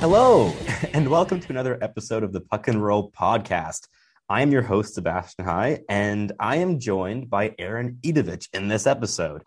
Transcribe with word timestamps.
Hello, 0.00 0.54
and 0.94 1.10
welcome 1.10 1.40
to 1.40 1.48
another 1.50 1.76
episode 1.82 2.22
of 2.22 2.32
the 2.32 2.40
Puck 2.40 2.68
and 2.68 2.80
Roll 2.80 3.10
podcast. 3.10 3.88
I 4.28 4.42
am 4.42 4.52
your 4.52 4.62
host, 4.62 4.94
Sebastian 4.94 5.44
High, 5.44 5.80
and 5.88 6.30
I 6.38 6.58
am 6.58 6.78
joined 6.78 7.28
by 7.28 7.52
Aaron 7.58 7.98
Idovich 8.02 8.46
in 8.52 8.68
this 8.68 8.86
episode. 8.86 9.42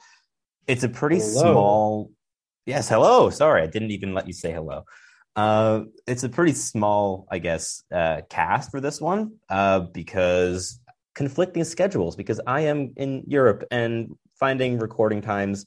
It's 0.67 0.83
a 0.83 0.89
pretty 0.89 1.19
Hello. 1.19 1.53
small. 1.53 2.11
Yes, 2.65 2.89
hello. 2.89 3.29
Sorry, 3.29 3.61
I 3.61 3.67
didn't 3.67 3.91
even 3.91 4.13
let 4.13 4.27
you 4.27 4.33
say 4.33 4.51
hello. 4.51 4.83
Uh, 5.37 5.83
it's 6.05 6.23
a 6.23 6.29
pretty 6.29 6.51
small, 6.51 7.27
I 7.31 7.39
guess, 7.39 7.83
uh, 7.89 8.19
cast 8.29 8.71
for 8.71 8.81
this 8.81 8.99
one 8.99 9.35
uh, 9.49 9.79
because 9.79 10.81
conflicting 11.15 11.63
schedules. 11.63 12.17
Because 12.17 12.41
I 12.45 12.61
am 12.61 12.91
in 12.97 13.23
Europe 13.25 13.63
and 13.71 14.17
finding 14.37 14.79
recording 14.79 15.21
times 15.21 15.65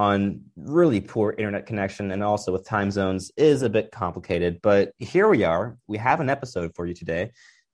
on 0.00 0.40
really 0.56 0.98
poor 0.98 1.34
internet 1.36 1.66
connection 1.66 2.10
and 2.10 2.24
also 2.24 2.52
with 2.52 2.64
time 2.64 2.90
zones 2.90 3.30
is 3.36 3.60
a 3.60 3.68
bit 3.68 3.90
complicated. 3.90 4.58
But 4.62 4.92
here 4.98 5.28
we 5.28 5.44
are. 5.44 5.76
We 5.88 5.98
have 5.98 6.20
an 6.20 6.30
episode 6.30 6.74
for 6.74 6.86
you 6.86 6.94
today, 6.94 7.32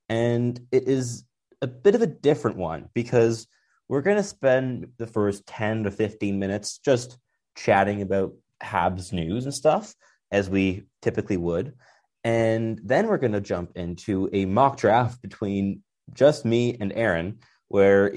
and 0.09 0.59
it 0.73 0.89
is 0.89 1.23
a 1.61 1.67
bit 1.67 1.95
of 1.95 2.01
a 2.01 2.07
different 2.07 2.57
one 2.57 2.89
because 2.93 3.47
we're 3.87 4.01
going 4.01 4.17
to 4.17 4.23
spend 4.23 4.87
the 4.97 5.07
first 5.07 5.47
10 5.47 5.85
to 5.85 5.91
15 5.91 6.37
minutes 6.37 6.79
just 6.79 7.17
chatting 7.55 8.01
about 8.01 8.33
Habs 8.61 9.13
news 9.13 9.45
and 9.45 9.53
stuff 9.53 9.95
as 10.29 10.49
we 10.49 10.83
typically 11.01 11.37
would. 11.37 11.75
And 12.25 12.77
then 12.83 13.07
we're 13.07 13.19
going 13.19 13.31
to 13.31 13.39
jump 13.41 13.71
into 13.77 14.29
a 14.33 14.43
mock 14.43 14.75
draft 14.75 15.21
between 15.21 15.81
just 16.11 16.43
me 16.43 16.75
and 16.77 16.91
Aaron, 16.91 17.39
where 17.69 18.15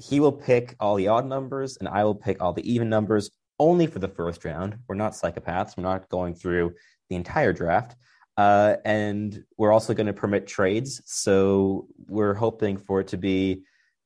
he 0.00 0.20
will 0.20 0.30
pick 0.30 0.76
all 0.78 0.94
the 0.94 1.08
odd 1.08 1.26
numbers 1.26 1.76
and 1.76 1.88
I 1.88 2.04
will 2.04 2.14
pick 2.14 2.40
all 2.40 2.52
the 2.52 2.72
even 2.72 2.88
numbers 2.88 3.30
only 3.58 3.86
for 3.86 3.98
the 3.98 4.08
first 4.08 4.44
round. 4.44 4.78
We're 4.86 4.94
not 4.94 5.12
psychopaths. 5.12 5.76
We're 5.76 5.82
not 5.82 6.08
going 6.08 6.34
through 6.34 6.74
the 7.08 7.16
entire 7.16 7.52
draft. 7.52 7.96
Uh, 8.36 8.76
and 8.84 9.44
we're 9.56 9.72
also 9.72 9.94
going 9.94 10.06
to 10.06 10.12
permit 10.12 10.46
trades. 10.46 11.02
So 11.06 11.88
we're 12.06 12.34
hoping 12.34 12.76
for 12.76 13.00
it 13.00 13.08
to 13.08 13.16
be 13.16 13.62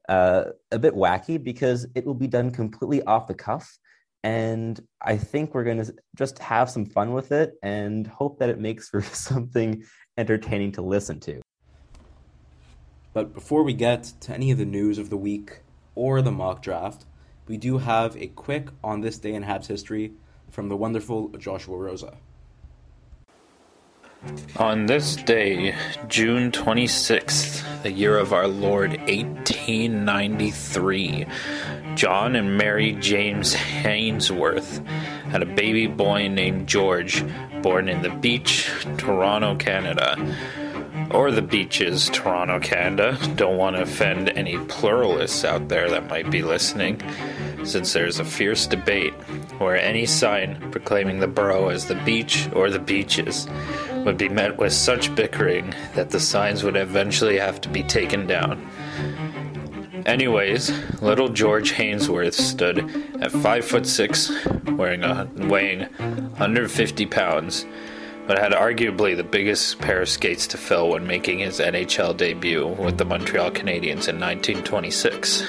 uh, 0.09 0.45
a 0.71 0.79
bit 0.79 0.95
wacky 0.95 1.43
because 1.43 1.87
it 1.95 2.07
will 2.07 2.15
be 2.15 2.27
done 2.27 2.51
completely 2.51 3.03
off 3.03 3.27
the 3.27 3.35
cuff. 3.35 3.79
And 4.25 4.81
I 5.03 5.17
think 5.17 5.53
we're 5.53 5.65
going 5.65 5.85
to 5.85 5.95
just 6.17 6.39
have 6.39 6.71
some 6.71 6.87
fun 6.87 7.13
with 7.13 7.33
it 7.33 7.55
and 7.63 8.07
hope 8.07 8.39
that 8.39 8.49
it 8.49 8.59
makes 8.59 8.89
for 8.89 9.03
something 9.13 9.85
entertaining 10.17 10.73
to 10.73 10.83
listen 10.83 11.21
to. 11.21 11.43
But 13.13 13.35
before 13.35 13.63
we 13.63 13.75
get 13.75 14.05
to 14.21 14.33
any 14.33 14.51
of 14.51 14.59
the 14.59 14.65
news 14.65 14.97
of 14.97 15.11
the 15.11 15.17
week 15.17 15.61
or 15.95 16.23
the 16.23 16.33
mock 16.33 16.63
draft, 16.63 17.05
we 17.47 17.57
do 17.57 17.79
have 17.79 18.17
a 18.17 18.27
quick 18.29 18.69
on 18.83 19.01
this 19.01 19.19
day 19.19 19.35
in 19.35 19.45
Habs 19.45 19.67
history 19.67 20.13
from 20.51 20.69
the 20.69 20.77
wonderful 20.77 21.29
Joshua 21.39 21.77
Rosa. 21.77 22.17
On 24.57 24.87
this 24.87 25.17
day, 25.17 25.75
June 26.07 26.53
26th, 26.53 27.83
the 27.83 27.91
year 27.91 28.17
of 28.17 28.33
our 28.33 28.47
Lord 28.47 28.93
1893, 29.09 31.27
John 31.97 32.37
and 32.37 32.57
Mary 32.57 32.93
James 32.93 33.53
Hainsworth 33.55 34.87
had 35.31 35.43
a 35.43 35.47
baby 35.47 35.89
boy 35.89 36.29
named 36.29 36.69
George, 36.69 37.25
born 37.63 37.89
in 37.89 38.03
the 38.03 38.11
beach, 38.11 38.71
Toronto, 38.97 39.57
Canada. 39.57 40.17
Or 41.13 41.31
the 41.31 41.43
beaches, 41.43 42.09
Toronto, 42.11 42.59
Canada. 42.59 43.19
Don't 43.37 43.59
want 43.59 43.77
to 43.77 43.83
offend 43.83 44.31
any 44.31 44.57
pluralists 44.57 45.45
out 45.45 45.69
there 45.69 45.91
that 45.91 46.09
might 46.09 46.31
be 46.31 46.43
listening, 46.43 47.03
since 47.65 47.93
there's 47.93 48.19
a 48.19 48.25
fierce 48.25 48.67
debate 48.67 49.13
where 49.59 49.77
any 49.77 50.07
sign 50.07 50.71
proclaiming 50.71 51.21
the 51.21 51.27
borough 51.29 51.69
as 51.69 51.87
the 51.87 51.95
beach 51.97 52.49
or 52.55 52.71
the 52.71 52.79
beaches 52.79 53.47
would 54.05 54.17
be 54.17 54.29
met 54.29 54.57
with 54.57 54.73
such 54.73 55.15
bickering 55.15 55.75
that 55.95 56.11
the 56.11 56.19
signs 56.19 56.65
would 56.65 56.77
eventually 56.77 57.39
have 57.39 57.61
to 57.61 57.69
be 57.69 57.83
taken 57.83 58.27
down. 58.27 58.67
Anyways, 60.07 60.71
little 61.01 61.29
George 61.29 61.73
Hainsworth 61.73 62.35
stood 62.35 62.79
at 63.21 63.31
five 63.31 63.65
foot 63.65 63.87
six, 63.87 64.33
wearing 64.73 65.05
a, 65.05 65.29
weighing 65.37 65.81
150 65.81 67.07
pounds, 67.07 67.67
but 68.33 68.41
had 68.41 68.53
arguably 68.53 69.15
the 69.15 69.23
biggest 69.23 69.79
pair 69.79 70.01
of 70.01 70.09
skates 70.09 70.47
to 70.47 70.57
fill 70.57 70.89
when 70.89 71.07
making 71.07 71.41
his 71.41 71.61
NHL 71.61 72.17
debut 72.17 72.67
with 72.67 72.97
the 72.97 73.05
Montreal 73.05 73.51
Canadiens 73.51 74.09
in 74.09 74.19
1926. 74.19 75.47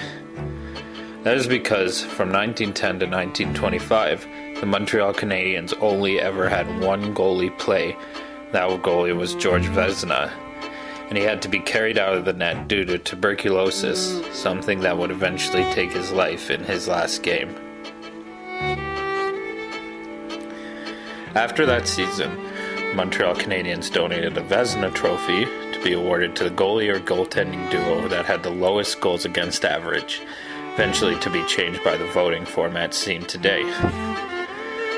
That 1.23 1.37
is 1.37 1.47
because 1.47 2.01
from 2.01 2.29
1910 2.29 2.99
to 2.99 3.05
1925, 3.05 4.27
the 4.59 4.65
Montreal 4.65 5.13
Canadiens 5.13 5.73
only 5.79 6.19
ever 6.19 6.49
had 6.49 6.81
one 6.81 7.15
goalie 7.15 7.57
play. 7.57 7.95
That 8.51 8.67
goalie 8.81 9.15
was 9.15 9.33
George 9.35 9.67
Vezina, 9.67 10.29
and 11.07 11.17
he 11.17 11.23
had 11.23 11.41
to 11.43 11.47
be 11.47 11.61
carried 11.61 11.97
out 11.97 12.17
of 12.17 12.25
the 12.25 12.33
net 12.33 12.67
due 12.67 12.83
to 12.83 12.97
tuberculosis, 12.97 14.21
something 14.37 14.81
that 14.81 14.97
would 14.97 15.11
eventually 15.11 15.63
take 15.71 15.93
his 15.93 16.11
life 16.11 16.51
in 16.51 16.65
his 16.65 16.89
last 16.89 17.23
game. 17.23 17.55
After 21.33 21.65
that 21.65 21.87
season, 21.87 22.52
Montreal 22.95 23.35
Canadiens 23.35 23.91
donated 23.91 24.37
a 24.37 24.41
Vezina 24.41 24.93
trophy 24.93 25.45
to 25.45 25.81
be 25.83 25.93
awarded 25.93 26.35
to 26.35 26.43
the 26.43 26.51
goalie 26.51 26.93
or 26.93 26.99
goaltending 26.99 27.69
duo 27.71 28.07
that 28.07 28.25
had 28.25 28.43
the 28.43 28.51
lowest 28.51 29.01
goals 29.01 29.25
against 29.25 29.65
average. 29.65 30.21
eventually 30.73 31.17
to 31.19 31.29
be 31.29 31.45
changed 31.45 31.83
by 31.83 31.95
the 31.95 32.05
voting 32.07 32.45
format 32.45 32.93
seen 32.93 33.23
today. 33.25 33.63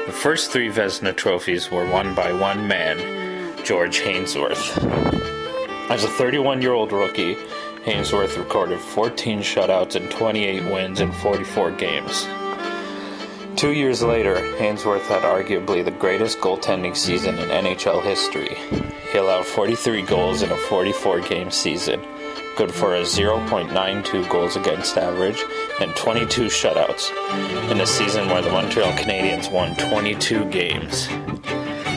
The 0.06 0.12
first 0.12 0.51
three 0.51 0.69
Vezina 0.69 1.15
trophies 1.15 1.69
were 1.71 1.89
won 1.89 2.15
by 2.15 2.31
one 2.31 2.68
man, 2.68 2.97
George 3.65 4.00
Hainsworth. 4.00 4.77
As 5.89 6.03
a 6.03 6.07
31 6.07 6.62
year 6.62 6.74
old 6.74 6.91
rookie, 6.91 7.36
Hainsworth 7.86 8.38
recorded 8.38 8.80
14 8.80 9.39
shutouts 9.39 9.95
and 9.95 10.09
28 10.12 10.63
wins 10.65 11.00
in 11.00 11.12
44 11.12 11.71
games. 11.71 12.27
Two 13.56 13.72
years 13.72 14.04
later, 14.04 14.36
Hainsworth 14.57 15.07
had 15.07 15.22
arguably 15.22 15.84
the 15.84 15.92
greatest 15.92 16.40
goaltending 16.40 16.96
season 16.96 17.40
in 17.40 17.48
NHL 17.48 18.04
history. 18.04 18.57
He 19.13 19.18
allowed 19.18 19.46
43 19.46 20.02
goals 20.02 20.42
in 20.42 20.52
a 20.52 20.57
44 20.57 21.22
game 21.22 21.50
season, 21.50 22.02
good 22.57 22.69
for 22.69 22.96
a 22.96 23.02
0.92 23.02 24.30
goals 24.30 24.57
against 24.57 24.98
average 24.98 25.42
and 25.80 25.96
22 25.96 26.48
shutouts, 26.48 27.12
in 27.72 27.80
a 27.80 27.88
season 27.88 28.28
where 28.28 28.42
the 28.42 28.52
Montreal 28.52 28.92
Canadiens 28.92 29.50
won 29.50 29.74
22 29.78 30.50
games. 30.50 31.06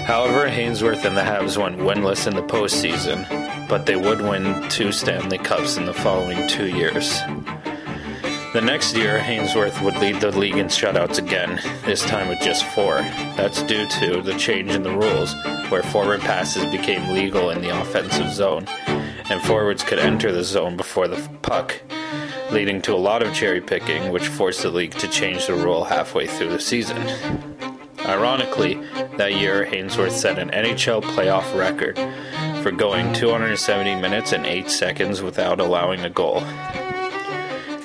However, 0.07 0.49
Hainsworth 0.49 1.05
and 1.05 1.17
the 1.17 1.23
Habs 1.23 1.61
went 1.61 1.79
winless 1.79 2.29
in 2.29 2.37
the 2.37 2.43
postseason, 2.43 3.27
but 3.69 3.85
they 3.85 3.97
would 3.97 4.21
win 4.21 4.69
two 4.69 4.93
Stanley 4.93 5.39
Cups 5.39 5.77
in 5.77 5.87
the 5.87 5.93
following 5.93 6.47
two 6.47 6.69
years. 6.69 7.21
The 8.55 8.63
next 8.63 8.97
year, 8.97 9.19
Hainsworth 9.19 9.83
would 9.83 9.99
lead 9.99 10.23
the 10.23 10.37
league 10.37 10.57
in 10.57 10.69
shutouts 10.69 11.19
again, 11.19 11.61
this 11.85 12.03
time 12.03 12.29
with 12.29 12.41
just 12.41 12.65
four. 12.65 12.97
That's 13.37 13.63
due 13.65 13.87
to 13.87 14.23
the 14.23 14.39
change 14.39 14.71
in 14.71 14.83
the 14.83 14.97
rules, 14.97 15.35
where 15.69 15.83
forward 15.83 16.21
passes 16.21 16.65
became 16.65 17.11
legal 17.11 17.51
in 17.51 17.61
the 17.61 17.79
offensive 17.79 18.33
zone, 18.33 18.67
and 19.29 19.43
forwards 19.43 19.83
could 19.83 19.99
enter 19.99 20.33
the 20.33 20.43
zone 20.43 20.79
before 20.79 21.09
the 21.09 21.29
puck, 21.43 21.79
leading 22.51 22.81
to 22.83 22.95
a 22.95 22.97
lot 22.97 23.23
of 23.23 23.35
cherry 23.35 23.61
picking, 23.61 24.11
which 24.13 24.29
forced 24.29 24.63
the 24.63 24.71
league 24.71 24.95
to 24.95 25.09
change 25.09 25.47
the 25.47 25.55
rule 25.55 25.85
halfway 25.85 26.27
through 26.27 26.49
the 26.49 26.59
season. 26.59 26.97
Ironically, 28.07 28.81
that 29.19 29.35
year, 29.35 29.67
Hainsworth 29.67 30.13
set 30.13 30.39
an 30.39 30.49
NHL 30.53 31.03
playoff 31.03 31.55
record 31.55 31.99
for 32.63 32.71
going 32.71 33.13
270 33.13 33.97
minutes 33.97 34.33
and 34.33 34.47
8 34.47 34.71
seconds 34.71 35.21
without 35.21 35.61
allowing 35.61 36.01
a 36.01 36.11
goal. 36.11 36.43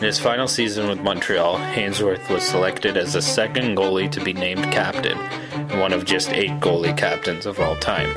In 0.04 0.08
his 0.08 0.20
final 0.20 0.50
season 0.50 0.90
with 0.90 1.00
Montreal, 1.00 1.56
Hainsworth 1.56 2.30
was 2.30 2.44
selected 2.44 2.98
as 2.98 3.14
the 3.14 3.22
second 3.22 3.78
goalie 3.78 4.12
to 4.12 4.22
be 4.22 4.34
named 4.34 4.66
captain, 4.66 5.18
and 5.54 5.80
one 5.80 5.94
of 5.94 6.04
just 6.04 6.28
eight 6.32 6.52
goalie 6.60 6.98
captains 6.98 7.46
of 7.46 7.58
all 7.62 7.78
time. 7.78 8.14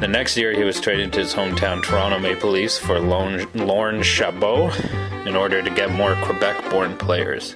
The 0.00 0.08
next 0.08 0.36
year, 0.36 0.52
he 0.52 0.64
was 0.64 0.80
traded 0.80 1.12
to 1.12 1.20
his 1.20 1.32
hometown 1.32 1.80
Toronto 1.80 2.18
Maple 2.18 2.50
Leafs 2.50 2.76
for 2.76 2.98
Lorne 2.98 4.02
Chabot 4.02 4.72
in 5.28 5.36
order 5.36 5.62
to 5.62 5.70
get 5.70 5.92
more 5.92 6.16
Quebec 6.24 6.68
born 6.72 6.96
players. 6.96 7.54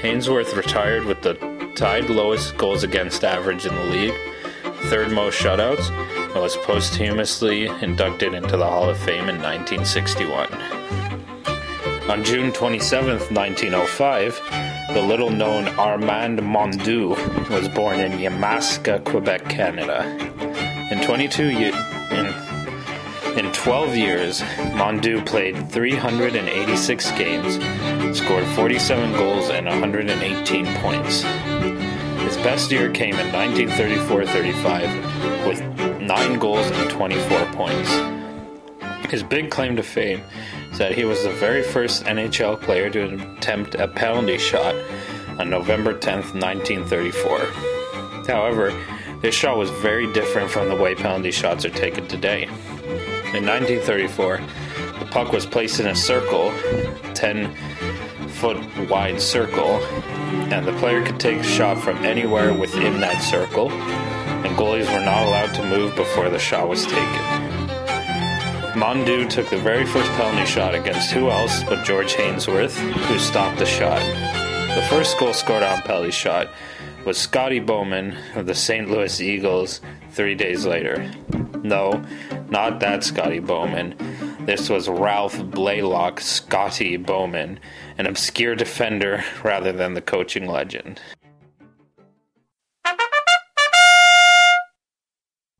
Hainsworth 0.00 0.56
retired 0.56 1.04
with 1.04 1.20
the 1.20 1.34
tied 1.76 2.08
lowest 2.08 2.56
goals 2.56 2.82
against 2.82 3.24
average 3.24 3.66
in 3.66 3.74
the 3.74 3.84
league, 3.84 4.18
third 4.84 5.12
most 5.12 5.38
shutouts, 5.38 5.90
and 6.32 6.40
was 6.40 6.56
posthumously 6.56 7.66
inducted 7.82 8.32
into 8.32 8.56
the 8.56 8.66
Hall 8.66 8.88
of 8.88 8.96
Fame 8.96 9.28
in 9.28 9.36
1961. 9.36 11.03
On 12.06 12.22
June 12.22 12.52
27, 12.52 13.34
1905, 13.34 14.38
the 14.92 15.00
little 15.00 15.30
known 15.30 15.66
Armand 15.78 16.38
Mondou 16.38 17.16
was 17.48 17.66
born 17.70 17.98
in 17.98 18.18
Yamaska, 18.18 19.02
Quebec, 19.04 19.48
Canada. 19.48 20.04
In 20.90 21.00
22 21.02 21.48
years, 21.48 21.74
in, 22.10 22.26
in 23.38 23.50
12 23.52 23.96
years, 23.96 24.42
Mondou 24.76 25.24
played 25.24 25.70
386 25.70 27.10
games, 27.12 27.54
scored 28.18 28.44
47 28.48 29.14
goals 29.14 29.48
and 29.48 29.66
118 29.66 30.66
points. 30.82 31.22
His 31.22 32.36
best 32.44 32.70
year 32.70 32.90
came 32.90 33.14
in 33.14 33.28
1934-35 33.28 35.48
with 35.48 35.62
9 36.02 36.38
goals 36.38 36.70
and 36.70 36.90
24 36.90 37.46
points. 37.52 37.90
His 39.10 39.22
big 39.22 39.50
claim 39.50 39.76
to 39.76 39.82
fame 39.82 40.20
that 40.78 40.94
he 40.94 41.04
was 41.04 41.22
the 41.22 41.30
very 41.30 41.62
first 41.62 42.04
NHL 42.04 42.60
player 42.60 42.90
to 42.90 43.14
attempt 43.36 43.74
a 43.74 43.86
penalty 43.86 44.38
shot 44.38 44.74
on 45.38 45.50
November 45.50 45.94
10th, 45.94 46.34
1934. 46.34 47.38
However, 48.26 48.72
this 49.20 49.34
shot 49.34 49.56
was 49.56 49.70
very 49.70 50.12
different 50.12 50.50
from 50.50 50.68
the 50.68 50.76
way 50.76 50.94
penalty 50.94 51.30
shots 51.30 51.64
are 51.64 51.70
taken 51.70 52.06
today. 52.08 52.44
In 53.34 53.46
1934, 53.46 54.40
the 54.98 55.06
puck 55.10 55.32
was 55.32 55.46
placed 55.46 55.80
in 55.80 55.86
a 55.86 55.94
circle, 55.94 56.52
10 57.14 57.54
foot 58.28 58.58
wide 58.88 59.20
circle, 59.20 59.82
and 60.52 60.66
the 60.66 60.72
player 60.74 61.04
could 61.04 61.20
take 61.20 61.38
a 61.38 61.44
shot 61.44 61.78
from 61.78 62.04
anywhere 62.04 62.52
within 62.52 63.00
that 63.00 63.22
circle, 63.22 63.70
and 63.70 64.56
goalies 64.56 64.92
were 64.92 65.04
not 65.04 65.26
allowed 65.26 65.54
to 65.54 65.64
move 65.64 65.94
before 65.96 66.28
the 66.28 66.38
shot 66.38 66.68
was 66.68 66.84
taken. 66.84 67.53
Mondou 68.74 69.30
took 69.30 69.48
the 69.50 69.58
very 69.58 69.86
first 69.86 70.10
penalty 70.12 70.44
shot 70.44 70.74
against 70.74 71.12
who 71.12 71.30
else 71.30 71.62
but 71.62 71.84
George 71.84 72.14
Hainsworth, 72.14 72.76
who 73.06 73.18
stopped 73.20 73.60
the 73.60 73.66
shot. 73.66 74.00
The 74.74 74.82
first 74.90 75.16
goal 75.16 75.32
scored 75.32 75.62
on 75.62 75.80
penalty 75.82 76.10
shot 76.10 76.48
was 77.04 77.16
Scotty 77.16 77.60
Bowman 77.60 78.16
of 78.34 78.46
the 78.46 78.54
St. 78.54 78.90
Louis 78.90 79.20
Eagles 79.20 79.80
three 80.10 80.34
days 80.34 80.66
later. 80.66 81.08
No, 81.62 82.02
not 82.50 82.80
that 82.80 83.04
Scotty 83.04 83.38
Bowman. 83.38 83.94
This 84.40 84.68
was 84.68 84.88
Ralph 84.88 85.40
Blaylock 85.52 86.20
Scotty 86.20 86.96
Bowman, 86.96 87.60
an 87.96 88.06
obscure 88.06 88.56
defender 88.56 89.22
rather 89.44 89.70
than 89.70 89.94
the 89.94 90.02
coaching 90.02 90.48
legend. 90.48 91.00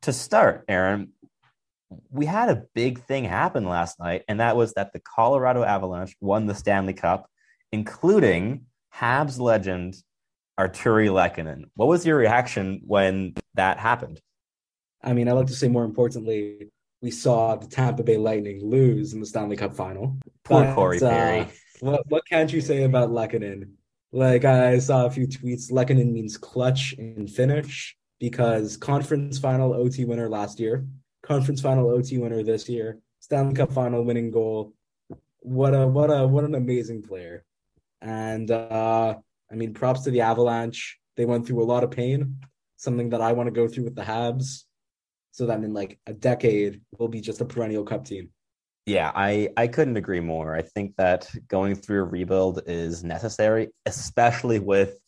To 0.03 0.13
start, 0.13 0.65
Aaron, 0.69 1.13
we 2.11 2.27
had 2.27 2.49
a 2.49 2.65
big 2.75 3.03
thing 3.05 3.25
happen 3.25 3.65
last 3.65 3.99
night, 3.99 4.23
and 4.29 4.41
that 4.41 4.57
was 4.57 4.75
that 4.75 4.93
the 4.93 5.01
Colorado 5.01 5.63
Avalanche 5.63 6.15
won 6.21 6.47
the 6.47 6.55
Stanley 6.55 6.95
Cup, 6.95 7.29
including 7.73 8.67
Habs 8.95 9.39
legend 9.39 9.97
Artturi 10.59 11.09
Lehkonen. 11.09 11.65
What 11.75 11.89
was 11.89 12.07
your 12.07 12.17
reaction 12.17 12.83
when 12.87 13.35
that 13.55 13.79
happened? 13.79 14.21
I 15.03 15.13
mean, 15.13 15.29
I 15.29 15.33
like 15.33 15.49
to 15.49 15.55
say 15.55 15.69
more 15.69 15.85
importantly, 15.85 16.71
we 17.03 17.11
saw 17.11 17.57
the 17.57 17.67
Tampa 17.67 18.03
Bay 18.03 18.17
Lightning 18.17 18.65
lose 18.65 19.13
in 19.13 19.21
the 19.21 19.27
Stanley 19.27 19.57
Cup 19.57 19.75
final. 19.75 20.17
Poor 20.45 20.65
but, 20.65 20.75
Corey 20.75 20.99
Perry. 20.99 21.41
Uh, 21.41 21.47
what, 21.81 22.03
what 22.09 22.23
can't 22.29 22.53
you 22.53 22.61
say 22.61 22.85
about 22.85 23.11
Lehkonen? 23.11 23.73
Like 24.13 24.45
I 24.45 24.79
saw 24.79 25.07
a 25.07 25.11
few 25.11 25.27
tweets. 25.27 25.71
Lehkonen 25.71 26.13
means 26.13 26.39
clutch 26.39 26.95
in 26.95 27.27
Finnish 27.27 27.97
because 28.21 28.77
conference 28.77 29.39
final 29.39 29.75
OT 29.75 30.05
winner 30.05 30.29
last 30.29 30.61
year 30.61 30.87
conference 31.25 31.61
final 31.61 31.91
OT 31.91 32.19
winner 32.19 32.43
this 32.43 32.69
year, 32.69 32.99
Stanley 33.21 33.55
Cup 33.55 33.73
final 33.73 34.05
winning 34.05 34.31
goal. 34.31 34.75
What 35.41 35.75
a 35.75 35.87
what 35.87 36.11
a 36.11 36.27
what 36.27 36.45
an 36.45 36.55
amazing 36.55 37.03
player. 37.03 37.45
And 38.01 38.51
uh 38.51 39.17
I 39.51 39.55
mean 39.55 39.75
props 39.75 40.03
to 40.03 40.11
the 40.11 40.21
Avalanche. 40.21 40.99
They 41.17 41.25
went 41.25 41.47
through 41.47 41.63
a 41.63 41.65
lot 41.65 41.85
of 41.85 41.91
pain, 41.91 42.41
something 42.77 43.11
that 43.11 43.21
I 43.21 43.33
want 43.33 43.47
to 43.47 43.61
go 43.61 43.69
through 43.69 43.85
with 43.85 43.95
the 43.95 44.03
Habs. 44.03 44.65
So 45.33 45.47
that 45.47 45.63
in 45.63 45.75
like 45.75 45.99
a 46.07 46.13
decade 46.13 46.83
we'll 46.99 47.09
be 47.09 47.21
just 47.21 47.41
a 47.41 47.45
perennial 47.45 47.85
cup 47.85 48.05
team. 48.05 48.31
Yeah, 48.87 49.11
I, 49.15 49.49
I 49.57 49.67
couldn't 49.67 49.97
agree 49.97 50.21
more. 50.21 50.55
I 50.55 50.61
think 50.61 50.97
that 50.97 51.31
going 51.49 51.75
through 51.75 52.03
a 52.03 52.05
rebuild 52.05 52.61
is 52.67 53.03
necessary, 53.03 53.69
especially 53.87 54.59
with 54.59 54.99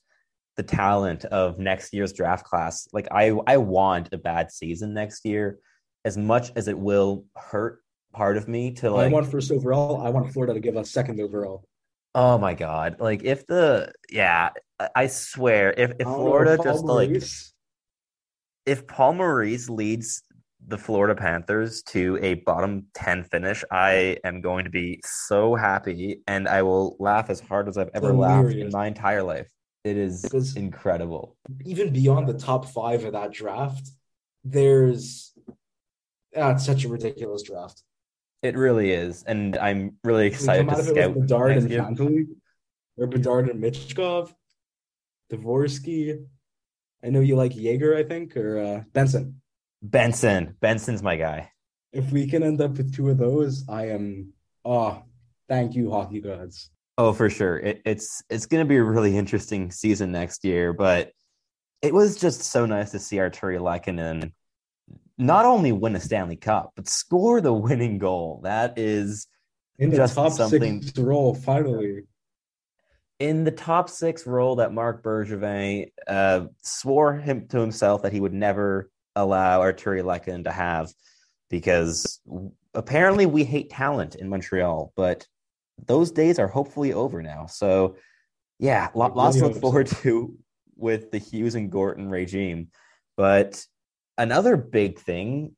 the 0.57 0.63
talent 0.63 1.27
of 1.27 1.59
next 1.59 1.93
year's 1.93 2.15
draft 2.15 2.47
class. 2.47 2.89
Like 2.93 3.09
I 3.11 3.37
I 3.47 3.59
want 3.59 4.09
a 4.13 4.19
bad 4.19 4.51
season 4.51 4.95
next 4.95 5.27
year 5.27 5.59
as 6.07 6.17
much 6.17 6.53
as 6.55 6.69
it 6.69 6.79
will 6.79 7.25
hurt 7.35 7.83
part 8.13 8.37
of 8.37 8.47
me 8.47 8.71
to 8.71 8.91
like 8.91 9.07
I 9.07 9.13
want 9.13 9.31
first 9.31 9.51
overall. 9.51 10.01
I 10.01 10.09
want 10.09 10.33
Florida 10.33 10.55
to 10.55 10.61
give 10.61 10.77
us 10.77 10.91
second 10.91 11.21
overall. 11.21 11.65
Oh 12.15 12.39
my 12.39 12.55
god. 12.55 12.97
Like 13.01 13.25
if 13.25 13.47
the 13.47 13.93
yeah, 14.09 14.51
I 14.95 15.09
swear 15.09 15.75
if, 15.77 15.91
if 15.99 16.07
oh, 16.07 16.15
Florida 16.15 16.59
just 16.63 16.85
Maurice. 16.85 17.53
like 18.65 18.73
if 18.73 18.87
Paul 18.87 19.15
Maurice 19.15 19.69
leads 19.69 20.23
the 20.69 20.79
Florida 20.79 21.15
Panthers 21.21 21.83
to 21.83 22.19
a 22.23 22.35
bottom 22.35 22.87
10 22.95 23.25
finish, 23.25 23.65
I 23.71 24.19
am 24.25 24.41
going 24.41 24.65
to 24.65 24.71
be 24.71 25.01
so 25.05 25.57
happy 25.57 26.23
and 26.27 26.49
I 26.49 26.63
will 26.63 26.97
laugh 27.01 27.31
as 27.31 27.41
hard 27.41 27.69
as 27.69 27.77
I've 27.77 27.91
ever 27.95 28.13
laughed 28.13 28.55
in 28.55 28.71
my 28.71 28.87
entire 28.87 29.23
life. 29.25 29.51
It 29.85 29.97
is 29.97 30.23
because 30.23 30.57
incredible. 30.57 31.37
Even 31.65 31.93
beyond 31.93 32.29
the 32.29 32.39
top 32.39 32.67
5 32.67 33.05
of 33.05 33.13
that 33.13 33.33
draft, 33.33 33.89
there's 34.45 35.26
ah, 36.37 36.53
it's 36.53 36.67
such 36.67 36.85
a 36.85 36.89
ridiculous 36.89 37.43
draft. 37.43 37.83
It 38.43 38.57
really 38.57 38.93
is, 38.93 39.23
and 39.25 39.57
I'm 39.57 39.97
really 40.05 40.27
excited 40.27 40.69
to 40.69 40.83
scout. 40.83 41.15
Bedard 41.15 41.57
and 41.57 41.71
Fantilli, 41.71 42.27
or 42.97 43.07
Bedard 43.07 43.49
and 43.49 43.63
Michkov, 43.63 44.33
Dvorsky. 45.33 46.25
I 47.05 47.09
know 47.09 47.21
you 47.21 47.37
like 47.37 47.57
Yager, 47.57 47.97
I 47.97 48.05
think, 48.05 48.37
or 48.37 48.59
uh, 48.59 48.83
Benson. 48.93 49.41
Benson, 49.83 50.57
Benson's 50.61 51.03
my 51.03 51.17
guy. 51.17 51.51
If 51.93 52.11
we 52.13 52.27
can 52.27 52.43
end 52.43 52.61
up 52.61 52.73
with 52.73 52.95
two 52.95 53.09
of 53.11 53.19
those, 53.19 53.65
I 53.69 53.89
am. 53.89 54.33
Oh, 54.65 55.03
thank 55.49 55.75
you, 55.75 55.91
hockey 55.91 56.21
gods. 56.21 56.71
Oh, 56.99 57.13
for 57.13 57.29
sure. 57.29 57.59
It, 57.59 57.83
it's 57.85 58.23
it's 58.31 58.47
going 58.47 58.65
to 58.65 58.69
be 58.69 58.77
a 58.77 58.83
really 58.83 59.17
interesting 59.17 59.71
season 59.71 60.13
next 60.13 60.45
year, 60.45 60.73
but 60.73 61.13
it 61.83 61.93
was 61.93 62.17
just 62.17 62.43
so 62.43 62.67
nice 62.67 62.91
to 62.93 62.99
see 62.99 63.17
Artturi 63.17 63.59
Lehkonen 63.59 64.33
not 65.19 65.45
only 65.45 65.73
win 65.73 65.97
a 65.97 66.01
Stanley 66.01 66.37
Cup, 66.37 66.73
but 66.77 66.89
score 66.89 67.41
the 67.41 67.53
winning 67.53 67.99
goal. 67.99 68.41
That 68.45 68.79
is 68.79 69.27
In 69.79 69.91
the 69.91 70.07
top 70.07 70.33
something 70.33 70.83
six 70.83 70.99
role, 70.99 71.35
finally. 71.35 72.03
in 73.19 73.45
the 73.45 73.51
top 73.51 73.89
six 73.89 74.27
role 74.27 74.57
that 74.57 74.73
Marc 74.73 75.03
Bergevin 75.03 75.91
uh, 76.07 76.47
swore 76.63 77.15
him 77.15 77.47
to 77.49 77.61
himself 77.61 78.03
that 78.03 78.13
he 78.13 78.21
would 78.21 78.35
never 78.35 78.91
allow 79.15 79.61
Artturi 79.61 80.03
Lehkonen 80.03 80.45
to 80.45 80.53
have, 80.53 80.93
because 81.49 82.21
apparently 82.75 83.25
we 83.25 83.45
hate 83.45 83.71
talent 83.71 84.17
in 84.17 84.29
Montreal, 84.29 84.93
but 84.97 85.27
those 85.87 86.11
days 86.11 86.39
are 86.39 86.49
hopefully 86.49 86.93
over 86.93 87.23
now. 87.23 87.47
So, 87.47 87.97
yeah, 88.59 88.89
lots 88.95 89.39
to 89.39 89.49
look 89.49 89.61
forward 89.61 89.87
to 89.87 90.37
with 90.77 91.11
the 91.11 91.19
Hughes 91.19 91.55
and 91.55 91.71
Gorton 91.71 92.09
regime. 92.09 92.69
But 93.17 93.65
another 94.19 94.57
big 94.57 94.99
thing 94.99 95.55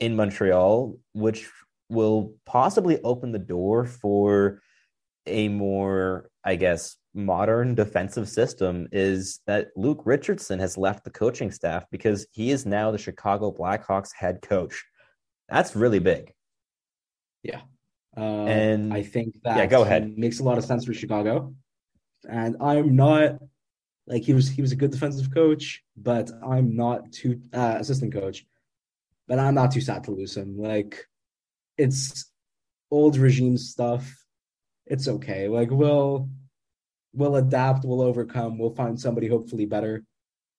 in 0.00 0.16
Montreal, 0.16 0.96
which 1.12 1.50
will 1.88 2.34
possibly 2.46 3.00
open 3.02 3.32
the 3.32 3.38
door 3.38 3.84
for 3.84 4.60
a 5.26 5.48
more, 5.48 6.28
I 6.44 6.56
guess, 6.56 6.96
modern 7.14 7.74
defensive 7.74 8.28
system 8.28 8.88
is 8.90 9.40
that 9.46 9.68
Luke 9.76 10.02
Richardson 10.04 10.58
has 10.58 10.76
left 10.76 11.04
the 11.04 11.10
coaching 11.10 11.50
staff 11.50 11.84
because 11.90 12.26
he 12.32 12.50
is 12.50 12.66
now 12.66 12.90
the 12.90 12.98
Chicago 12.98 13.52
Blackhawks 13.52 14.12
head 14.14 14.42
coach. 14.42 14.84
That's 15.48 15.76
really 15.76 16.00
big. 16.00 16.32
Yeah. 17.42 17.60
Uh, 18.16 18.44
And- 18.46 18.92
I 18.92 19.02
think 19.02 19.36
that 19.44 19.56
yeah, 19.56 19.66
go 19.66 19.82
ahead. 19.82 20.16
makes 20.18 20.40
a 20.40 20.44
lot 20.44 20.58
of 20.58 20.64
sense 20.64 20.84
for 20.84 20.92
Chicago. 20.94 21.54
And 22.28 22.56
I'm 22.60 22.96
not 22.96 23.38
like 24.06 24.22
he 24.22 24.34
was 24.34 24.48
he 24.48 24.60
was 24.62 24.72
a 24.72 24.76
good 24.76 24.90
defensive 24.90 25.32
coach, 25.32 25.82
but 25.96 26.30
I'm 26.46 26.76
not 26.76 27.10
too 27.12 27.40
uh, 27.52 27.76
assistant 27.80 28.12
coach. 28.12 28.44
But 29.26 29.38
I'm 29.38 29.54
not 29.54 29.70
too 29.72 29.80
sad 29.80 30.04
to 30.04 30.10
lose 30.10 30.36
him. 30.36 30.58
Like 30.58 31.08
it's 31.78 32.30
old 32.90 33.16
regime 33.16 33.56
stuff. 33.56 34.04
It's 34.86 35.08
okay. 35.08 35.48
Like 35.48 35.70
we'll 35.70 36.28
we'll 37.14 37.36
adapt, 37.36 37.84
we'll 37.84 38.02
overcome, 38.02 38.58
we'll 38.58 38.70
find 38.74 39.00
somebody 39.00 39.28
hopefully 39.28 39.64
better. 39.66 40.04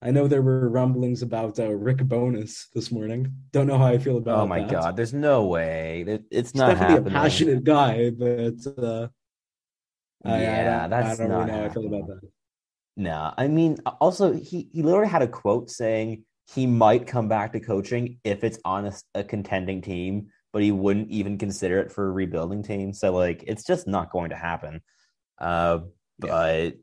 I 0.02 0.12
know 0.12 0.28
there 0.28 0.42
were 0.42 0.70
rumblings 0.70 1.22
about 1.22 1.60
uh, 1.60 1.72
Rick 1.72 2.00
Bowness 2.00 2.68
this 2.74 2.92
morning. 2.92 3.34
Don't 3.52 3.66
know 3.68 3.78
how 3.78 3.86
I 3.88 3.98
feel 3.98 4.18
about 4.18 4.40
Oh 4.40 4.48
my 4.48 4.60
that. 4.62 4.70
god, 4.72 4.98
there's 4.98 5.14
no 5.14 5.46
way. 5.46 6.04
It- 6.08 6.26
It's 6.32 6.52
He's 6.52 6.60
not 6.60 6.70
definitely 6.78 6.96
happening. 6.96 7.14
a 7.16 7.20
passionate 7.22 7.64
guy, 7.64 8.10
but 8.12 8.84
uh, 8.84 9.08
I- 10.24 10.30
I, 10.36 10.42
Yeah, 10.42 10.80
don't, 10.82 10.90
that's 10.92 11.20
I 11.20 11.24
don't 11.24 11.30
not 11.32 11.38
really 11.38 11.52
know 11.52 11.58
how 11.60 11.66
I 11.66 11.70
feel 11.70 11.88
about 11.88 12.08
that. 12.08 12.22
No, 12.98 13.34
I 13.38 13.48
mean, 13.48 13.78
also 14.00 14.34
he 14.34 14.70
he 14.72 14.82
literally 14.82 15.10
had 15.10 15.22
a 15.22 15.28
quote 15.28 15.70
saying 15.70 16.24
he 16.54 16.66
might 16.66 17.08
come 17.08 17.28
back 17.28 17.54
to 17.54 17.60
coaching 17.60 18.20
if 18.24 18.44
it's 18.44 18.60
on 18.64 18.92
a 19.14 19.24
contending 19.24 19.82
team, 19.82 20.28
but 20.54 20.62
he 20.62 20.72
wouldn't 20.72 21.10
even 21.10 21.38
consider 21.38 21.80
it 21.80 21.92
for 21.92 22.08
a 22.08 22.12
rebuilding 22.12 22.64
team. 22.64 22.94
So 22.94 23.12
like, 23.14 23.44
it's 23.48 23.64
just 23.66 23.88
not 23.88 24.12
going 24.12 24.30
to 24.30 24.36
happen. 24.36 24.82
Uh, 25.40 25.80
but 26.20 26.76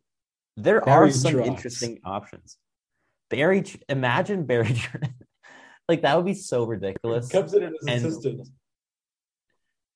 there 0.59 0.81
Barry 0.83 1.09
are 1.09 1.13
some 1.13 1.35
Trotz. 1.35 1.47
interesting 1.47 2.01
options. 2.05 2.59
Barry, 3.31 3.65
imagine 3.89 4.45
Barry, 4.45 4.77
like 5.89 6.03
that 6.03 6.17
would 6.17 6.27
be 6.27 6.35
so 6.35 6.65
ridiculous. 6.65 7.29
Comes 7.31 7.55
in 7.55 7.63
as 7.63 7.73
And- 7.87 8.07
assistant. 8.07 8.49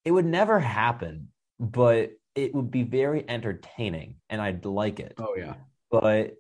It 0.07 0.13
would 0.13 0.25
never 0.25 0.61
happen, 0.61 1.29
but 1.59 2.13
it 2.37 2.55
would 2.55 2.71
be 2.71 2.85
very 2.85 3.29
entertaining, 3.29 4.17
and 4.31 4.41
I'd 4.41 4.65
like 4.65 5.01
it. 5.01 5.15
Oh 5.19 5.35
yeah. 5.37 5.55
But 5.91 6.35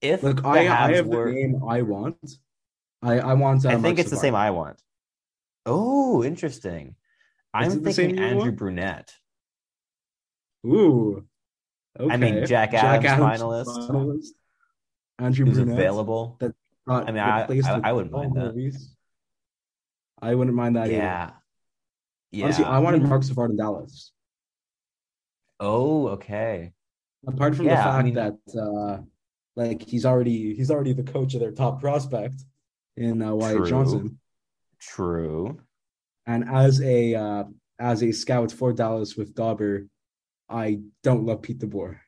if 0.00 0.22
Look, 0.22 0.42
the 0.42 0.48
I 0.48 0.58
I 0.58 0.92
have 0.94 1.06
were- 1.06 1.26
the 1.26 1.32
name 1.32 1.62
I 1.68 1.82
want. 1.82 2.16
I 3.02 3.18
I 3.20 3.34
want. 3.34 3.64
Uh, 3.64 3.68
I 3.68 3.72
think 3.72 3.82
Mark 3.82 3.98
it's 3.98 4.10
the 4.10 4.16
same 4.16 4.34
I 4.34 4.50
want. 4.50 4.82
Oh, 5.66 6.22
interesting. 6.24 6.94
I'm 7.54 7.82
the 7.82 7.92
same 7.92 8.08
thinking 8.10 8.24
Andrew? 8.24 8.52
Brunette. 8.52 9.14
Ooh. 10.66 11.24
Okay. 11.98 12.12
I 12.12 12.16
mean, 12.16 12.46
Jack 12.46 12.74
Adams 12.74 13.40
finalist. 13.42 13.88
finalist. 13.88 14.26
Andrew 15.18 15.46
Who's 15.46 15.56
Brunette. 15.58 15.78
available. 15.78 16.36
That 16.40 16.54
got 16.86 17.08
I 17.08 17.12
mean, 17.12 17.22
I- 17.22 17.42
I- 17.42 17.80
I 17.90 17.92
wouldn't 17.92 18.12
mind 18.12 18.34
Paul 18.34 18.44
that. 18.44 18.54
Maurice. 18.56 18.94
I 20.20 20.34
wouldn't 20.34 20.56
mind 20.56 20.76
that 20.76 20.86
either. 20.88 20.96
Yeah. 20.96 21.30
Yeah. 22.30 22.44
Honestly, 22.46 22.64
I 22.64 22.78
wanted 22.80 23.02
Marc 23.02 23.22
Savard 23.22 23.50
in 23.52 23.56
Dallas. 23.56 24.12
Oh, 25.60 26.08
okay. 26.08 26.72
Apart 27.28 27.54
from 27.56 27.66
Yeah, 27.66 27.74
the 27.76 27.80
I 27.88 27.92
fact 27.92 28.04
mean- 28.04 28.14
that 28.14 28.38
uh 28.60 29.02
like 29.56 29.82
he's 29.82 30.04
already 30.06 30.54
he's 30.54 30.70
already 30.70 30.92
the 30.92 31.02
coach 31.02 31.34
of 31.34 31.40
their 31.40 31.50
top 31.52 31.80
prospect 31.80 32.42
in 32.96 33.22
uh, 33.22 33.34
Wyatt 33.34 33.56
True. 33.58 33.68
Johnston. 33.68 34.18
True. 34.80 35.60
And 36.26 36.48
as 36.48 36.80
a 36.80 37.14
uh 37.14 37.44
as 37.78 38.02
a 38.02 38.12
scout 38.12 38.50
for 38.52 38.72
Dallas 38.72 39.16
with 39.16 39.34
Dobber, 39.34 39.86
I 40.48 40.80
don't 41.02 41.24
love 41.26 41.42
Pete 41.42 41.58
DeBoer. 41.58 41.98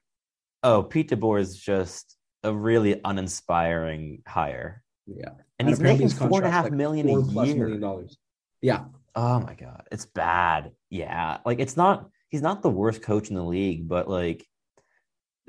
Oh, 0.63 0.83
Pete 0.83 1.11
DeBoer 1.11 1.41
is 1.41 1.57
just 1.57 2.17
a 2.43 2.53
really 2.55 3.01
uninspiring 3.05 4.23
hire. 4.27 4.83
Yeah. 5.07 5.31
And, 5.59 5.69
he's 5.69 5.79
apparently 5.79 6.07
making 6.07 6.29
four 6.29 6.43
a 6.43 6.49
like 6.49 6.73
million 6.73 7.09
a 7.09 7.13
year. 7.13 7.57
million 7.57 7.81
dollars. 7.81 8.17
Yeah. 8.63 8.85
Oh 9.15 9.41
my 9.41 9.55
god, 9.55 9.83
it's 9.91 10.07
bad. 10.07 10.71
Yeah, 10.89 11.39
like 11.45 11.59
it's 11.59 11.77
not. 11.77 12.09
He's 12.29 12.43
not 12.43 12.63
the 12.63 12.71
worst 12.71 13.03
coach 13.03 13.29
in 13.29 13.35
the 13.35 13.45
league, 13.45 13.89
but 13.89 14.09
like 14.09 14.47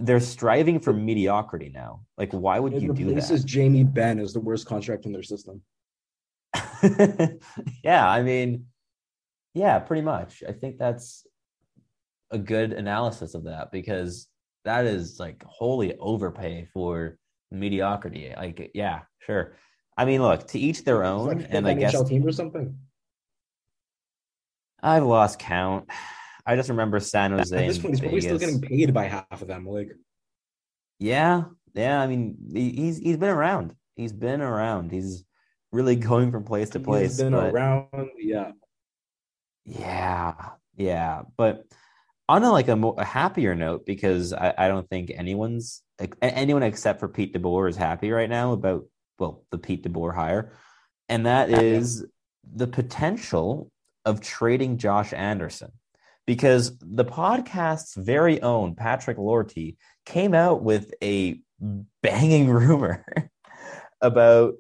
they're 0.02 0.20
striving 0.20 0.80
for 0.80 0.94
mediocrity 0.94 1.72
now. 1.74 2.02
Like, 2.18 2.32
why 2.32 2.60
would 2.60 2.74
It 2.74 2.82
you 2.82 2.94
do 2.94 3.06
replaces 3.08 3.44
Jamie 3.44 3.84
Benn 3.84 4.20
as 4.20 4.34
the 4.34 4.40
worst 4.40 4.66
contract 4.66 5.06
in 5.06 5.12
their 5.12 5.24
system. 5.24 5.62
yeah, 7.84 8.10
I 8.10 8.24
mean, 8.24 8.66
yeah, 9.54 9.80
pretty 9.80 10.02
much. 10.02 10.44
I 10.48 10.52
think 10.52 10.78
that's 10.78 11.26
a 12.32 12.38
good 12.38 12.74
analysis 12.74 13.34
of 13.34 13.46
that 13.46 13.72
because 13.72 14.28
that 14.66 14.86
is 14.86 15.20
like 15.20 15.44
wholly 15.46 15.96
overpay 15.98 16.68
for 16.74 17.18
mediocrity. 17.52 18.34
Like, 18.36 18.72
yeah, 18.74 19.02
sure. 19.20 19.56
I 19.98 20.06
mean, 20.06 20.22
look, 20.22 20.48
to 20.48 20.60
each 20.60 20.84
their 20.84 21.04
own, 21.04 21.28
like 21.28 21.48
and 21.50 21.68
I 21.68 21.74
guess 21.74 22.02
team 22.08 22.26
or 22.26 22.32
something. 22.32 22.78
I've 24.82 25.04
lost 25.04 25.38
count. 25.38 25.90
I 26.46 26.56
just 26.56 26.70
remember 26.70 27.00
San 27.00 27.32
Jose. 27.32 27.56
At 27.56 27.68
this 27.68 27.78
point, 27.78 27.94
he's 27.94 28.00
probably 28.02 28.22
still 28.22 28.38
getting 28.40 28.62
paid 28.62 28.94
by 28.94 29.06
half 29.06 29.26
of 29.42 29.48
them. 29.48 29.66
Like, 29.66 29.92
Yeah, 31.00 31.44
yeah. 31.74 32.02
I 32.02 32.08
mean, 32.08 32.38
he- 32.54 32.72
he's 32.72 32.98
he's 32.98 33.18
been 33.18 33.30
around. 33.30 33.76
He's 33.96 34.14
been 34.14 34.42
around. 34.42 34.92
He's 34.92 35.24
really 35.72 35.96
going 35.96 36.32
from 36.32 36.44
place 36.44 36.70
to 36.72 36.80
he's 36.80 36.86
place. 36.86 37.18
been 37.18 37.34
but 37.34 37.54
around. 37.54 37.88
Yeah. 38.18 38.52
yeah, 39.66 40.34
yeah. 40.76 41.22
But 41.38 41.66
on 42.28 42.44
a 42.44 42.52
like 42.52 42.68
a, 42.68 42.76
mo- 42.76 42.96
a 42.98 43.04
happier 43.06 43.56
note, 43.56 43.86
because 43.86 44.34
I, 44.34 44.54
I 44.58 44.68
don't 44.68 44.90
think 44.90 45.12
anyone's 45.14 45.82
like, 46.00 46.16
anyone 46.22 46.64
except 46.64 47.00
for 47.00 47.08
Pete 47.08 47.34
DeBoer 47.34 47.70
is 47.70 47.76
happy 47.76 48.12
right 48.12 48.30
now 48.30 48.54
about 48.54 48.86
well 49.20 49.44
the 49.52 49.58
Pete 49.58 49.84
DeBoer 49.84 50.16
hire, 50.16 50.54
and 51.10 51.26
that 51.26 51.50
is 51.50 52.06
the 52.56 52.68
potential 52.68 53.72
of 54.06 54.20
trading 54.22 54.78
Josh 54.78 55.14
Anderson. 55.14 55.72
Because 56.28 56.78
the 56.80 57.06
podcast's 57.06 57.96
very 57.96 58.42
own 58.42 58.76
Patrick 58.76 59.18
Lorty 59.18 59.78
came 60.06 60.34
out 60.34 60.64
with 60.64 60.94
a 61.04 61.40
banging 62.02 62.50
rumor 62.50 63.06
about 64.02 64.54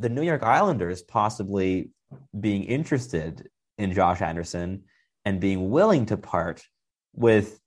the 0.00 0.08
New 0.08 0.22
York 0.22 0.42
Islanders 0.42 1.02
possibly 1.02 1.90
being 2.38 2.64
interested 2.64 3.48
in 3.78 3.92
Josh 3.92 4.20
Anderson 4.20 4.84
and 5.24 5.40
being 5.40 5.70
willing 5.70 6.06
to 6.06 6.16
part 6.16 6.62
with 7.14 7.58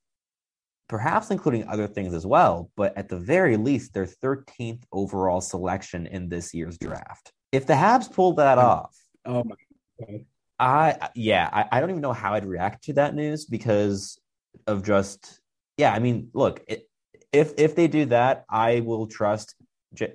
perhaps 0.88 1.32
including 1.32 1.68
other 1.68 1.88
things 1.88 2.13
as 2.13 2.25
well, 2.25 2.70
but 2.77 2.98
at 2.98 3.10
the 3.10 3.18
very 3.18 3.58
least, 3.58 3.94
their 3.94 4.06
13th 4.06 4.84
overall 4.92 5.42
selection 5.42 6.08
in 6.08 6.30
this 6.30 6.54
year's 6.54 6.77
draft. 6.77 7.32
If 7.51 7.66
the 7.66 7.74
Habs 7.74 8.12
pulled 8.12 8.38
that 8.38 8.58
oh, 8.58 8.62
off, 8.62 8.96
Oh 9.27 9.44
my 9.44 9.56
god. 10.00 10.25
I 10.60 11.10
yeah, 11.16 11.50
I, 11.52 11.66
I 11.72 11.80
don't 11.80 11.90
even 11.90 12.02
know 12.02 12.14
how 12.14 12.34
I'd 12.34 12.46
react 12.46 12.86
to 12.86 12.94
that 12.94 13.14
news 13.14 13.46
because 13.46 14.20
of 14.66 14.84
just 14.84 15.40
yeah. 15.78 15.94
I 15.94 16.00
mean, 16.00 16.30
look, 16.34 16.64
it, 16.68 16.90
if 17.32 17.54
if 17.58 17.76
they 17.76 17.88
do 17.88 18.06
that, 18.06 18.46
I 18.50 18.80
will 18.80 19.08
trust 19.08 19.56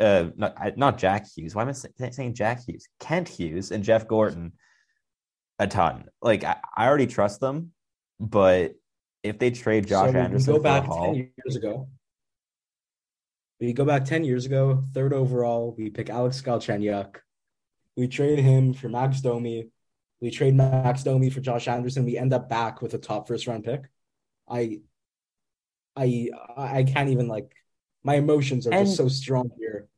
uh 0.00 0.26
not 0.36 0.76
not 0.76 0.98
Jack 0.98 1.26
Hughes. 1.34 1.54
Why 1.54 1.62
am 1.62 1.68
I 1.68 2.10
saying 2.10 2.34
Jack 2.34 2.64
Hughes? 2.66 2.88
Kent 2.98 3.28
Hughes 3.28 3.70
and 3.70 3.84
Jeff 3.84 4.08
Gorton 4.08 4.52
a 5.58 5.66
ton. 5.66 6.06
Like 6.20 6.44
I, 6.44 6.56
I 6.76 6.86
already 6.86 7.06
trust 7.06 7.40
them, 7.40 7.72
but 8.18 8.74
if 9.22 9.38
they 9.38 9.50
trade 9.50 9.86
Josh 9.86 10.08
so 10.08 10.12
we 10.12 10.18
Anderson 10.18 10.54
go 10.54 10.60
back 10.60 10.84
haul, 10.84 11.14
10 11.14 11.14
years 11.14 11.56
ago. 11.56 11.88
We 13.60 13.72
go 13.72 13.84
back 13.84 14.04
10 14.04 14.24
years 14.24 14.44
ago, 14.44 14.82
third 14.92 15.12
overall, 15.12 15.74
we 15.78 15.88
pick 15.88 16.10
Alex 16.10 16.42
Galchenyuk. 16.42 17.16
We 17.96 18.08
trade 18.08 18.40
him 18.40 18.74
for 18.74 18.88
Max 18.88 19.20
Domi. 19.20 19.68
We 20.22 20.30
trade 20.30 20.54
Max 20.54 21.02
Domi 21.02 21.30
for 21.30 21.40
Josh 21.40 21.66
Anderson. 21.66 22.04
We 22.04 22.16
end 22.16 22.32
up 22.32 22.48
back 22.48 22.80
with 22.80 22.94
a 22.94 22.98
top 22.98 23.26
first 23.26 23.48
round 23.48 23.64
pick. 23.64 23.82
I 24.48 24.78
I 25.96 26.30
I 26.56 26.84
can't 26.84 27.10
even 27.10 27.26
like 27.26 27.52
my 28.04 28.14
emotions 28.14 28.66
are 28.68 28.72
And- 28.72 28.86
just 28.86 28.96
so 28.96 29.08
strong 29.08 29.50
here. 29.58 29.88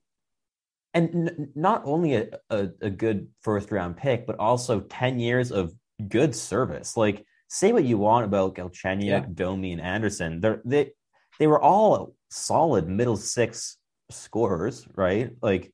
and 0.95 1.11
n- 1.29 1.53
not 1.55 1.83
only 1.85 2.15
a, 2.15 2.29
a, 2.51 2.69
a 2.81 2.91
good 2.91 3.29
first 3.43 3.71
round 3.71 3.97
pick, 3.99 4.27
but 4.27 4.39
also 4.39 4.81
10 4.81 5.19
years 5.19 5.51
of 5.53 5.75
good 6.09 6.35
service. 6.35 6.97
Like, 6.97 7.25
say 7.49 7.73
what 7.73 7.85
you 7.85 7.99
want 7.99 8.25
about 8.25 8.55
Galchenyuk, 8.55 9.05
Yeah. 9.05 9.27
Domi, 9.33 9.73
and 9.73 9.81
Anderson. 9.81 10.41
They're, 10.41 10.63
they 10.65 10.93
they 11.39 11.47
were 11.49 11.61
all 11.61 12.15
solid 12.31 12.89
middle 12.89 13.17
six 13.19 13.77
scorers, 14.11 14.87
right? 14.95 15.33
Like, 15.43 15.73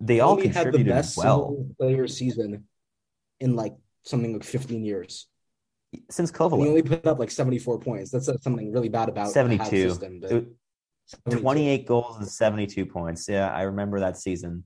they 0.00 0.20
all 0.20 0.32
Only 0.32 0.46
had 0.48 0.54
the 0.54 0.60
contributed 0.62 0.92
best 0.94 1.16
well 1.18 1.66
player 1.78 2.06
season 2.08 2.64
in 3.40 3.54
like 3.56 3.74
something 4.04 4.32
like 4.32 4.44
15 4.44 4.84
years. 4.84 5.26
since 6.10 6.30
And 6.30 6.52
he 6.62 6.68
only 6.68 6.82
put 6.82 7.06
up 7.06 7.18
like 7.18 7.30
74 7.30 7.80
points. 7.80 8.10
That's 8.10 8.26
something 8.42 8.72
really 8.72 8.88
bad 8.88 9.08
about 9.08 9.26
the 9.26 9.32
72. 9.32 9.90
system, 9.90 10.20
but 10.20 10.30
72. 11.06 11.40
28 11.42 11.86
goals 11.86 12.16
and 12.18 12.28
72 12.28 12.86
points. 12.86 13.28
Yeah, 13.28 13.52
I 13.52 13.62
remember 13.62 14.00
that 14.00 14.18
season 14.18 14.64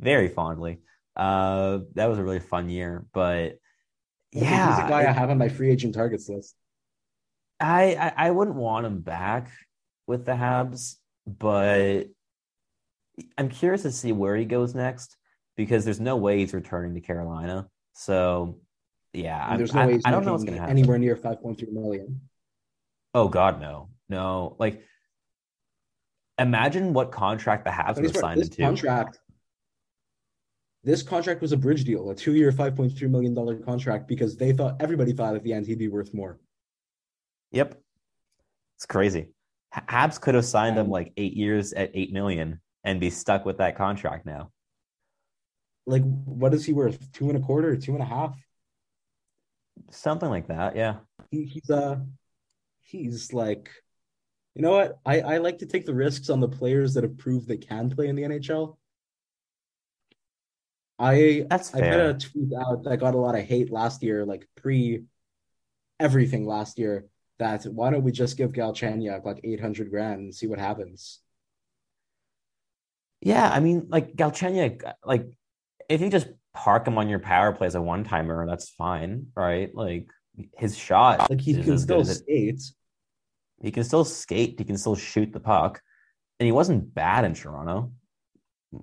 very 0.00 0.28
fondly. 0.28 0.80
Uh, 1.16 1.80
that 1.94 2.06
was 2.06 2.18
a 2.18 2.24
really 2.24 2.40
fun 2.40 2.70
year, 2.70 3.04
but 3.12 3.58
yeah, 4.32 4.76
he's 4.76 4.84
a 4.86 4.88
guy 4.88 5.02
it- 5.02 5.08
I 5.08 5.12
have 5.12 5.28
on 5.30 5.36
my 5.38 5.48
free 5.48 5.70
agent 5.70 5.94
targets 5.94 6.28
list. 6.28 6.54
I, 7.60 7.94
I 7.94 8.26
I 8.28 8.30
wouldn't 8.30 8.56
want 8.56 8.86
him 8.86 9.02
back 9.02 9.50
with 10.06 10.24
the 10.24 10.32
Habs, 10.32 10.96
but 11.26 12.04
I'm 13.36 13.50
curious 13.50 13.82
to 13.82 13.92
see 13.92 14.10
where 14.12 14.36
he 14.36 14.46
goes 14.46 14.74
next 14.74 15.16
because 15.56 15.84
there's 15.84 16.00
no 16.00 16.16
way 16.16 16.38
he's 16.38 16.54
returning 16.54 16.94
to 16.94 17.00
Carolina. 17.00 17.68
So 17.94 18.58
yeah, 19.12 19.50
And 19.50 19.60
there's 19.60 19.74
no 19.74 19.82
I, 19.82 20.00
I 20.04 20.10
don't 20.10 20.24
know 20.24 20.32
what's 20.32 20.44
gonna 20.44 20.58
happen. 20.58 20.70
anywhere 20.70 20.98
near 20.98 21.16
5.3 21.16 21.70
million. 21.72 22.20
Oh 23.14 23.28
God, 23.28 23.60
no, 23.60 23.90
no. 24.08 24.56
Like, 24.58 24.82
imagine 26.38 26.94
what 26.94 27.12
contract 27.12 27.64
the 27.64 27.70
Habs 27.70 27.96
would 27.96 28.06
have 28.06 28.16
signed 28.16 28.40
this 28.40 28.48
into. 28.48 28.62
contract, 28.62 29.18
this 30.82 31.02
contract 31.02 31.42
was 31.42 31.52
a 31.52 31.56
bridge 31.56 31.84
deal, 31.84 32.10
a 32.10 32.14
two-year, 32.14 32.50
5.3 32.50 33.02
million 33.10 33.34
dollar 33.34 33.56
contract 33.56 34.08
because 34.08 34.36
they 34.36 34.52
thought 34.52 34.76
everybody 34.80 35.12
thought 35.12 35.36
at 35.36 35.42
the 35.44 35.52
end 35.52 35.66
he'd 35.66 35.78
be 35.78 35.88
worth 35.88 36.14
more. 36.14 36.40
Yep, 37.50 37.78
it's 38.76 38.86
crazy. 38.86 39.28
Habs 39.74 40.20
could 40.20 40.34
have 40.34 40.44
signed 40.44 40.78
him 40.78 40.88
like 40.88 41.12
eight 41.16 41.34
years 41.34 41.72
at 41.74 41.90
eight 41.94 42.12
million 42.12 42.60
and 42.84 42.98
be 42.98 43.10
stuck 43.10 43.44
with 43.44 43.58
that 43.58 43.76
contract 43.76 44.24
now. 44.26 44.50
Like, 45.86 46.02
what 46.02 46.54
is 46.54 46.64
he 46.64 46.72
worth? 46.72 47.10
Two 47.12 47.28
and 47.28 47.38
a 47.38 47.40
quarter, 47.40 47.76
two 47.76 47.92
and 47.92 48.02
a 48.02 48.06
half? 48.06 48.36
Something 49.90 50.28
like 50.30 50.48
that. 50.48 50.76
Yeah. 50.76 50.96
He, 51.30 51.44
he's 51.44 51.70
uh, 51.70 51.96
he's 52.80 53.32
like, 53.32 53.70
you 54.54 54.62
know 54.62 54.72
what? 54.72 54.98
I 55.04 55.20
I 55.20 55.38
like 55.38 55.58
to 55.58 55.66
take 55.66 55.86
the 55.86 55.94
risks 55.94 56.30
on 56.30 56.40
the 56.40 56.48
players 56.48 56.94
that 56.94 57.04
have 57.04 57.18
proved 57.18 57.48
they 57.48 57.56
can 57.56 57.90
play 57.90 58.08
in 58.08 58.16
the 58.16 58.22
NHL. 58.22 58.76
I 60.98 61.46
That's 61.48 61.70
I 61.74 61.80
put 61.80 61.84
fair. 61.88 62.10
a 62.10 62.14
tweet 62.14 62.52
out 62.54 62.84
that 62.84 62.98
got 62.98 63.14
a 63.14 63.18
lot 63.18 63.34
of 63.34 63.44
hate 63.44 63.70
last 63.72 64.02
year, 64.02 64.24
like 64.24 64.46
pre 64.56 65.04
everything 65.98 66.46
last 66.46 66.78
year. 66.78 67.06
That 67.38 67.64
why 67.64 67.90
don't 67.90 68.04
we 68.04 68.12
just 68.12 68.36
give 68.36 68.52
Galchenyuk 68.52 69.24
like 69.24 69.40
eight 69.42 69.60
hundred 69.60 69.90
grand 69.90 70.20
and 70.20 70.34
see 70.34 70.46
what 70.46 70.58
happens? 70.60 71.18
Yeah, 73.20 73.48
I 73.48 73.60
mean, 73.60 73.86
like 73.88 74.14
Galchenyuk, 74.14 74.82
like 75.04 75.26
if 75.88 76.00
you 76.00 76.08
just 76.10 76.28
park 76.54 76.86
him 76.86 76.98
on 76.98 77.08
your 77.08 77.18
power 77.18 77.52
play 77.52 77.66
as 77.66 77.74
a 77.74 77.82
one 77.82 78.04
timer, 78.04 78.46
that's 78.46 78.68
fine, 78.70 79.26
right? 79.36 79.74
Like 79.74 80.08
his 80.56 80.76
shot, 80.76 81.28
Like 81.30 81.40
he 81.40 81.54
can 81.62 81.78
still 81.78 82.00
it- 82.00 82.06
skate. 82.06 82.62
he 83.62 83.70
can 83.70 83.84
still 83.84 84.04
skate, 84.04 84.58
he 84.58 84.64
can 84.64 84.76
still 84.78 84.96
shoot 84.96 85.32
the 85.32 85.40
puck, 85.40 85.80
and 86.40 86.46
he 86.46 86.52
wasn't 86.52 86.94
bad 86.94 87.24
in 87.24 87.34
Toronto. 87.34 87.92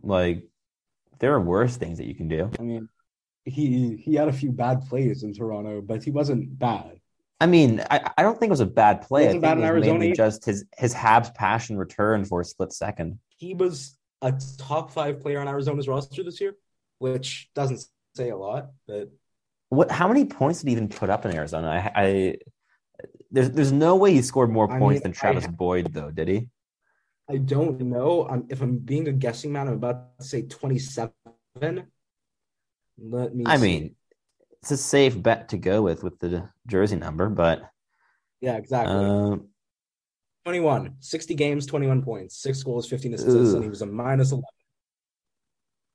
Like 0.04 0.48
there 1.20 1.34
are 1.34 1.42
worse 1.42 1.76
things 1.78 1.98
that 1.98 2.08
you 2.08 2.16
can 2.16 2.28
do. 2.28 2.50
I 2.60 2.64
mean, 2.64 2.90
he 3.46 3.96
he 3.98 4.16
had 4.16 4.28
a 4.28 4.34
few 4.34 4.52
bad 4.52 4.82
plays 4.88 5.24
in 5.24 5.34
Toronto, 5.34 5.82
but 5.82 6.04
he 6.04 6.12
wasn't 6.12 6.58
bad. 6.60 7.00
I 7.42 7.46
mean, 7.46 7.82
I, 7.90 8.12
I 8.18 8.22
don't 8.24 8.38
think 8.38 8.50
it 8.50 8.52
was 8.52 8.60
a 8.60 8.66
bad 8.66 9.02
play. 9.02 9.24
I 9.24 9.26
Wasn't 9.28 9.42
think 9.44 9.50
bad 9.56 9.58
it 9.58 9.68
in 9.70 9.76
was 9.76 9.86
mainly 9.86 10.08
Arizona. 10.08 10.16
just 10.16 10.46
his 10.46 10.66
his 10.78 10.94
Habs 10.94 11.34
passion 11.34 11.78
returned 11.78 12.28
for 12.28 12.42
a 12.42 12.46
split 12.46 12.74
second. 12.74 13.18
He 13.38 13.54
was 13.54 13.98
a 14.22 14.34
top 14.58 14.92
five 14.92 15.22
player 15.22 15.40
on 15.40 15.48
Arizona's 15.48 15.88
roster 15.88 16.22
this 16.24 16.40
year, 16.42 16.54
which 17.00 17.50
doesn't 17.56 17.86
say 18.16 18.30
a 18.30 18.38
lot, 18.38 18.72
but 18.88 19.10
What? 19.70 19.92
How 19.92 20.08
many 20.08 20.26
points 20.26 20.60
did 20.60 20.68
he 20.68 20.74
even 20.74 20.90
put 20.90 21.10
up 21.10 21.26
in 21.26 21.36
Arizona? 21.36 21.68
I, 21.70 22.02
I 22.02 22.38
there's 23.32 23.50
there's 23.52 23.72
no 23.72 23.96
way 23.96 24.14
he 24.14 24.22
scored 24.22 24.50
more 24.52 24.72
I 24.72 24.78
points 24.80 24.98
mean, 25.00 25.04
than 25.04 25.12
Travis 25.14 25.46
I- 25.46 25.52
Boyd, 25.52 25.94
though, 25.94 26.12
did 26.12 26.28
he? 26.28 26.48
I 27.30 27.38
don't 27.38 27.80
know. 27.82 28.28
I'm, 28.28 28.46
if 28.50 28.60
I'm 28.62 28.78
being 28.80 29.08
a 29.08 29.12
guessing 29.12 29.52
man, 29.52 29.68
I'm 29.68 29.76
about 29.76 30.18
to 30.18 30.26
say 30.26 30.42
27. 30.42 31.12
Let 32.98 33.36
me 33.36 33.46
I 33.46 33.56
see. 33.58 33.62
mean, 33.62 33.96
it's 34.62 34.72
a 34.72 34.78
safe 34.78 35.22
bet 35.22 35.50
to 35.50 35.58
go 35.58 35.84
with 35.84 36.04
with 36.04 36.18
the 36.20 36.50
jersey 36.68 36.96
number, 36.96 37.30
but 37.30 37.62
yeah, 38.42 38.58
exactly. 38.58 38.96
um, 39.06 39.48
21, 40.46 40.96
60 41.00 41.36
games, 41.36 41.66
21 41.68 42.02
points, 42.02 42.42
six 42.42 42.64
goals, 42.64 42.88
15 42.88 43.14
assists, 43.14 43.54
and 43.54 43.64
he 43.64 43.70
was 43.70 43.84
a 43.84 43.86
minus 43.86 44.32
11. 44.32 44.44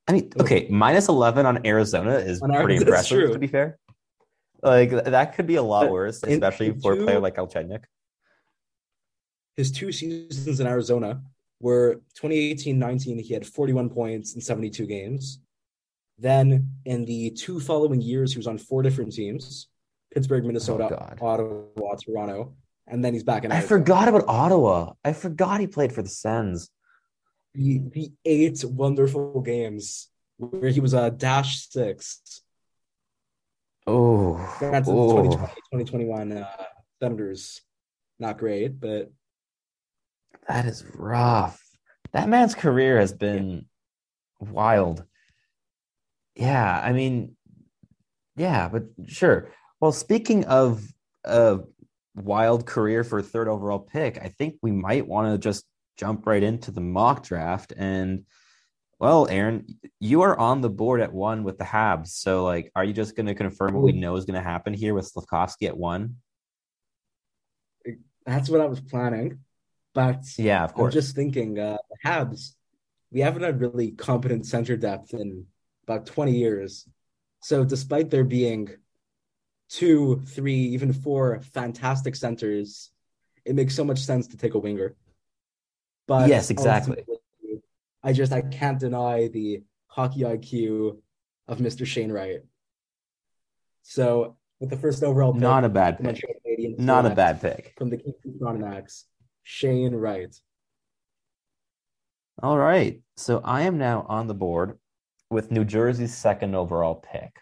I 0.06 0.12
mean, 0.12 0.30
okay, 0.38 0.66
minus 0.70 1.08
eleven 1.08 1.46
on 1.46 1.66
Arizona 1.66 2.14
is 2.16 2.42
On 2.42 2.50
pretty 2.52 2.78
that's 2.78 3.10
impressive. 3.10 3.32
To 3.32 3.38
be 3.38 3.46
fair, 3.46 3.78
like 4.62 4.90
that 4.90 5.34
could 5.34 5.46
be 5.46 5.56
a 5.56 5.62
lot 5.62 5.90
worse, 5.90 6.22
especially 6.22 6.68
in 6.68 6.80
for 6.80 6.92
a 6.92 6.96
player 6.96 7.16
two- 7.16 7.22
like 7.22 7.36
Alchenyuk. 7.36 7.84
His 9.56 9.70
two 9.70 9.92
seasons 9.92 10.60
in 10.60 10.66
Arizona 10.66 11.22
were 11.60 12.02
2018 12.16 12.78
19, 12.78 13.18
he 13.18 13.32
had 13.32 13.46
41 13.46 13.88
points 13.88 14.34
in 14.34 14.40
72 14.40 14.86
games. 14.86 15.40
Then 16.18 16.68
in 16.84 17.04
the 17.04 17.30
two 17.30 17.60
following 17.60 18.00
years, 18.00 18.32
he 18.32 18.38
was 18.38 18.46
on 18.46 18.58
four 18.58 18.82
different 18.82 19.12
teams 19.12 19.68
Pittsburgh, 20.12 20.44
Minnesota, 20.44 21.16
Oh, 21.20 21.26
Ottawa, 21.26 21.94
Toronto. 21.96 22.54
And 22.86 23.04
then 23.04 23.14
he's 23.14 23.24
back 23.24 23.44
in 23.44 23.50
I 23.52 23.60
forgot 23.60 24.08
about 24.08 24.24
Ottawa. 24.28 24.92
I 25.04 25.12
forgot 25.12 25.60
he 25.60 25.66
played 25.66 25.92
for 25.92 26.02
the 26.02 26.08
Sens. 26.08 26.68
The, 27.54 27.78
the 27.92 28.12
eight 28.24 28.64
wonderful 28.64 29.40
games 29.40 30.08
where 30.36 30.70
he 30.70 30.80
was 30.80 30.94
a 30.94 31.10
dash 31.10 31.68
six. 31.68 32.42
Oh, 33.86 34.36
the 34.60 34.82
oh. 34.86 35.22
2020, 35.22 35.36
2021 35.36 36.32
uh, 36.32 36.46
Senators, 37.00 37.60
not 38.18 38.38
great, 38.38 38.80
but 38.80 39.12
That 40.48 40.66
is 40.66 40.84
rough. 40.94 41.60
That 42.12 42.28
man's 42.28 42.54
career 42.54 42.98
has 42.98 43.12
been 43.12 43.66
wild. 44.40 45.04
Yeah, 46.34 46.80
I 46.82 46.92
mean, 46.92 47.36
yeah, 48.36 48.68
but 48.68 48.84
sure. 49.06 49.50
Well, 49.80 49.92
speaking 49.92 50.44
of 50.46 50.82
a 51.24 51.60
wild 52.16 52.66
career 52.66 53.04
for 53.04 53.18
a 53.18 53.22
third 53.22 53.48
overall 53.48 53.78
pick, 53.78 54.18
I 54.18 54.28
think 54.28 54.56
we 54.62 54.72
might 54.72 55.06
want 55.06 55.32
to 55.32 55.38
just 55.38 55.64
jump 55.96 56.26
right 56.26 56.42
into 56.42 56.70
the 56.70 56.80
mock 56.80 57.24
draft. 57.24 57.72
And 57.76 58.24
well, 58.98 59.26
Aaron, 59.28 59.66
you 60.00 60.22
are 60.22 60.38
on 60.38 60.60
the 60.60 60.70
board 60.70 61.00
at 61.00 61.12
one 61.12 61.44
with 61.44 61.58
the 61.58 61.64
Habs. 61.64 62.08
So, 62.08 62.44
like, 62.44 62.70
are 62.74 62.84
you 62.84 62.92
just 62.92 63.16
going 63.16 63.26
to 63.26 63.34
confirm 63.34 63.74
what 63.74 63.82
we 63.82 63.92
know 63.92 64.16
is 64.16 64.24
going 64.24 64.40
to 64.40 64.48
happen 64.48 64.72
here 64.72 64.94
with 64.94 65.06
Slavkovsky 65.06 65.66
at 65.66 65.76
one? 65.76 66.16
that's 68.24 68.48
what 68.48 68.60
I 68.60 68.66
was 68.66 68.80
planning. 68.80 69.40
But 69.94 70.24
Yeah, 70.38 70.64
of 70.64 70.74
course. 70.74 70.94
I'm 70.94 71.00
just 71.00 71.14
thinking, 71.14 71.58
uh, 71.58 71.76
Habs, 72.04 72.54
we 73.12 73.20
haven't 73.20 73.42
had 73.42 73.60
really 73.60 73.92
competent 73.92 74.46
center 74.46 74.76
depth 74.76 75.14
in 75.14 75.46
about 75.86 76.06
20 76.06 76.32
years. 76.32 76.88
So 77.40 77.64
despite 77.64 78.10
there 78.10 78.24
being 78.24 78.70
two, 79.68 80.22
three, 80.26 80.54
even 80.54 80.92
four 80.92 81.40
fantastic 81.52 82.16
centers, 82.16 82.90
it 83.44 83.54
makes 83.54 83.74
so 83.74 83.84
much 83.84 84.00
sense 84.00 84.26
to 84.28 84.36
take 84.36 84.54
a 84.54 84.58
winger. 84.58 84.96
But 86.06 86.28
Yes, 86.28 86.50
exactly. 86.50 87.04
I 88.02 88.12
just 88.12 88.32
I 88.32 88.42
can't 88.42 88.78
deny 88.78 89.28
the 89.28 89.62
hockey 89.86 90.20
IQ 90.20 90.98
of 91.48 91.58
Mr. 91.58 91.86
Shane 91.86 92.12
Wright. 92.12 92.40
So 93.82 94.36
with 94.60 94.70
the 94.70 94.76
first 94.76 95.02
overall 95.02 95.32
pick, 95.32 95.40
Not 95.42 95.64
a 95.64 95.68
bad 95.68 95.98
pick. 95.98 96.22
Not 96.78 97.06
a 97.06 97.10
bad 97.10 97.40
pick. 97.40 97.74
from 97.78 97.90
the 97.90 97.96
Kingston 97.96 98.38
Frontenacs, 98.40 99.04
Shane 99.42 99.94
Wright. 99.94 100.34
All 102.42 102.58
right. 102.58 103.00
So 103.16 103.40
I 103.44 103.62
am 103.62 103.78
now 103.78 104.04
on 104.08 104.26
the 104.26 104.34
board 104.34 104.78
with 105.30 105.50
New 105.50 105.64
Jersey's 105.64 106.14
second 106.14 106.54
overall 106.54 106.96
pick. 106.96 107.36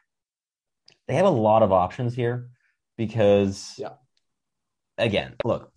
They 1.09 1.15
have 1.15 1.27
a 1.27 1.31
lot 1.31 1.63
of 1.63 1.73
options 1.73 2.15
here 2.15 2.51
because, 2.97 3.75
Yeah. 3.79 3.95
again, 4.99 5.35
look, 5.45 5.73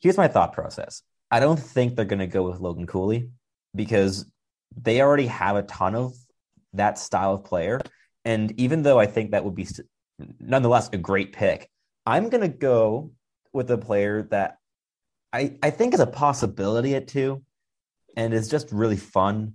here's 0.00 0.16
my 0.16 0.28
thought 0.28 0.52
process. 0.52 1.02
I 1.30 1.40
don't 1.40 1.58
think 1.58 1.96
they're 1.96 2.04
going 2.04 2.20
to 2.20 2.26
go 2.26 2.48
with 2.48 2.60
Logan 2.60 2.86
Cooley 2.86 3.30
because 3.74 4.30
they 4.76 5.00
already 5.00 5.26
have 5.26 5.56
a 5.56 5.62
ton 5.62 5.94
of 5.94 6.14
that 6.72 6.98
style 6.98 7.34
of 7.34 7.44
player. 7.44 7.80
And 8.24 8.58
even 8.60 8.82
though 8.82 8.98
I 8.98 9.06
think 9.06 9.30
that 9.30 9.44
would 9.44 9.54
be 9.54 9.64
st- 9.64 9.88
nonetheless 10.40 10.90
a 10.92 10.98
great 10.98 11.32
pick, 11.32 11.70
I'm 12.04 12.28
going 12.28 12.42
to 12.42 12.48
go 12.48 13.12
with 13.52 13.70
a 13.70 13.78
player 13.78 14.22
that 14.30 14.58
I, 15.32 15.58
I 15.62 15.70
think 15.70 15.94
is 15.94 16.00
a 16.00 16.06
possibility 16.06 16.94
at 16.94 17.08
two, 17.08 17.42
and 18.16 18.32
is 18.32 18.48
just 18.48 18.72
really 18.72 18.96
fun, 18.96 19.52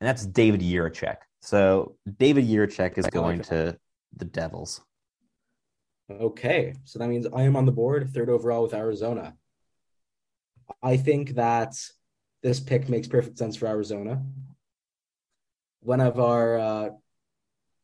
and 0.00 0.08
that's 0.08 0.24
David 0.24 0.60
Jiricek. 0.60 1.16
So 1.42 1.96
David 2.18 2.46
Jiricek 2.46 2.96
is 2.96 3.04
like 3.04 3.12
going 3.12 3.42
to 3.42 3.76
the 4.16 4.24
Devils. 4.24 4.80
Okay, 6.10 6.74
so 6.84 6.98
that 6.98 7.08
means 7.08 7.26
I 7.34 7.42
am 7.42 7.56
on 7.56 7.66
the 7.66 7.72
board, 7.72 8.08
third 8.12 8.28
overall 8.28 8.62
with 8.62 8.74
Arizona. 8.74 9.34
I 10.82 10.96
think 10.96 11.30
that 11.30 11.74
this 12.42 12.60
pick 12.60 12.88
makes 12.88 13.08
perfect 13.08 13.38
sense 13.38 13.56
for 13.56 13.66
Arizona. 13.66 14.22
One 15.80 16.00
of 16.00 16.18
our 16.18 16.58
uh, 16.58 16.90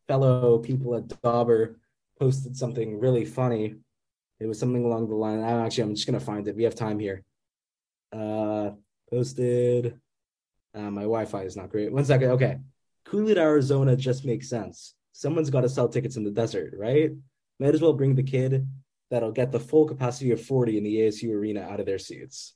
fellow 0.08 0.58
people 0.58 0.94
at 0.96 1.08
Dobber 1.22 1.78
posted 2.18 2.56
something 2.56 2.98
really 2.98 3.24
funny. 3.24 3.76
It 4.38 4.46
was 4.46 4.58
something 4.58 4.84
along 4.84 5.08
the 5.08 5.14
line. 5.14 5.42
I'm 5.42 5.64
actually, 5.64 5.84
I'm 5.84 5.94
just 5.94 6.06
gonna 6.06 6.20
find 6.20 6.46
it. 6.48 6.56
We 6.56 6.64
have 6.64 6.74
time 6.74 6.98
here. 6.98 7.22
Uh, 8.12 8.70
posted. 9.10 10.00
Uh, 10.74 10.90
my 10.90 11.02
Wi-Fi 11.02 11.42
is 11.42 11.56
not 11.56 11.70
great. 11.70 11.92
One 11.92 12.04
second. 12.04 12.30
Okay, 12.30 12.58
Coolidge, 13.04 13.38
Arizona 13.38 13.96
just 13.96 14.24
makes 14.24 14.48
sense. 14.48 14.94
Someone's 15.12 15.50
got 15.50 15.62
to 15.62 15.68
sell 15.68 15.88
tickets 15.88 16.16
in 16.16 16.24
the 16.24 16.30
desert, 16.30 16.74
right? 16.76 17.10
Might 17.58 17.74
as 17.74 17.82
well 17.82 17.92
bring 17.92 18.14
the 18.14 18.22
kid 18.22 18.66
that'll 19.10 19.32
get 19.32 19.52
the 19.52 19.60
full 19.60 19.86
capacity 19.86 20.30
of 20.30 20.40
40 20.40 20.78
in 20.78 20.84
the 20.84 20.96
ASU 20.96 21.30
arena 21.32 21.62
out 21.62 21.80
of 21.80 21.86
their 21.86 21.98
seats. 21.98 22.54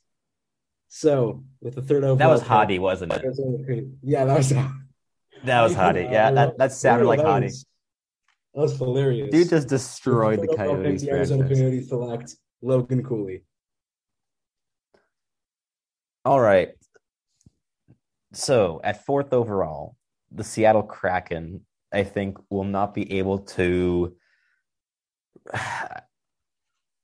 So 0.95 1.43
with 1.59 1.75
the 1.75 1.81
third 1.81 2.05
overall, 2.05 2.15
That 2.15 2.29
was 2.29 2.39
pick, 2.39 2.47
Hadi, 2.47 2.79
wasn't 2.79 3.11
it? 3.11 3.85
Yeah, 4.01 4.23
that 4.23 4.37
was 4.37 4.49
That 5.43 5.61
was 5.61 5.73
Hadi. 5.73 6.03
Yeah, 6.03 6.31
that, 6.31 6.57
that 6.57 6.71
sounded 6.71 7.03
like 7.05 7.19
that 7.19 7.25
Hadi. 7.27 7.47
That 7.47 8.61
was 8.61 8.77
hilarious. 8.77 9.29
Dude 9.29 9.49
just 9.49 9.67
destroyed 9.67 10.37
the 10.37 10.47
With 10.47 10.57
third 10.57 10.69
overall 10.69 10.75
pick, 10.77 10.83
Coyotes 10.85 11.01
The 11.01 11.09
Arizona 11.09 11.47
franchise. 11.47 11.59
Coyotes 11.59 11.89
select 11.89 12.35
Logan 12.61 13.03
Cooley. 13.03 13.43
All 16.23 16.39
right. 16.39 16.69
So 18.31 18.79
at 18.81 19.05
fourth 19.05 19.33
overall, 19.33 19.97
the 20.31 20.45
Seattle 20.45 20.83
Kraken, 20.83 21.65
I 21.91 22.05
think, 22.05 22.37
will 22.49 22.63
not 22.63 22.93
be 22.93 23.17
able 23.19 23.39
to. 23.39 24.15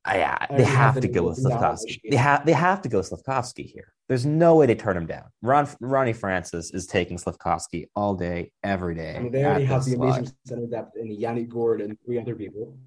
I, 0.03 0.15
uh, 0.15 0.17
yeah, 0.49 0.57
they 0.57 0.63
have 0.63 0.99
to 0.99 1.07
go 1.07 1.23
with 1.23 1.37
written 1.37 1.51
down 1.51 1.57
on 1.57 1.61
my 1.61 1.75
Slavkovsky. 1.75 2.01
They 2.09 2.15
have 2.17 2.45
they 2.45 2.53
have 2.53 2.81
to 2.81 2.89
go 2.89 3.01
Slavkovsky 3.01 3.63
here. 3.63 3.93
There's 4.09 4.25
no 4.25 4.55
way 4.55 4.65
they 4.65 4.75
turn 4.75 4.97
him 4.97 5.05
down. 5.05 5.25
Ron 5.41 5.67
Ronnie 5.79 6.13
Francis 6.13 6.71
is 6.73 6.87
taking 6.87 7.17
Slavkovsky 7.19 7.89
all 7.95 8.15
day, 8.15 8.51
every 8.63 8.95
day. 8.95 9.15
I 9.15 9.19
mean, 9.19 9.31
they 9.31 9.45
already 9.45 9.65
have 9.65 9.85
the 9.85 9.91
slot. 9.91 10.17
amazing 10.17 10.35
center 10.45 10.65
depth 10.67 10.97
in 10.97 11.11
Yanni 11.11 11.43
Gourde 11.43 11.81
and 11.81 11.97
three 12.03 12.19
other 12.19 12.35
people. 12.35 12.77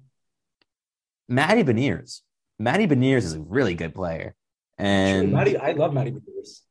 Matty 1.29 1.63
Beniers. 1.63 2.21
Matty 2.59 2.85
Beniers 2.87 3.23
is 3.23 3.33
a 3.33 3.39
really 3.39 3.75
good 3.75 3.95
player, 3.95 4.35
Sure, 4.79 4.85
and 4.87 5.31
Matty, 5.31 5.57
I 5.57 5.71
love 5.71 5.93
Matty 5.93 6.11
Beniers. 6.11 6.61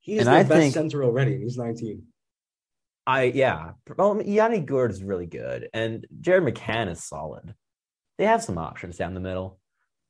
He 0.00 0.18
is 0.18 0.24
the 0.24 0.30
I 0.32 0.42
best 0.42 0.52
think- 0.52 0.74
center 0.74 1.04
already, 1.04 1.34
and 1.34 1.42
he's 1.42 1.56
19. 1.58 2.04
I 3.06 3.24
yeah. 3.24 3.72
Well, 3.96 4.20
Yanni 4.22 4.60
Gourde 4.60 4.90
is 4.92 5.02
really 5.02 5.26
good, 5.26 5.68
and 5.74 6.06
Jared 6.20 6.42
McCann 6.42 6.90
is 6.90 7.04
solid. 7.04 7.54
They 8.18 8.24
have 8.24 8.42
some 8.42 8.58
options 8.58 8.96
down 8.96 9.14
the 9.14 9.20
middle, 9.20 9.59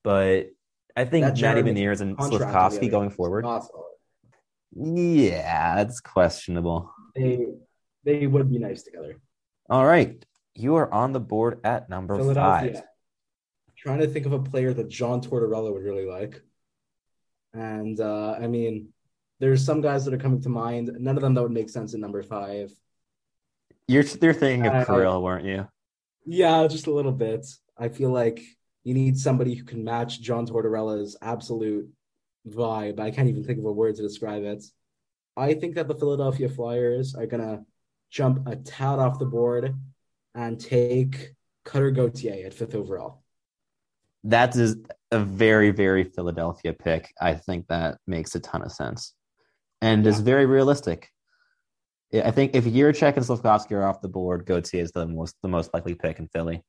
but 0.03 0.51
I 0.97 1.05
think 1.05 1.27
That 1.27 1.41
Matty 1.41 1.63
Beniers 1.63 2.01
and 2.01 2.17
Slavkovsky 2.19 2.89
going 2.89 3.11
forward. 3.11 3.45
Yeah, 4.75 5.77
that's 5.77 6.01
questionable. 6.01 6.93
They 7.15 7.47
they 8.05 8.27
would 8.27 8.51
be 8.51 8.59
nice 8.59 8.83
together. 8.83 9.21
All 9.69 9.85
right, 9.85 10.25
you 10.55 10.77
are 10.77 10.93
on 10.93 11.13
the 11.13 11.21
board 11.21 11.61
at 11.65 11.89
number 11.89 12.19
five. 12.35 12.83
Trying 13.77 14.01
to 14.01 14.07
think 14.09 14.27
of 14.27 14.33
a 14.33 14.39
player 14.39 14.75
that 14.75 14.89
John 14.89 15.23
Tortorella 15.23 15.73
would 15.73 15.83
really 15.83 16.07
like. 16.07 16.43
And 17.55 17.99
uh, 17.99 18.33
I 18.41 18.47
mean, 18.47 18.89
there's 19.41 19.65
some 19.65 19.81
guys 19.81 20.05
that 20.05 20.15
are 20.15 20.19
coming 20.19 20.43
to 20.43 20.49
mind. 20.49 20.91
None 20.99 21.17
of 21.17 21.23
them 21.23 21.35
that 21.35 21.43
would 21.43 21.51
make 21.51 21.71
sense 21.71 21.95
in 21.95 22.01
number 22.01 22.23
five. 22.23 22.71
You're 23.89 24.05
you're 24.23 24.35
thinking 24.35 24.67
of 24.67 24.75
Uh, 24.75 24.85
Kirill, 24.85 25.23
weren't 25.23 25.47
you? 25.47 25.67
Yeah, 26.27 26.67
just 26.69 26.87
a 26.87 26.93
little 26.93 27.13
bit. 27.13 27.47
I 27.77 27.89
feel 27.89 28.11
like 28.11 28.41
you 28.85 28.95
need 28.95 29.19
somebody 29.19 29.55
who 29.55 29.65
can 29.65 29.85
match 29.85 30.21
John 30.21 30.47
Tortorella's 30.47 31.17
absolute 31.21 31.89
vibe. 32.49 33.01
I 33.01 33.11
can't 33.11 33.29
even 33.29 33.45
think 33.45 33.59
of 33.59 33.65
a 33.65 33.73
word 33.73 33.97
to 33.97 34.03
describe 34.03 34.43
it. 34.45 34.65
I 35.37 35.55
think 35.55 35.75
that 35.75 35.89
the 35.89 35.95
Philadelphia 35.95 36.49
Flyers 36.49 37.15
are 37.15 37.27
gonna 37.27 37.65
jump 38.11 38.47
a 38.47 38.57
tad 38.57 38.99
off 38.99 39.19
the 39.19 39.27
board 39.27 39.75
and 40.35 40.61
take 40.61 41.35
Cutter 41.65 41.91
Gauthier 41.91 42.47
at 42.47 42.55
fifth 42.55 42.75
overall. 42.75 43.23
That 44.25 44.57
is 44.57 44.77
a 45.11 45.19
very 45.19 45.71
very 45.71 46.05
Philadelphia 46.05 46.73
pick. 46.73 47.13
I 47.21 47.35
think 47.35 47.67
that 47.69 47.99
makes 48.07 48.35
a 48.35 48.41
ton 48.41 48.63
of 48.63 48.73
sense, 48.73 49.15
and 49.81 50.07
is 50.07 50.21
very 50.21 50.47
realistic. 50.47 51.09
I 52.13 52.31
think 52.31 52.55
if 52.55 52.65
Jiricek 52.65 53.17
and 53.17 53.25
Slavkovsky 53.25 53.75
are 53.75 53.85
off 53.85 54.03
the 54.03 54.09
board, 54.09 54.45
Gauthier 54.45 54.83
is 54.83 54.93
the 54.93 55.07
most 55.07 55.37
the 55.43 55.49
most 55.49 55.73
likely 55.73 55.95
pick 55.95 56.19
in 56.19 56.29
Philly. 56.29 56.63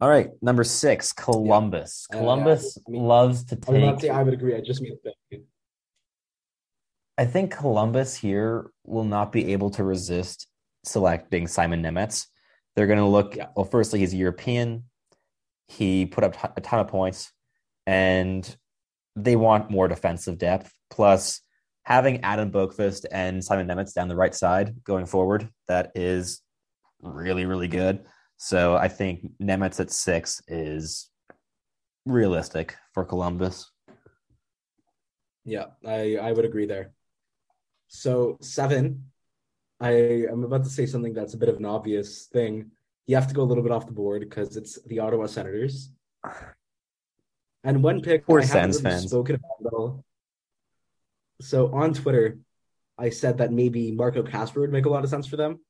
All 0.00 0.08
right, 0.08 0.30
number 0.40 0.64
six, 0.64 1.12
Columbus. 1.12 2.06
Uh, 2.10 2.18
Columbus 2.18 2.78
I 2.78 2.90
mean, 2.90 3.02
loves 3.02 3.44
to 3.44 3.58
I 3.68 3.70
would 3.70 3.98
take. 3.98 4.10
I 4.10 4.22
would 4.22 4.32
agree. 4.32 4.54
I 4.54 4.60
just 4.60 4.80
mean. 4.80 4.96
I 7.18 7.26
think 7.26 7.54
Columbus 7.54 8.16
here 8.16 8.70
will 8.84 9.04
not 9.04 9.30
be 9.30 9.52
able 9.52 9.68
to 9.72 9.84
resist 9.84 10.46
selecting 10.84 11.46
Simon 11.46 11.82
Nemec. 11.82 12.26
They're 12.74 12.86
going 12.86 12.98
to 12.98 13.04
look. 13.04 13.36
Yeah. 13.36 13.48
Well, 13.54 13.66
firstly, 13.66 13.98
he's 13.98 14.14
European. 14.14 14.84
He 15.68 16.06
put 16.06 16.24
up 16.24 16.34
t- 16.34 16.48
a 16.56 16.60
ton 16.62 16.80
of 16.80 16.88
points, 16.88 17.30
and 17.86 18.56
they 19.16 19.36
want 19.36 19.70
more 19.70 19.86
defensive 19.86 20.38
depth. 20.38 20.72
Plus, 20.88 21.42
having 21.82 22.22
Adam 22.22 22.50
Boqvist 22.50 23.04
and 23.12 23.44
Simon 23.44 23.68
Nemec 23.68 23.92
down 23.92 24.08
the 24.08 24.16
right 24.16 24.34
side 24.34 24.82
going 24.82 25.04
forward, 25.04 25.50
that 25.68 25.92
is 25.94 26.40
really, 27.02 27.44
really 27.44 27.68
good. 27.68 28.06
So 28.42 28.74
I 28.74 28.88
think 28.88 29.36
Nemec 29.38 29.78
at 29.80 29.90
six 29.90 30.42
is 30.48 31.10
realistic 32.06 32.74
for 32.94 33.04
Columbus. 33.04 33.70
Yeah, 35.44 35.66
I 35.86 36.16
I 36.16 36.32
would 36.32 36.46
agree 36.46 36.64
there. 36.64 36.92
So 37.88 38.38
seven, 38.40 39.12
I 39.78 40.24
I'm 40.32 40.42
about 40.42 40.64
to 40.64 40.70
say 40.70 40.86
something 40.86 41.12
that's 41.12 41.34
a 41.34 41.36
bit 41.36 41.50
of 41.50 41.58
an 41.58 41.66
obvious 41.66 42.28
thing. 42.32 42.70
You 43.06 43.16
have 43.16 43.28
to 43.28 43.34
go 43.34 43.42
a 43.42 43.48
little 43.50 43.62
bit 43.62 43.72
off 43.72 43.84
the 43.84 43.92
board 43.92 44.22
because 44.22 44.56
it's 44.56 44.80
the 44.86 45.00
Ottawa 45.00 45.26
Senators. 45.26 45.90
And 47.62 47.82
one 47.82 48.00
pick 48.00 48.24
Poor 48.24 48.40
I 48.40 48.46
haven't 48.46 48.82
really 48.82 49.06
spoken 49.06 49.34
about 49.34 49.66
at 49.66 49.72
all. 49.74 50.04
So 51.42 51.70
on 51.74 51.92
Twitter, 51.92 52.38
I 52.96 53.10
said 53.10 53.36
that 53.36 53.52
maybe 53.52 53.92
Marco 53.92 54.22
Kasper 54.22 54.62
would 54.62 54.72
make 54.72 54.86
a 54.86 54.90
lot 54.90 55.04
of 55.04 55.10
sense 55.10 55.26
for 55.26 55.36
them. 55.36 55.60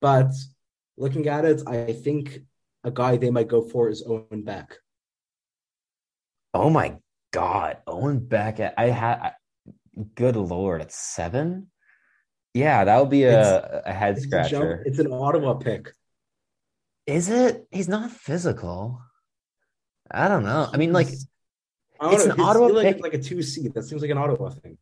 But 0.00 0.30
looking 0.98 1.26
at 1.28 1.44
it, 1.44 1.62
I 1.66 1.92
think 1.92 2.40
a 2.84 2.90
guy 2.90 3.16
they 3.16 3.30
might 3.30 3.48
go 3.48 3.62
for 3.62 3.88
is 3.88 4.04
Owen 4.06 4.42
Beck. 4.44 4.76
Oh 6.54 6.70
my 6.70 6.96
God, 7.32 7.78
Owen 7.86 8.18
Beck! 8.20 8.60
at- 8.60 8.74
I 8.78 8.86
had, 8.86 9.32
good 10.14 10.36
lord, 10.36 10.80
at 10.80 10.92
seven. 10.92 11.70
Yeah, 12.54 12.84
that 12.84 12.98
would 13.00 13.10
be 13.10 13.24
a, 13.24 13.82
a 13.84 13.92
head 13.92 14.16
It's 14.16 14.26
a 14.26 14.30
jump- 14.30 14.46
scratcher. 14.46 14.82
It's 14.86 14.98
an 14.98 15.12
Ottawa 15.12 15.54
pick. 15.54 15.92
Is 17.06 17.28
it? 17.28 17.66
He's 17.70 17.88
not 17.88 18.10
physical. 18.10 19.00
I 20.10 20.28
don't 20.28 20.44
know. 20.44 20.68
I 20.72 20.76
mean, 20.78 20.92
like, 20.92 21.08
I 22.00 22.14
It's 22.14 22.26
know, 22.26 22.34
an 22.34 22.40
Ottawa 22.40 22.66
like, 22.68 22.94
pick. 22.96 23.02
like 23.02 23.14
a 23.14 23.18
two 23.18 23.42
seed. 23.42 23.74
That 23.74 23.84
seems 23.84 24.02
like 24.02 24.10
an 24.10 24.18
Ottawa 24.18 24.50
thing. 24.50 24.78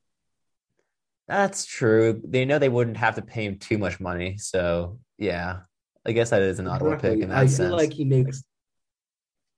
that's 1.29 1.67
true. 1.67 2.21
They 2.25 2.45
know 2.45 2.59
they 2.59 2.69
wouldn't 2.69 2.97
have 2.99 3.17
to 3.17 3.23
pay 3.23 3.45
him 3.45 3.59
too 3.59 3.79
much 3.79 3.99
money, 4.01 4.39
so 4.39 5.01
yeah, 5.19 5.61
I 6.07 6.13
guess 6.13 6.31
that 6.31 6.43
is 6.43 6.59
an 6.61 6.69
Ottawa 6.69 6.93
pick 6.97 7.05
Exactly. 7.15 7.23
in 7.23 7.29
that 7.31 7.39
I 7.39 7.47
sense. 7.47 7.69
feel 7.69 7.77
like 7.77 7.93
he 7.93 8.05
makes 8.05 8.39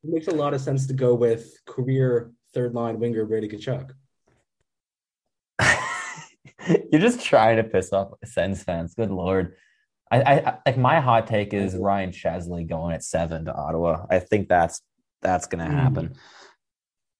it 0.04 0.10
makes 0.10 0.28
a 0.28 0.34
lot 0.34 0.54
of 0.54 0.60
sense 0.60 0.86
to 0.86 0.94
go 0.94 1.14
with 1.14 1.52
career 1.66 2.32
third 2.54 2.74
line 2.74 2.98
winger 2.98 3.24
Brady 3.26 3.48
Tkachuk. 3.48 3.90
You're 6.92 7.00
just 7.00 7.20
trying 7.24 7.56
to 7.56 7.64
piss 7.64 7.92
off 7.92 8.12
Sens 8.24 8.62
fans. 8.62 8.94
Good 8.94 9.10
lord. 9.10 9.54
I, 10.10 10.22
I 10.22 10.58
like 10.64 10.78
my 10.78 11.00
hot 11.00 11.26
take 11.26 11.52
is 11.52 11.76
Ryan 11.76 12.12
Chesley 12.12 12.64
going 12.64 12.94
at 12.94 13.04
seven 13.04 13.44
to 13.44 13.54
Ottawa. 13.54 14.06
I 14.10 14.18
think 14.20 14.48
that's 14.48 14.80
that's 15.20 15.46
gonna 15.46 15.66
Hmm. 15.66 15.76
happen. 15.76 16.14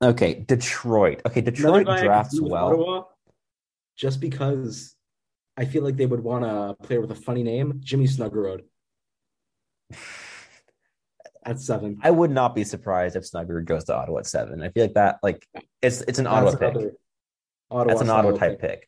Okay, 0.02 0.34
Detroit. 0.46 1.20
Okay, 1.26 1.40
Detroit 1.40 1.86
guy 1.86 1.94
I 1.94 1.96
could 1.98 2.04
drafts 2.06 2.40
well. 2.40 2.66
Ottawa, 2.68 3.02
just 3.96 4.20
because 4.20 4.94
I 5.56 5.64
feel 5.64 5.82
like 5.82 5.96
they 5.96 6.06
would 6.06 6.22
want 6.22 6.44
a 6.44 6.76
player 6.82 7.00
with 7.00 7.10
a 7.10 7.16
funny 7.16 7.42
name, 7.42 7.80
Jimmy 7.80 8.06
Snuggerud. 8.06 8.60
At 11.44 11.60
seven. 11.60 11.98
I 12.02 12.10
would 12.10 12.30
not 12.30 12.54
be 12.54 12.64
surprised 12.64 13.16
if 13.16 13.24
Snugger 13.24 13.62
goes 13.62 13.84
to 13.84 13.94
Ottawa 13.96 14.18
at 14.18 14.26
seven. 14.26 14.62
I 14.62 14.68
feel 14.68 14.84
like 14.84 14.94
that 14.94 15.18
like 15.22 15.46
it's 15.80 16.02
it's 16.02 16.18
an 16.18 16.26
Ottawa 16.26 16.50
That's 16.50 16.76
pick. 16.76 16.92
Ottawa 17.70 17.84
That's 17.84 18.00
an 18.02 18.10
Ottawa 18.10 18.36
type 18.36 18.60
pick. 18.60 18.86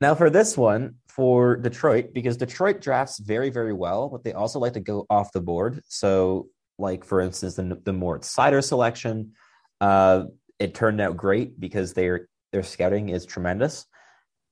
Now 0.00 0.16
for 0.16 0.28
this 0.28 0.58
one 0.58 0.96
for 1.08 1.56
Detroit, 1.56 2.14
because 2.14 2.36
Detroit 2.36 2.80
drafts 2.80 3.18
very, 3.18 3.50
very 3.50 3.72
well, 3.72 4.08
but 4.08 4.24
they 4.24 4.32
also 4.32 4.58
like 4.58 4.72
to 4.72 4.80
go 4.80 5.06
off 5.10 5.30
the 5.32 5.40
board. 5.40 5.82
So, 5.86 6.48
like 6.78 7.04
for 7.04 7.20
instance, 7.20 7.54
the 7.54 7.78
the 7.84 7.92
Moritz 7.92 8.34
Seider 8.34 8.64
selection, 8.64 9.32
uh, 9.80 10.24
it 10.58 10.74
turned 10.74 11.00
out 11.00 11.16
great 11.16 11.60
because 11.60 11.92
their 11.92 12.28
their 12.50 12.62
scouting 12.62 13.10
is 13.10 13.26
tremendous. 13.26 13.86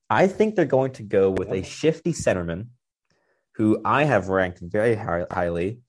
I 0.09 0.27
think 0.27 0.55
they're 0.55 0.65
going 0.65 0.93
to 0.93 1.03
go 1.03 1.31
with 1.31 1.51
a 1.51 1.63
shifty 1.63 2.13
centerman 2.13 2.67
who 3.57 3.81
I 3.85 4.05
have 4.05 4.29
ranked 4.29 4.61
very 4.61 4.95
high, 4.95 5.27
highly, 5.31 5.81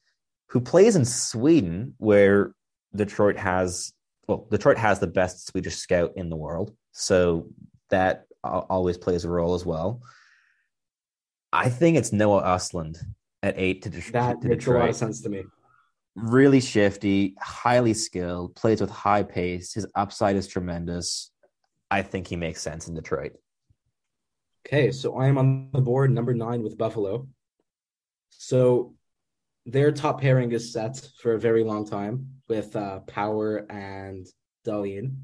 who 0.47 0.61
plays 0.61 0.95
in 0.95 1.05
Sweden, 1.05 1.93
where 1.97 2.53
Detroit 2.95 3.37
has 3.37 3.93
well, 4.27 4.47
Detroit 4.49 4.77
has 4.77 4.99
the 4.99 5.07
best 5.07 5.47
Swedish 5.47 5.75
scout 5.75 6.13
in 6.15 6.29
the 6.29 6.35
world, 6.35 6.75
so 6.91 7.47
that 7.89 8.25
always 8.43 8.97
plays 8.97 9.25
a 9.25 9.29
role 9.29 9.53
as 9.53 9.65
well. 9.65 10.01
I 11.53 11.69
think 11.69 11.97
it's 11.97 12.13
Noah 12.13 12.43
Östlund 12.43 12.97
at 13.43 13.55
eight 13.57 13.83
to, 13.83 13.89
De- 13.89 14.11
That 14.11 14.41
to 14.41 14.47
makes 14.47 14.67
a 14.67 14.71
lot 14.71 14.89
of 14.89 14.95
sense 14.95 15.21
to 15.21 15.29
me. 15.29 15.43
Really 16.15 16.59
shifty, 16.61 17.35
highly 17.39 17.93
skilled, 17.93 18.55
plays 18.55 18.81
with 18.81 18.89
high 18.89 19.23
pace. 19.23 19.73
His 19.73 19.87
upside 19.95 20.35
is 20.35 20.47
tremendous. 20.47 21.31
I 21.89 22.01
think 22.01 22.27
he 22.27 22.35
makes 22.35 22.61
sense 22.61 22.87
in 22.87 22.95
Detroit. 22.95 23.33
Okay, 24.65 24.91
so 24.91 25.17
I 25.17 25.27
am 25.27 25.37
on 25.37 25.69
the 25.73 25.81
board 25.81 26.11
number 26.11 26.33
nine 26.33 26.63
with 26.63 26.77
Buffalo. 26.77 27.27
So 28.31 28.95
their 29.65 29.91
top 29.91 30.21
pairing 30.21 30.51
is 30.51 30.73
set 30.73 31.09
for 31.21 31.33
a 31.33 31.39
very 31.39 31.63
long 31.63 31.85
time 31.87 32.41
with 32.47 32.75
uh, 32.75 32.99
Power 33.01 33.57
and 33.69 34.25
Dahlin. 34.65 35.15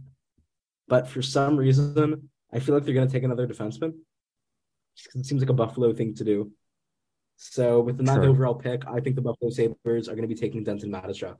But 0.88 1.08
for 1.08 1.22
some 1.22 1.58
reason, 1.58 2.30
I 2.54 2.60
feel 2.60 2.76
like 2.76 2.86
they're 2.86 2.94
going 2.94 3.08
to 3.08 3.12
take 3.12 3.24
another 3.24 3.48
defenseman. 3.48 3.94
It 5.16 5.26
seems 5.26 5.42
like 5.42 5.50
a 5.50 5.54
Buffalo 5.54 5.94
thing 5.94 6.16
to 6.16 6.24
do. 6.24 6.52
So 7.36 7.82
with 7.82 7.98
the 7.98 8.04
ninth 8.04 8.24
Sure. 8.24 8.30
overall 8.30 8.56
pick, 8.56 8.88
I 8.88 9.00
think 9.00 9.16
the 9.16 9.22
Buffalo 9.22 9.52
Sabres 9.52 10.08
are 10.08 10.16
going 10.16 10.28
to 10.28 10.34
be 10.34 10.40
taking 10.40 10.64
Denton 10.64 10.92
Mateychuk. 10.92 11.38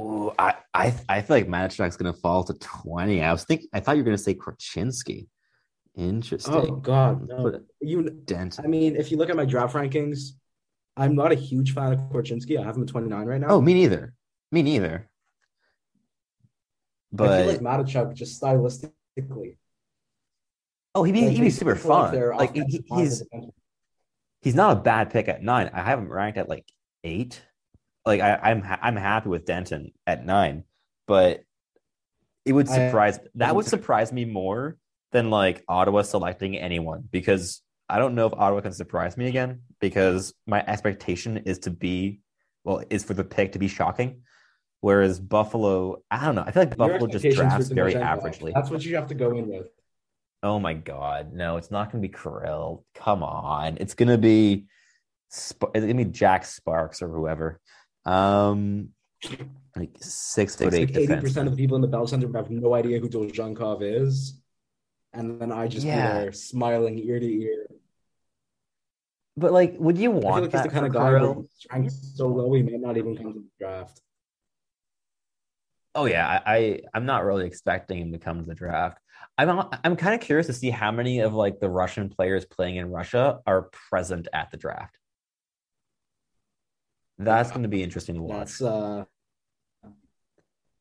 Oh, 0.00 0.32
I, 0.38 0.54
I 0.72 0.94
I 1.08 1.22
feel 1.22 1.38
like 1.38 1.48
Matchback's 1.48 1.96
gonna 1.96 2.12
fall 2.12 2.44
to 2.44 2.54
twenty. 2.54 3.20
I 3.20 3.32
was 3.32 3.42
thinking 3.42 3.66
I 3.72 3.80
thought 3.80 3.96
you 3.96 4.02
were 4.02 4.04
gonna 4.04 4.16
say 4.16 4.34
Korchinski. 4.34 5.26
Interesting. 5.96 6.54
Oh 6.54 6.76
God, 6.76 7.26
no. 7.28 7.60
You, 7.80 8.08
Dent. 8.08 8.60
I 8.62 8.68
mean, 8.68 8.94
if 8.94 9.10
you 9.10 9.16
look 9.16 9.28
at 9.28 9.34
my 9.34 9.44
draft 9.44 9.74
rankings, 9.74 10.34
I'm 10.98 11.14
not 11.14 11.32
a 11.32 11.36
huge 11.36 11.72
fan 11.74 11.92
of 11.92 12.00
Korchinski. 12.10 12.58
I 12.60 12.64
have 12.64 12.76
him 12.76 12.82
at 12.82 12.88
29 12.88 13.26
right 13.26 13.40
now. 13.40 13.48
Oh, 13.50 13.60
me 13.60 13.72
neither. 13.74 14.14
Me 14.52 14.62
neither. 14.62 15.08
I 17.12 17.16
But 17.16 17.38
feel 17.38 17.46
like 17.52 17.60
Mateychuk 17.86 18.14
just 18.14 18.40
stylistically. 18.42 19.56
oh, 20.94 21.04
he'd 21.04 21.12
be 21.12 21.28
he'd 21.28 21.40
be 21.40 21.50
super 21.50 21.72
like 21.74 21.80
fun. 21.80 22.12
they're 22.14 22.34
Like 22.34 22.54
he- 22.54 22.60
offensive 22.60 22.84
he- 22.88 22.94
minded 22.94 23.08
he's 23.10 23.22
he's 24.42 24.54
not 24.54 24.76
a 24.76 24.80
bad 24.80 25.10
pick 25.10 25.28
at 25.28 25.42
nine. 25.42 25.70
I 25.72 25.82
have 25.82 25.98
him 25.98 26.10
ranked 26.10 26.38
at 26.38 26.48
like 26.48 26.66
eight. 27.04 27.42
Like 28.04 28.20
I, 28.20 28.36
I'm 28.36 28.62
ha- 28.62 28.78
I'm 28.82 28.96
happy 28.96 29.28
with 29.28 29.44
Denton 29.46 29.92
at 30.06 30.24
nine, 30.24 30.64
but 31.06 31.42
it 32.44 32.52
would 32.52 32.68
I- 32.68 32.74
surprise 32.88 33.20
that 33.36 33.54
would 33.54 33.66
surprise 33.66 34.12
me 34.12 34.24
more 34.24 34.76
than 35.12 35.30
like 35.30 35.64
Ottawa 35.68 36.02
selecting 36.02 36.56
anyone 36.58 37.08
because 37.10 37.62
I 37.88 37.98
don't 37.98 38.14
know 38.14 38.26
if 38.26 38.34
Ottawa 38.34 38.60
can 38.60 38.72
surprise 38.72 39.16
me 39.16 39.28
again 39.28 39.62
because 39.80 40.34
my 40.46 40.62
expectation 40.66 41.38
is 41.38 41.58
to 41.60 41.70
be 41.70 42.20
well 42.64 42.82
is 42.90 43.04
for 43.04 43.14
the 43.14 43.24
pick 43.24 43.52
to 43.52 43.58
be 43.58 43.68
shocking, 43.68 44.22
whereas 44.80 45.18
Buffalo 45.18 46.02
I 46.10 46.24
don't 46.24 46.34
know 46.34 46.44
I 46.46 46.50
feel 46.50 46.62
like 46.64 46.76
Buffalo 46.76 47.06
just 47.06 47.24
drafts 47.36 47.68
very 47.68 47.94
averagely. 47.94 48.52
That's 48.54 48.70
what 48.70 48.84
you 48.84 48.96
have 48.96 49.08
to 49.08 49.14
go 49.14 49.36
in 49.36 49.48
with. 49.48 49.68
Oh 50.42 50.58
my 50.60 50.74
god, 50.74 51.32
no! 51.32 51.56
It's 51.56 51.70
not 51.70 51.90
going 51.90 52.02
to 52.02 52.08
be 52.08 52.14
Kirill. 52.14 52.84
Come 52.94 53.22
on, 53.22 53.78
it's 53.80 53.94
going 53.94 54.08
to 54.08 54.18
be 54.18 54.66
it's 55.30 55.52
going 55.52 55.88
to 55.88 55.94
be 55.94 56.04
Jack 56.04 56.44
Sparks 56.44 57.02
or 57.02 57.08
whoever. 57.08 57.60
Um, 58.04 58.90
like 59.74 59.96
six 60.00 60.54
foot 60.56 60.74
eight 60.74 60.96
eighty 60.96 61.16
percent 61.16 61.48
of 61.48 61.56
the 61.56 61.60
people 61.60 61.74
in 61.76 61.82
the 61.82 61.88
Bell 61.88 62.06
Center 62.06 62.26
would 62.26 62.36
have 62.36 62.50
no 62.50 62.74
idea 62.74 63.00
who 63.00 63.08
Dolzhenkov 63.08 63.82
is, 63.82 64.40
and 65.12 65.40
then 65.40 65.50
I 65.50 65.66
just 65.66 65.86
Yeah. 65.86 66.18
be 66.18 66.24
there 66.24 66.32
smiling 66.32 66.98
ear 66.98 67.18
to 67.18 67.26
ear. 67.26 67.66
But 69.38 69.52
like, 69.52 69.76
would 69.78 69.98
you 69.98 70.10
want 70.10 70.42
like 70.42 70.52
he's 70.52 70.52
that 70.52 70.64
the 70.64 70.68
kind 70.70 70.86
of 70.86 70.92
guy 70.92 71.10
ranked 71.10 71.48
so 72.16 72.26
low 72.26 72.52
he 72.54 72.62
may 72.62 72.76
not 72.76 72.96
even 72.96 73.16
come 73.16 73.32
to 73.32 73.38
the 73.38 73.46
draft. 73.58 74.00
Oh 75.94 76.06
yeah, 76.06 76.40
I, 76.44 76.56
I 76.56 76.80
I'm 76.92 77.06
not 77.06 77.24
really 77.24 77.46
expecting 77.46 78.00
him 78.00 78.12
to 78.12 78.18
come 78.18 78.40
to 78.40 78.46
the 78.46 78.54
draft. 78.54 78.98
I'm 79.36 79.62
I'm 79.84 79.96
kind 79.96 80.14
of 80.14 80.20
curious 80.20 80.48
to 80.48 80.52
see 80.52 80.70
how 80.70 80.90
many 80.90 81.20
of 81.20 81.34
like 81.34 81.60
the 81.60 81.68
Russian 81.68 82.08
players 82.08 82.44
playing 82.44 82.76
in 82.76 82.90
Russia 82.90 83.38
are 83.46 83.70
present 83.90 84.26
at 84.32 84.50
the 84.50 84.56
draft. 84.56 84.96
That's 87.18 87.50
going 87.50 87.62
to 87.62 87.68
be 87.68 87.82
interesting 87.82 88.16
to 88.16 88.22
watch. 88.22 88.58
That's 88.58 88.62
uh, 88.62 89.04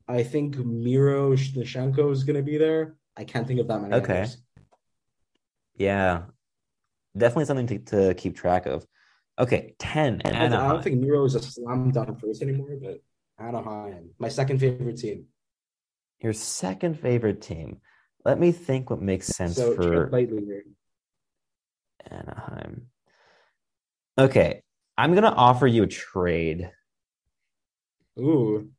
I 0.08 0.24
think 0.24 0.56
Miroshnichenko 0.56 2.12
is 2.12 2.24
going 2.24 2.36
to 2.38 2.44
be 2.44 2.58
there. 2.58 2.96
I 3.16 3.24
can't 3.24 3.48
think 3.48 3.60
of 3.60 3.68
that 3.68 3.82
many. 3.82 3.94
Okay. 3.96 4.22
others. 4.22 4.38
Yeah, 5.76 6.24
definitely 7.18 7.46
something 7.46 7.68
to, 7.68 7.80
to 7.80 8.14
keep 8.14 8.36
track 8.36 8.66
of. 8.66 8.86
Okay, 9.40 9.76
ten. 9.78 10.22
I 10.26 10.30
don't- 10.48 10.54
I 10.54 10.68
don't 10.70 10.84
think 10.84 11.00
Miro 11.00 11.24
is 11.26 11.36
a 11.36 11.42
slam 11.42 11.92
dunk 11.92 12.20
first 12.20 12.42
anymore, 12.42 12.78
but 12.82 13.02
Anaheim, 13.38 14.10
my 14.18 14.30
second 14.30 14.60
favorite 14.60 14.98
team. 14.98 15.26
Your 16.20 16.34
second 16.34 17.00
favorite 17.00 17.42
team. 17.42 17.82
Let 18.26 18.40
me 18.40 18.52
think 18.52 18.90
what 18.90 19.02
makes 19.02 19.28
sense 19.28 19.56
So 19.56 19.76
for. 19.76 20.10
Anaheim. 22.10 22.88
Okay, 24.18 24.64
I'm 24.98 25.14
gonna 25.14 25.28
offer 25.28 25.68
you 25.68 25.84
a 25.84 25.88
trade. 25.88 26.72
Ooh, 28.20 28.72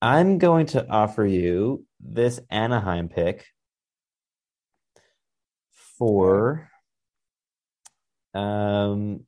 I'm 0.00 0.38
going 0.38 0.66
to 0.66 0.88
offer 0.90 1.24
you 1.24 1.86
this 2.00 2.40
Anaheim 2.50 3.08
pick 3.08 3.46
for 5.98 6.68
um 8.34 9.20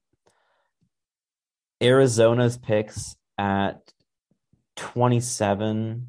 Arizona's 1.83 2.57
picks 2.57 3.16
at 3.37 3.92
27 4.77 6.09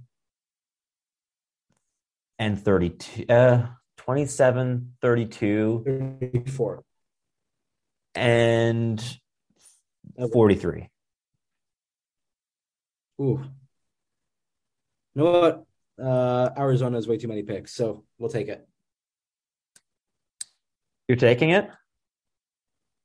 and 2.40 2.60
32 2.64 3.26
uh 3.30 3.68
27 3.98 4.94
32 5.02 6.18
34. 6.22 6.84
and 8.16 9.18
43 10.32 10.90
Ooh. 13.22 13.42
You 15.14 15.24
know 15.24 15.32
what? 15.32 15.66
Uh, 16.06 16.50
Arizona 16.58 16.98
has 16.98 17.08
way 17.08 17.18
too 17.18 17.28
many 17.28 17.44
picks, 17.44 17.74
so 17.74 18.04
we'll 18.18 18.30
take 18.30 18.50
it. 18.50 18.68
You're 21.08 21.16
taking 21.18 21.50
it 21.52 21.70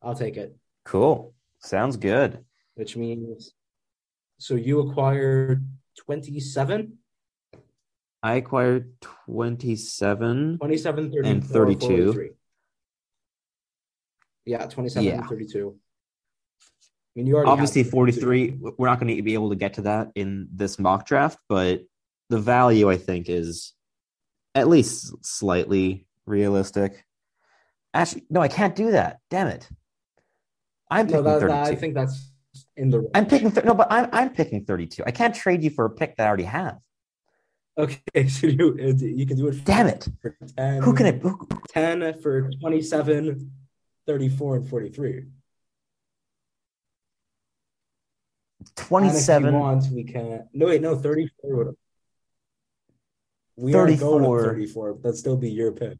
I'll 0.02 0.14
take 0.14 0.36
it. 0.36 0.56
cool 0.84 1.34
sounds 1.60 1.96
good 1.96 2.44
Which 2.74 2.96
means, 2.96 3.52
so 4.38 4.54
you 4.54 4.80
acquired 4.80 5.66
27, 5.98 6.96
I 8.22 8.34
acquired 8.34 8.92
27 9.00 10.58
27, 10.58 11.10
34, 11.12 11.30
and 11.30 11.44
32. 11.46 11.86
43. 12.12 12.30
Yeah, 14.46 14.66
27 14.66 15.04
Yeah. 15.06 15.18
and 15.20 15.28
32. 15.28 15.76
I 15.76 16.58
mean, 17.16 17.26
you 17.26 17.34
already 17.36 17.50
Obviously, 17.50 17.82
have 17.82 17.90
43, 17.90 18.58
we're 18.78 18.86
not 18.86 19.00
going 19.00 19.14
to 19.14 19.22
be 19.22 19.34
able 19.34 19.50
to 19.50 19.56
get 19.56 19.74
to 19.74 19.82
that 19.82 20.10
in 20.14 20.48
this 20.54 20.78
mock 20.78 21.06
draft, 21.06 21.38
but 21.48 21.82
the 22.30 22.38
value, 22.38 22.88
I 22.88 22.96
think, 22.96 23.28
is 23.28 23.74
at 24.54 24.68
least 24.68 25.12
slightly 25.24 26.06
realistic. 26.26 27.04
Actually, 27.92 28.24
no, 28.30 28.40
I 28.40 28.48
can't 28.48 28.74
do 28.76 28.92
that. 28.92 29.18
Damn 29.30 29.48
it. 29.48 29.68
I'm 30.90 31.06
No, 31.06 31.12
picking 31.12 31.24
that, 31.24 31.40
32. 31.40 31.48
that- 31.48 31.66
I 31.66 31.74
think 31.76 31.94
that's 31.94 32.32
in 32.76 32.90
the. 32.90 33.08
I'm 33.14 33.26
picking, 33.26 33.50
th- 33.50 33.64
no, 33.66 33.74
but 33.74 33.88
I'm, 33.90 34.08
I'm 34.12 34.30
picking 34.30 34.64
32. 34.64 35.02
I 35.06 35.10
can't 35.10 35.34
trade 35.34 35.62
you 35.62 35.70
for 35.70 35.84
a 35.84 35.90
pick 35.90 36.16
that 36.16 36.24
I 36.24 36.28
already 36.28 36.44
have. 36.44 36.78
Okay, 37.78 38.00
so 38.28 38.46
you 38.46 38.76
you 38.76 39.26
can 39.26 39.36
do 39.36 39.48
it. 39.48 39.54
For, 39.56 39.64
Damn 39.64 39.86
it. 39.86 40.08
For 40.20 40.36
10, 40.56 40.82
Who 40.82 40.92
can 40.94 41.06
I, 41.06 41.12
who, 41.12 41.48
10 41.70 42.20
for 42.20 42.50
27, 42.60 43.50
34, 44.06 44.56
and 44.56 44.68
43. 44.68 45.12
And 45.18 45.28
if 48.68 48.74
27, 48.74 49.54
you 49.54 49.58
want, 49.60 49.84
we 49.92 50.04
can. 50.04 50.48
No, 50.52 50.66
wait, 50.66 50.82
no, 50.82 50.96
34. 50.96 51.54
would- 51.56 51.76
We 53.56 53.74
are 53.74 53.86
going 53.86 53.96
34. 54.24 54.42
34, 54.44 54.92
but 54.94 55.02
that'd 55.02 55.18
still 55.18 55.36
be 55.36 55.50
your 55.50 55.72
pick. 55.72 55.96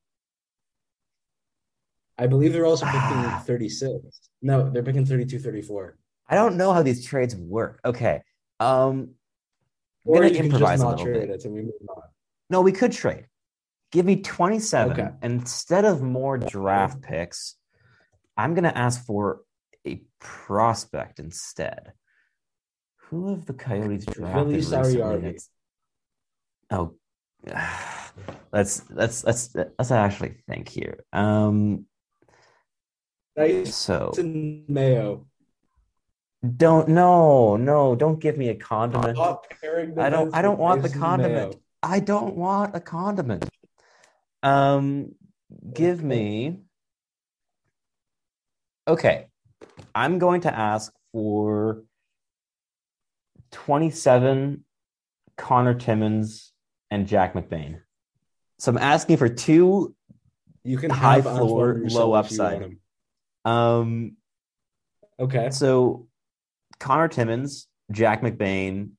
I 2.20 2.26
believe 2.26 2.52
they're 2.52 2.66
also 2.66 2.84
picking 2.84 3.30
36. 3.46 3.96
No, 4.42 4.68
they're 4.68 4.82
picking 4.82 5.06
32, 5.06 5.38
34. 5.38 5.96
I 6.28 6.34
don't 6.34 6.56
know 6.58 6.70
how 6.70 6.82
these 6.82 7.04
trades 7.04 7.34
work. 7.34 7.80
Okay. 7.82 8.20
Um, 8.60 9.14
I'm 10.06 10.12
Or 10.12 10.24
you 10.24 10.28
to 10.28 10.36
can 10.36 10.44
improvise 10.44 10.80
just 10.80 10.98
not 10.98 10.98
trade 10.98 11.30
it 11.30 11.44
and 11.46 11.54
we 11.54 11.62
move 11.62 11.72
on. 11.88 12.02
No, 12.50 12.60
we 12.60 12.72
could 12.72 12.92
trade. 12.92 13.24
Give 13.90 14.04
me 14.04 14.16
27. 14.16 14.92
Okay. 14.92 15.10
Instead 15.22 15.86
of 15.86 16.02
more 16.02 16.36
draft 16.36 17.00
picks, 17.00 17.56
I'm 18.36 18.52
going 18.52 18.64
to 18.64 18.76
ask 18.76 19.02
for 19.06 19.40
a 19.86 20.02
prospect 20.18 21.20
instead. 21.20 21.94
Who 23.08 23.30
have 23.30 23.46
the 23.46 23.54
Coyotes 23.54 24.04
drafted 24.04 24.44
Vili 24.44 24.56
recently? 24.56 25.38
Oh, 26.70 26.94
let's 28.52 28.82
let's 28.90 29.24
let's 29.24 29.54
let's 29.54 29.90
actually 29.90 30.36
think 30.46 30.68
here. 30.68 31.02
Um, 31.12 31.86
Nice 33.36 33.74
so 33.74 34.12
and 34.18 34.68
mayo. 34.68 35.26
don't 36.56 36.88
no 36.88 37.56
no 37.56 37.94
don't 37.94 38.18
give 38.20 38.36
me 38.36 38.48
a 38.48 38.54
condiment. 38.54 39.16
Stop 39.16 39.46
pairing 39.60 39.94
the 39.94 40.02
I 40.02 40.10
don't 40.10 40.34
I 40.34 40.42
don't 40.42 40.58
want 40.58 40.82
the 40.82 40.88
condiment. 40.88 41.52
mayo. 41.52 41.60
I 41.82 42.00
don't 42.00 42.36
want 42.36 42.76
a 42.76 42.80
condiment. 42.80 43.48
Um, 44.42 45.14
give 45.72 46.02
me. 46.02 46.58
Okay, 48.88 49.26
I'm 49.94 50.18
going 50.18 50.42
to 50.42 50.54
ask 50.54 50.92
for 51.12 51.84
27 53.52 54.64
Connor 55.36 55.74
Timmins 55.74 56.52
and 56.90 57.06
Jack 57.06 57.34
McBain. 57.34 57.80
So 58.58 58.72
I'm 58.72 58.78
asking 58.78 59.16
for 59.16 59.28
two 59.28 59.94
You 60.64 60.78
can 60.78 60.90
high 60.90 61.22
floor, 61.22 61.80
low 61.84 62.12
upside. 62.12 62.76
Um, 63.44 64.16
Okay. 65.18 65.50
so 65.50 66.08
Connor 66.78 67.08
Timmins, 67.08 67.68
Jack 67.90 68.22
McBain, 68.22 68.92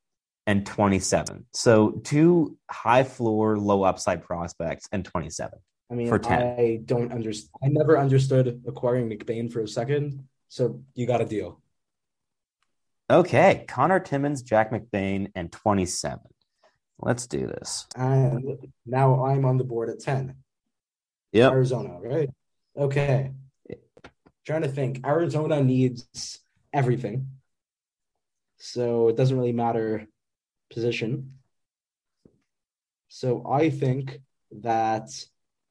and 0.47 0.65
27. 0.65 1.45
So 1.54 1.91
two 2.04 2.58
high 2.69 3.04
floor, 3.04 3.58
low 3.58 3.84
upside 3.84 4.23
prospects 4.23 4.88
and 4.91 5.04
27. 5.06 5.60
I 5.89 5.93
mean, 5.93 6.08
for 6.08 6.19
10. 6.19 6.41
I 6.41 6.80
don't 6.86 7.12
understand. 7.12 7.49
I 7.63 7.67
never 7.67 7.97
understood 7.97 8.63
acquiring 8.67 9.10
McBain 9.10 9.51
for 9.51 9.62
a 9.62 9.67
second. 9.67 10.27
So 10.47 10.84
you 10.95 11.06
got 11.06 11.21
a 11.21 11.25
deal. 11.25 11.62
Okay, 13.10 13.65
Connor 13.67 13.99
Timmins, 13.99 14.41
Jack 14.41 14.71
McBain, 14.71 15.32
and 15.36 15.51
27. 15.51 16.19
Let's 16.99 17.27
do 17.27 17.45
this. 17.47 17.88
And 17.95 18.69
now 18.86 19.25
I'm 19.25 19.43
on 19.43 19.58
the 19.58 19.63
board 19.63 19.89
at 19.89 19.99
10. 19.99 20.36
Yep. 21.34 21.51
Arizona, 21.51 21.99
right? 21.99 22.30
Okay. 22.77 23.32
Trying 24.45 24.63
to 24.63 24.67
think. 24.67 25.06
Arizona 25.06 25.62
needs 25.63 26.39
everything. 26.73 27.27
So 28.58 29.10
it 29.10 29.15
doesn't 29.17 29.38
really 29.38 29.54
matter 29.54 30.08
position. 30.71 31.34
So 33.10 33.45
I 33.49 33.69
think 33.69 34.21
that 34.62 35.10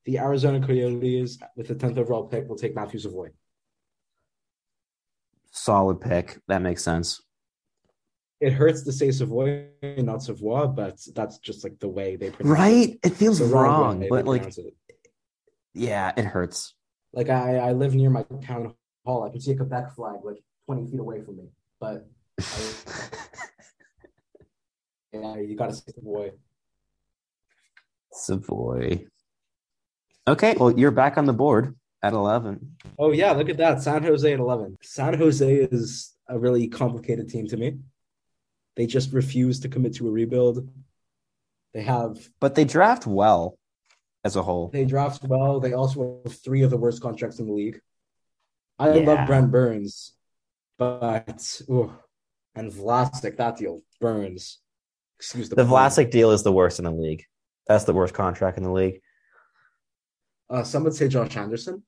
the 0.04 0.18
Arizona 0.18 0.64
Coyotes, 0.64 1.38
with 1.56 1.68
the 1.68 1.74
10th 1.74 1.98
overall 1.98 2.24
pick, 2.24 2.48
will 2.48 2.56
take 2.56 2.74
Matthew 2.74 3.00
Savoie. 3.00 3.30
Solid 5.50 6.00
pick. 6.00 6.38
That 6.48 6.62
makes 6.62 6.82
sense. 6.84 7.22
It 8.40 8.52
hurts 8.52 8.82
to 8.84 8.92
say 8.92 9.10
Savoy, 9.10 9.66
not 9.98 10.22
Savoy, 10.22 10.66
but 10.68 10.98
that's 11.14 11.38
just 11.38 11.62
like 11.64 11.78
the 11.78 11.88
way 11.88 12.16
they 12.16 12.30
pronounce 12.30 12.58
Right? 12.58 12.70
it. 12.72 12.88
Right? 12.88 12.98
It 13.02 13.10
feels 13.16 13.40
wrong 13.40 14.00
wrong, 14.00 14.06
but 14.08 14.26
like, 14.26 14.46
it. 14.56 14.74
yeah, 15.74 16.12
it 16.16 16.24
hurts. 16.24 16.74
Like 17.12 17.28
I, 17.28 17.56
I 17.56 17.72
live 17.72 17.94
near 17.94 18.10
my 18.10 18.24
town 18.44 18.74
hall. 19.04 19.24
I 19.24 19.30
can 19.30 19.40
see 19.40 19.52
a 19.52 19.56
Quebec 19.56 19.94
flag 19.94 20.20
like 20.22 20.42
20 20.66 20.90
feet 20.90 21.00
away 21.00 21.22
from 21.22 21.38
me. 21.38 21.48
But 21.80 22.06
I, 22.40 22.44
yeah, 25.12 25.36
you 25.38 25.56
gotta 25.56 25.74
say 25.74 25.92
Savoy. 25.94 26.32
Savoy. 28.12 29.06
Okay, 30.28 30.54
well, 30.58 30.78
you're 30.78 30.90
back 30.90 31.18
on 31.18 31.24
the 31.24 31.32
board 31.32 31.74
at 32.02 32.12
11. 32.12 32.76
Oh 32.98 33.12
yeah, 33.12 33.32
look 33.32 33.48
at 33.48 33.56
that. 33.56 33.82
San 33.82 34.02
Jose 34.02 34.32
at 34.32 34.38
11. 34.38 34.78
San 34.82 35.14
Jose 35.14 35.54
is 35.54 36.14
a 36.28 36.38
really 36.38 36.68
complicated 36.68 37.28
team 37.28 37.46
to 37.48 37.56
me. 37.56 37.78
They 38.76 38.86
just 38.86 39.12
refuse 39.12 39.60
to 39.60 39.68
commit 39.68 39.94
to 39.96 40.08
a 40.08 40.10
rebuild. 40.10 40.68
They 41.74 41.82
have 41.82 42.28
But 42.40 42.54
they 42.54 42.64
draft 42.64 43.06
well 43.06 43.58
as 44.24 44.36
a 44.36 44.42
whole. 44.42 44.68
they 44.68 44.84
draft 44.84 45.24
well. 45.24 45.60
They 45.60 45.72
also 45.72 46.20
have 46.24 46.34
three 46.36 46.62
of 46.62 46.70
the 46.70 46.76
worst 46.76 47.00
contracts 47.02 47.38
in 47.38 47.46
the 47.46 47.52
league. 47.52 47.80
I 48.78 48.94
Yeah. 48.94 49.06
love 49.06 49.26
Brent 49.26 49.50
Burns, 49.50 50.14
but 50.78 51.62
ooh, 51.70 51.92
and 52.54 52.70
Vlasic, 52.72 53.36
that 53.36 53.56
deal 53.56 53.82
Burns. 54.00 54.58
Excuse 55.18 55.48
the 55.48 55.56
The 55.56 55.64
pun. 55.64 55.72
Vlasic 55.72 56.10
deal 56.10 56.30
is 56.30 56.42
the 56.42 56.52
worst 56.52 56.78
in 56.78 56.84
the 56.86 56.90
league. 56.90 57.24
That's 57.66 57.84
the 57.84 57.92
worst 57.92 58.14
contract 58.14 58.56
in 58.56 58.64
the 58.64 58.72
league. 58.72 59.00
Uh, 60.48 60.64
some 60.64 60.82
would 60.84 60.94
say 60.94 61.08
Josh 61.08 61.36
Anderson. 61.36 61.82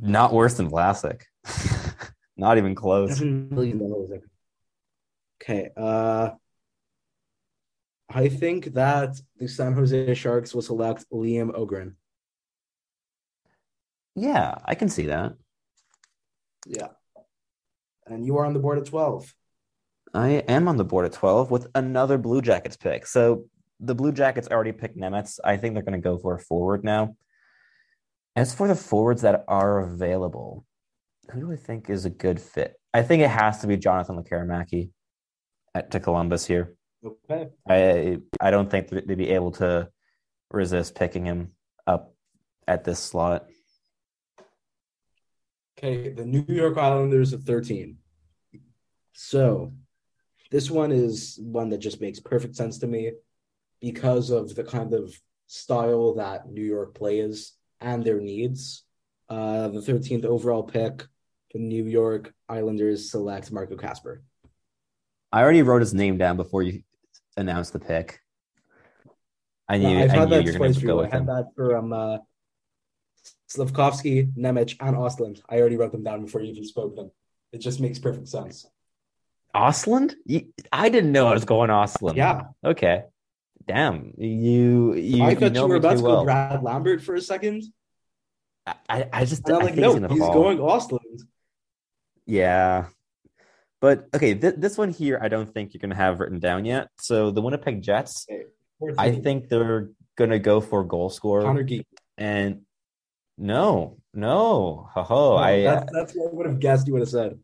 Not 0.00 0.32
worse 0.32 0.54
than 0.54 0.70
Vlasic. 0.70 1.22
Not 2.36 2.58
even 2.58 2.74
close. 2.74 3.18
Seven 3.18 3.48
million 3.50 3.78
dollars. 3.78 4.10
Okay. 5.42 5.70
Uh, 5.76 6.30
I 8.14 8.28
think 8.28 8.74
that 8.74 9.16
the 9.38 9.48
San 9.48 9.72
Jose 9.72 10.14
Sharks 10.14 10.54
will 10.54 10.62
select 10.62 11.06
Liam 11.10 11.50
Öhgren. 11.52 11.94
Yeah, 14.14 14.56
I 14.64 14.74
can 14.74 14.88
see 14.88 15.06
that. 15.06 15.32
Yeah. 16.66 16.88
And 18.06 18.26
you 18.26 18.36
are 18.36 18.44
on 18.44 18.52
the 18.52 18.58
board 18.58 18.78
at 18.78 18.86
12. 18.86 19.34
I 20.12 20.28
am 20.28 20.68
on 20.68 20.76
the 20.76 20.84
board 20.84 21.06
at 21.06 21.12
12 21.12 21.50
with 21.50 21.68
another 21.74 22.18
Blue 22.18 22.42
Jackets 22.42 22.76
pick. 22.76 23.06
So 23.06 23.46
the 23.80 23.94
Blue 23.94 24.12
Jackets 24.12 24.48
already 24.48 24.72
picked 24.72 24.98
Nemec. 24.98 25.38
I 25.42 25.56
think 25.56 25.74
they're 25.74 25.82
going 25.82 26.00
to 26.00 26.08
go 26.08 26.18
for 26.18 26.34
a 26.34 26.38
forward 26.38 26.84
now. 26.84 27.16
As 28.36 28.54
for 28.54 28.68
the 28.68 28.74
forwards 28.74 29.22
that 29.22 29.44
are 29.48 29.80
available, 29.80 30.66
who 31.30 31.40
do 31.40 31.52
I 31.52 31.56
think 31.56 31.88
is 31.88 32.04
a 32.04 32.10
good 32.10 32.40
fit? 32.40 32.74
I 32.92 33.02
think 33.02 33.22
it 33.22 33.30
has 33.30 33.60
to 33.60 33.66
be 33.66 33.76
Jonathan 33.78 34.22
Lekkerimäki 34.22 34.90
at 35.74 35.90
to 35.92 36.00
Columbus 36.00 36.46
here. 36.46 36.74
Okay. 37.04 37.50
I 37.68 38.18
I 38.40 38.50
don't 38.50 38.70
think 38.70 38.88
that 38.88 39.06
they'd 39.06 39.18
be 39.18 39.30
able 39.30 39.52
to 39.52 39.90
resist 40.50 40.94
picking 40.94 41.24
him 41.24 41.52
up 41.86 42.14
at 42.68 42.84
this 42.84 43.00
slot. 43.00 43.46
Okay. 45.76 46.10
The 46.10 46.24
New 46.24 46.44
York 46.48 46.78
Islanders 46.78 47.32
at 47.32 47.40
13. 47.40 47.98
So 49.12 49.72
this 50.50 50.70
one 50.70 50.92
is 50.92 51.38
one 51.42 51.70
that 51.70 51.78
just 51.78 52.00
makes 52.00 52.20
perfect 52.20 52.56
sense 52.56 52.78
to 52.78 52.86
me 52.86 53.12
because 53.80 54.30
of 54.30 54.54
the 54.54 54.64
kind 54.64 54.94
of 54.94 55.14
style 55.46 56.14
that 56.14 56.48
New 56.48 56.62
York 56.62 56.94
plays 56.94 57.52
and 57.80 58.04
their 58.04 58.20
needs. 58.20 58.84
Uh, 59.28 59.68
the 59.68 59.80
13th 59.80 60.24
overall 60.24 60.62
pick, 60.62 61.06
the 61.52 61.58
New 61.58 61.84
York 61.84 62.32
Islanders 62.48 63.10
select 63.10 63.50
Marco 63.50 63.76
Kasper. 63.76 64.22
I 65.32 65.42
already 65.42 65.62
wrote 65.62 65.80
his 65.80 65.94
name 65.94 66.18
down 66.18 66.36
before 66.36 66.62
you 66.62 66.82
announced 67.36 67.72
the 67.72 67.78
pick. 67.78 68.20
I 69.68 69.78
knew, 69.78 69.98
I've 69.98 70.10
I 70.10 70.14
had 70.14 70.28
knew 70.28 70.34
that 70.36 70.44
you 70.44 70.52
were 70.52 70.58
going 70.58 70.72
twice 70.72 70.74
to 70.74 70.80
for 70.80 70.86
go 70.86 70.92
you. 70.94 70.98
I 70.98 71.02
with 71.02 71.12
had 71.12 71.20
him. 71.20 71.26
that 71.26 71.46
for 71.54 71.76
um, 71.76 71.92
uh, 71.92 72.18
Slafkovsky, 73.50 74.32
Nemec, 74.36 74.76
and 74.80 74.96
Östlund. 74.96 75.40
I 75.48 75.60
already 75.60 75.76
wrote 75.76 75.92
them 75.92 76.02
down 76.02 76.24
before 76.24 76.40
you 76.40 76.50
even 76.52 76.64
spoke 76.64 76.96
them. 76.96 77.10
It 77.52 77.58
just 77.58 77.80
makes 77.80 77.98
perfect 77.98 78.28
sense. 78.28 78.66
Östlund? 79.54 80.14
You, 80.24 80.46
I 80.72 80.88
didn't 80.88 81.12
know 81.12 81.26
I 81.26 81.34
was 81.34 81.44
going 81.44 81.70
Östlund. 81.70 82.16
Yeah. 82.16 82.44
Okay. 82.64 83.04
Damn. 83.66 84.14
You 84.16 84.94
you, 84.94 85.22
I 85.22 85.30
you 85.30 85.36
thought 85.36 85.52
know 85.52 85.62
you 85.62 85.68
were 85.68 85.76
about 85.76 85.96
to 85.96 86.02
go. 86.02 86.24
Brad 86.24 86.62
Lambert 86.62 87.02
for 87.02 87.14
a 87.14 87.20
second. 87.20 87.64
I, 88.66 89.08
I 89.12 89.24
just 89.24 89.46
And 89.46 89.56
I'm 89.56 89.62
I 89.62 89.64
like, 89.66 89.76
no, 89.76 89.94
he's 89.94 90.10
he's 90.10 90.18
going 90.20 90.58
Östlund. 90.58 91.22
Yeah. 92.26 92.86
But 93.82 94.06
okay, 94.14 94.32
th- 94.34 94.54
this 94.58 94.78
one 94.78 94.90
here 94.90 95.18
I 95.20 95.26
don't 95.26 95.52
think 95.52 95.74
you're 95.74 95.80
gonna 95.80 95.96
have 95.96 96.20
written 96.20 96.38
down 96.38 96.64
yet. 96.64 96.88
So 97.00 97.32
the 97.32 97.42
Winnipeg 97.42 97.82
Jets, 97.82 98.26
Okay. 98.30 98.94
I 98.96 99.10
think 99.10 99.48
they're 99.48 99.90
gonna 100.16 100.38
go 100.38 100.60
for 100.60 100.84
goal 100.84 101.10
scorer. 101.10 101.42
Connor 101.42 101.64
Geek. 101.64 101.86
And 102.16 102.62
no, 103.36 103.98
no, 104.14 104.88
ho 104.94 105.02
ho. 105.02 105.36
I 105.36 105.62
that's, 105.62 105.92
that's 105.92 106.12
what 106.14 106.30
I 106.30 106.34
would 106.34 106.46
have 106.46 106.60
guessed 106.60 106.86
you 106.86 106.92
would 106.92 107.02
have 107.02 107.08
said. 107.08 107.40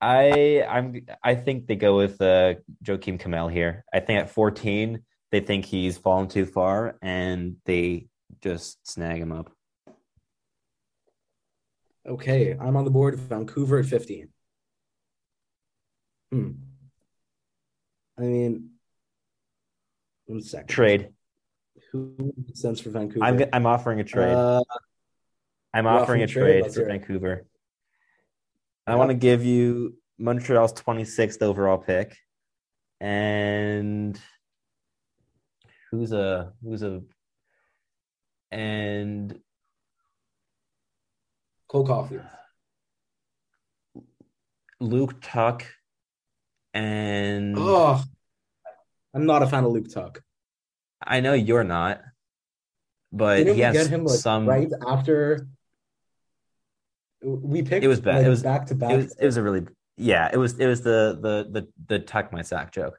I 0.00 0.62
I'm 0.62 1.04
I 1.22 1.34
think 1.34 1.66
they 1.66 1.76
go 1.76 1.96
with 1.96 2.20
uh 2.22 2.54
Joakim 2.84 3.20
Kemell 3.20 3.52
here. 3.52 3.84
I 3.92 3.98
think 3.98 4.20
at 4.20 4.30
14 4.30 5.02
they 5.32 5.40
think 5.40 5.64
he's 5.64 5.98
fallen 5.98 6.28
too 6.28 6.46
far 6.46 6.98
and 7.02 7.56
they 7.64 8.06
just 8.42 8.86
snag 8.86 9.20
him 9.20 9.32
up. 9.32 9.50
Okay, 12.06 12.56
I'm 12.60 12.76
on 12.76 12.84
the 12.84 12.90
board. 12.90 13.18
Vancouver 13.18 13.80
at 13.80 13.86
15. 13.86 14.28
Hmm. 16.32 16.52
I 18.18 18.22
mean, 18.22 18.70
one 20.24 20.40
second. 20.40 20.68
Trade. 20.68 21.08
Who 21.90 22.14
makes 22.46 22.60
sense 22.62 22.80
for 22.80 22.88
Vancouver? 22.90 23.24
I'm 23.24 23.44
I'm 23.52 23.66
offering 23.66 24.00
a 24.00 24.04
trade. 24.04 24.32
Uh, 24.32 24.62
I'm 25.74 25.86
offering 25.86 26.02
offering 26.02 26.22
a 26.22 26.26
trade? 26.26 26.62
trade 26.62 26.74
for. 26.74 26.84
Vancouver. 26.86 27.46
I 28.86 28.92
Yeah. 28.92 28.96
want 28.96 29.10
to 29.10 29.14
give 29.14 29.44
you 29.44 29.98
Montreal's 30.18 30.72
26th 30.72 31.42
overall 31.42 31.78
pick. 31.78 32.16
And 33.00 34.18
who's 35.90 36.12
a 36.12 36.54
who's 36.62 36.82
a 36.82 37.02
and 38.50 39.38
Cole 41.68 41.86
Caufield. 41.86 42.28
Luke 44.80 45.20
Tuch 45.20 45.64
and 46.74 47.54
Oh, 47.58 48.02
I'm 49.14 49.26
not 49.26 49.42
a 49.42 49.46
fan 49.46 49.64
of 49.64 49.72
Luke 49.72 49.88
Tuch. 49.92 50.18
I 51.04 51.20
know 51.20 51.32
you're 51.34 51.64
not, 51.64 52.00
but 53.12 53.38
Didn't 53.38 53.54
he 53.56 53.60
has 53.62 53.74
get 53.76 53.86
him 53.88 54.04
like 54.04 54.18
some. 54.18 54.48
right 54.48 54.70
after 54.86 55.46
we 57.22 57.62
picked? 57.62 57.84
It 57.84 57.88
was 57.88 58.00
bad. 58.00 58.16
like, 58.18 58.26
it 58.26 58.30
was 58.30 58.42
back 58.42 58.66
to 58.66 58.74
back. 58.74 58.92
It 58.92 58.96
was, 58.96 59.16
it 59.16 59.26
was 59.26 59.36
a 59.36 59.42
really 59.42 59.66
yeah. 59.96 60.30
It 60.32 60.36
was 60.36 60.58
it 60.58 60.66
was 60.66 60.82
the 60.82 61.18
the 61.20 61.60
the 61.60 61.68
the 61.88 61.98
tuck 61.98 62.32
my 62.32 62.42
sack 62.42 62.72
joke. 62.72 62.98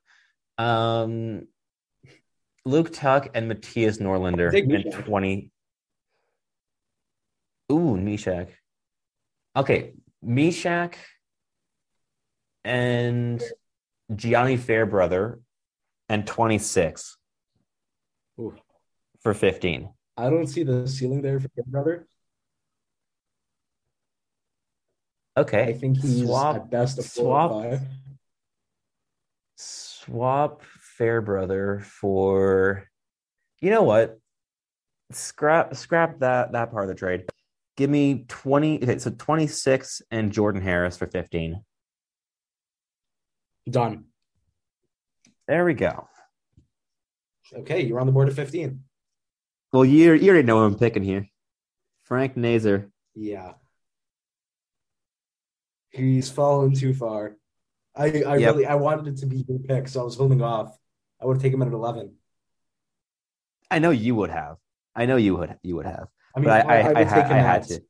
Um, 0.57 1.47
Luke 2.65 2.93
Tuch 2.93 3.27
and 3.33 3.47
Matthias 3.47 3.97
Norlinder 3.97 4.53
in 4.53 4.91
twenty. 4.91 5.51
Ooh, 7.71 7.97
Mysak. 7.97 8.49
Okay, 9.55 9.93
Mysak 10.25 10.95
and 12.63 13.41
Gianni 14.15 14.57
Fairbrother 14.57 15.39
and 16.09 16.25
twenty 16.25 16.57
six 16.57 17.17
Ooh. 18.39 18.55
for 19.21 19.33
fifteen. 19.33 19.89
I 20.17 20.29
don't 20.29 20.47
see 20.47 20.63
the 20.63 20.87
ceiling 20.87 21.21
there 21.21 21.39
for 21.39 21.49
your 21.55 21.65
brother. 21.67 22.07
Okay, 25.35 25.63
I 25.63 25.73
think 25.73 25.97
he's 25.97 26.23
swap 26.23 26.55
at 26.55 26.69
best 26.69 26.99
a 26.99 27.03
swap 27.03 27.51
five. 27.51 27.81
swap 29.57 30.61
Fairbrother 30.63 31.79
for 31.79 32.87
you 33.59 33.71
know 33.71 33.83
what? 33.83 34.19
Scrap 35.11 35.75
scrap 35.75 36.19
that 36.19 36.51
that 36.51 36.71
part 36.71 36.83
of 36.83 36.89
the 36.89 36.95
trade. 36.95 37.25
Give 37.75 37.89
me 37.89 38.25
20 38.27 38.83
okay, 38.83 38.97
so 38.99 39.09
26 39.09 40.03
and 40.11 40.31
Jordan 40.31 40.61
Harris 40.61 40.97
for 40.97 41.07
15. 41.07 41.63
Done. 43.69 44.05
There 45.47 45.65
we 45.65 45.73
go. 45.73 46.07
Okay, 47.53 47.81
you're 47.81 47.99
on 47.99 48.07
the 48.07 48.11
board 48.13 48.29
at 48.29 48.35
15. 48.35 48.83
Well, 49.71 49.85
you 49.85 50.13
you 50.13 50.29
already 50.31 50.45
know 50.45 50.59
who 50.59 50.65
I'm 50.65 50.77
picking 50.77 51.03
here. 51.03 51.27
Frank 52.03 52.35
Nazar. 52.37 52.89
Yeah. 53.15 53.53
He's 55.91 56.29
fallen 56.29 56.73
too 56.73 56.93
far. 56.93 57.37
I 57.95 58.23
I 58.23 58.37
Yep. 58.37 58.53
really 58.55 58.65
I 58.65 58.75
wanted 58.75 59.07
it 59.07 59.17
to 59.19 59.25
be 59.25 59.45
your 59.47 59.59
pick, 59.59 59.87
so 59.87 60.01
I 60.01 60.03
was 60.03 60.15
holding 60.15 60.41
off. 60.41 60.77
I 61.21 61.25
would 61.25 61.35
have 61.37 61.41
taken 61.43 61.61
him 61.61 61.67
at 61.67 61.73
11. 61.73 62.15
I 63.71 63.79
know 63.79 63.91
you 63.91 64.15
would 64.15 64.29
have. 64.29 64.57
I 64.95 65.05
know 65.05 65.15
you 65.17 65.35
would 65.35 65.57
you 65.63 65.75
would 65.75 65.85
have. 65.85 66.07
I 66.35 66.39
mean, 66.39 66.45
but 66.49 66.65
I 66.65 66.69
I, 66.69 66.79
I 66.79 66.81
I, 66.81 66.93
would 66.99 67.07
ha- 67.07 67.15
take 67.15 67.25
him 67.25 67.33
I 67.37 67.39
had 67.39 67.61
at- 67.61 67.67
to. 67.69 67.83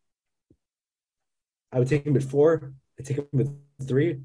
I 1.71 1.79
would 1.79 1.87
take 1.87 2.05
him 2.05 2.15
at 2.15 2.23
four. 2.23 2.73
I 2.99 3.03
take 3.03 3.17
him 3.17 3.39
at 3.39 3.87
three. 3.87 4.21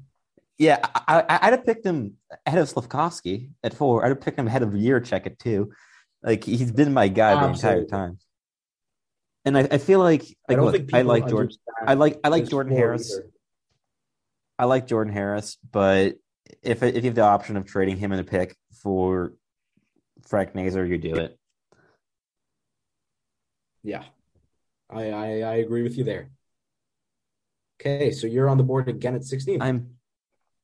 Yeah, 0.59 0.77
I, 0.83 1.21
I, 1.21 1.39
I'd 1.43 1.53
have 1.53 1.65
picked 1.65 1.85
him 1.85 2.17
ahead 2.45 2.59
of 2.59 2.67
Slafkovsky 2.67 3.51
at 3.63 3.73
four. 3.73 4.03
I'd 4.03 4.09
have 4.09 4.19
picked 4.19 4.37
him 4.37 4.45
ahead 4.45 4.61
of 4.61 4.71
Jiricek 4.71 5.25
at 5.25 5.39
two. 5.39 5.71
Like 6.21 6.43
he's 6.43 6.71
been 6.71 6.93
my 6.93 7.07
guy 7.07 7.41
the 7.41 7.53
entire 7.53 7.85
time. 7.85 8.19
And 9.45 9.57
I, 9.57 9.61
I 9.71 9.77
feel 9.77 9.99
like, 9.99 10.23
I 10.49 10.53
like 10.53 10.57
don't 10.57 10.71
look, 10.73 10.93
I 10.93 11.01
like 11.03 11.29
Jordan. 11.29 11.55
I 11.87 11.93
like 11.93 12.19
I 12.25 12.27
like 12.27 12.49
Jordan 12.49 12.75
Harris. 12.75 13.13
either. 13.13 13.29
I 14.59 14.65
like 14.65 14.85
Jordan 14.85 15.13
Harris, 15.13 15.57
but 15.71 16.15
if 16.61 16.83
if 16.83 16.95
you 16.95 17.03
have 17.03 17.15
the 17.15 17.21
option 17.21 17.55
of 17.55 17.65
trading 17.65 17.95
him 17.95 18.11
in 18.11 18.19
a 18.19 18.25
pick 18.25 18.57
for 18.83 19.33
Frank 20.27 20.55
Nazar, 20.55 20.85
you 20.85 20.97
do 20.97 21.15
it. 21.15 21.39
Yeah, 23.81 24.03
I, 24.89 25.09
I 25.09 25.25
I 25.39 25.55
agree 25.55 25.83
with 25.83 25.97
you 25.97 26.03
there. 26.03 26.31
Okay, 27.79 28.11
so 28.11 28.27
you're 28.27 28.49
on 28.49 28.57
the 28.57 28.63
board 28.63 28.89
again 28.89 29.15
at 29.15 29.23
16. 29.23 29.61
I'm 29.61 29.98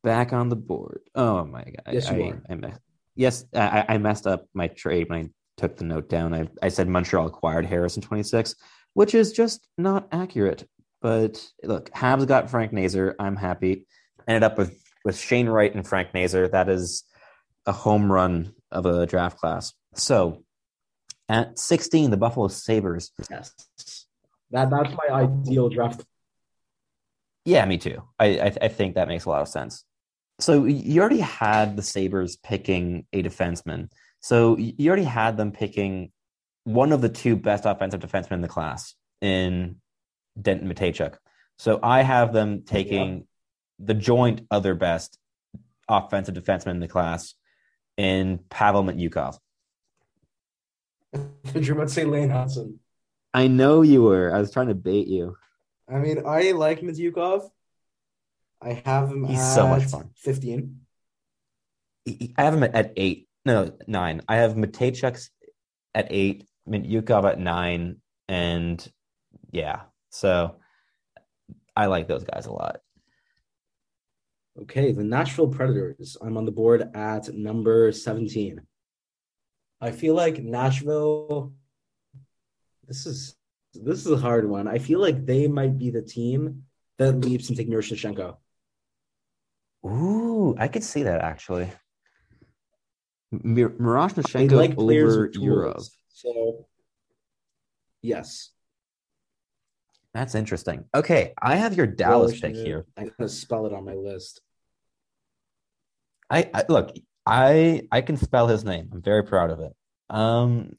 back 0.06 0.32
on 0.32 0.48
the 0.48 0.56
board. 0.56 1.02
Oh 1.16 1.44
my 1.44 1.64
god! 1.64 1.94
Yes, 1.94 2.10
you 2.10 2.24
I, 2.24 2.30
are. 2.30 2.44
I, 2.50 2.56
mess- 2.56 2.80
yes, 3.16 3.46
I, 3.54 3.86
I 3.90 3.98
messed 3.98 4.28
up 4.28 4.46
my 4.54 4.68
trade 4.70 5.10
when 5.10 5.26
I 5.26 5.30
took 5.58 5.76
the 5.76 5.84
note 5.84 6.08
down. 6.08 6.34
I 6.34 6.48
I 6.62 6.70
said 6.70 6.88
Montreal 6.88 7.26
acquired 7.26 7.66
Harris 7.66 7.98
in 7.98 8.04
26, 8.04 8.56
which 8.94 9.14
is 9.14 9.34
just 9.34 9.68
not 9.78 10.08
accurate. 10.14 10.70
But 11.02 11.46
look, 11.64 11.92
Habs 11.92 12.26
got 12.28 12.50
Frank 12.50 12.72
Nazar. 12.72 13.16
I'm 13.20 13.36
happy. 13.36 13.86
Ended 14.28 14.44
up 14.44 14.58
with 14.58 14.80
with 15.04 15.18
Shane 15.18 15.50
Wright 15.50 15.74
and 15.74 15.86
Frank 15.86 16.14
Nazar. 16.14 16.48
That 16.48 16.70
is 16.70 17.04
a 17.66 17.72
home 17.72 18.12
run 18.12 18.54
of 18.72 18.86
a 18.86 19.06
draft 19.06 19.40
class. 19.40 19.74
So 19.96 20.44
at 21.28 21.58
16, 21.58 22.12
the 22.12 22.18
Buffalo 22.18 22.48
Sabres. 22.48 23.12
Yes, 23.30 23.54
that 24.52 24.70
that's 24.70 24.94
my 24.94 25.16
ideal 25.16 25.70
draft. 25.70 26.06
Yeah, 27.44 27.66
me 27.66 27.78
too. 27.78 28.04
I, 28.20 28.40
I 28.40 28.58
I 28.62 28.68
think 28.68 28.96
that 28.96 29.08
makes 29.08 29.26
a 29.26 29.30
lot 29.30 29.42
of 29.42 29.48
sense. 29.48 29.84
So 30.40 30.66
you 30.66 31.00
already 31.00 31.20
had 31.20 31.78
the 31.78 31.82
Sabres 31.82 32.36
picking 32.36 33.06
a 33.14 33.24
defenseman. 33.24 33.90
So 34.20 34.58
you 34.58 34.90
already 34.90 35.04
had 35.04 35.38
them 35.38 35.52
picking 35.52 36.12
one 36.66 36.92
of 36.92 37.02
the 37.02 37.10
two 37.10 37.36
best 37.36 37.66
offensive 37.66 38.02
defensemen 38.02 38.34
in 38.34 38.42
the 38.42 38.48
class 38.48 38.96
in 39.22 39.78
Denton 40.40 40.68
Mateychuk. 40.72 41.16
So 41.58 41.80
I 41.82 42.02
have 42.02 42.34
them 42.34 42.64
taking 42.66 43.28
the 43.80 43.94
joint 43.94 44.42
other 44.52 44.76
best 44.76 45.18
offensive 45.88 46.36
defenseman 46.36 46.72
in 46.72 46.80
the 46.80 46.88
class 46.88 47.36
in 47.98 48.40
Pavel 48.50 48.84
Mintyukov. 48.84 49.38
You're 51.14 51.24
about 51.76 51.88
to 51.88 51.94
say 51.94 52.04
Lane 52.04 52.30
Hutson. 52.30 52.76
I 53.34 53.48
know 53.48 53.82
you 53.82 54.02
were. 54.02 54.34
I 54.34 54.40
was 54.40 54.52
trying 54.52 54.68
to 54.68 54.76
bait 54.76 55.08
you. 55.08 55.38
I 55.90 56.00
mean, 56.00 56.24
I 56.26 56.52
like 56.52 56.82
Mintyukov. 56.82 57.50
I 58.66 58.82
have 58.86 59.10
him 59.10 59.26
He's 59.26 59.40
at 59.40 59.54
so 59.54 59.68
much 59.68 59.84
fun. 59.84 60.10
15. 60.16 60.80
I 62.38 62.44
have 62.44 62.54
him 62.56 62.64
at, 62.64 62.76
at 62.76 62.94
eight. 62.98 63.28
No, 63.46 63.72
nine. 63.88 64.22
I 64.28 64.38
have 64.38 64.56
Mateychuk's 64.56 65.30
at 65.94 66.08
eight, 66.10 66.48
Yukov 66.68 67.26
at 67.26 67.40
nine, 67.40 67.98
and 68.28 68.86
yeah. 69.52 69.82
So 70.10 70.56
I 71.76 71.86
like 71.86 72.08
those 72.08 72.24
guys 72.24 72.48
a 72.48 72.52
lot. 72.52 72.80
Okay, 74.64 74.92
the 74.92 75.04
Nashville 75.04 75.50
Predators. 75.50 76.18
I'm 76.20 76.38
on 76.38 76.46
the 76.46 76.52
board 76.52 76.90
at 76.96 77.32
number 77.34 77.92
17. 77.92 78.62
I 79.82 79.92
feel 79.92 80.16
like 80.16 80.42
Nashville 80.42 81.54
this 82.88 83.06
is 83.06 83.36
this 83.74 84.06
is 84.06 84.12
a 84.12 84.18
hard 84.18 84.50
one. 84.50 84.68
I 84.68 84.80
feel 84.80 85.00
like 85.00 85.26
they 85.26 85.48
might 85.48 85.78
be 85.78 85.90
the 85.90 86.02
team 86.02 86.64
that 86.98 87.20
leaps 87.20 87.50
and 87.50 87.58
take 87.58 87.70
Miroshnichenko. 87.70 88.38
Ooh, 89.86 90.56
I 90.58 90.68
could 90.68 90.84
see 90.84 91.04
that 91.04 91.22
actually. 91.22 91.70
Mir- 93.32 93.70
They 93.70 93.76
Miroshnichenko 93.76 94.52
like 94.52 94.76
players 94.76 95.14
over 95.14 95.24
with 95.24 95.34
tools. 95.34 95.48
Yurov. 95.48 95.90
So 96.10 96.68
yes. 98.02 98.52
That's 100.14 100.34
interesting. 100.34 100.86
Okay, 100.96 101.34
I 101.42 101.58
have 101.58 101.76
your 101.76 101.88
Dallas 101.88 102.32
Well, 102.32 102.42
pick 102.42 102.56
here. 102.56 102.86
I'm 102.98 103.12
gonna 103.18 103.28
spell 103.30 103.66
it 103.66 103.74
on 103.74 103.84
my 103.84 103.94
list. 103.94 104.42
I, 106.30 106.50
I 106.54 106.64
look, 106.70 106.96
I 107.26 107.82
I 107.92 108.02
can 108.02 108.18
spell 108.18 108.48
his 108.48 108.64
name. 108.64 108.90
I'm 108.94 109.02
very 109.02 109.24
proud 109.24 109.52
of 109.52 109.60
it. 109.60 109.74
Um, 110.10 110.78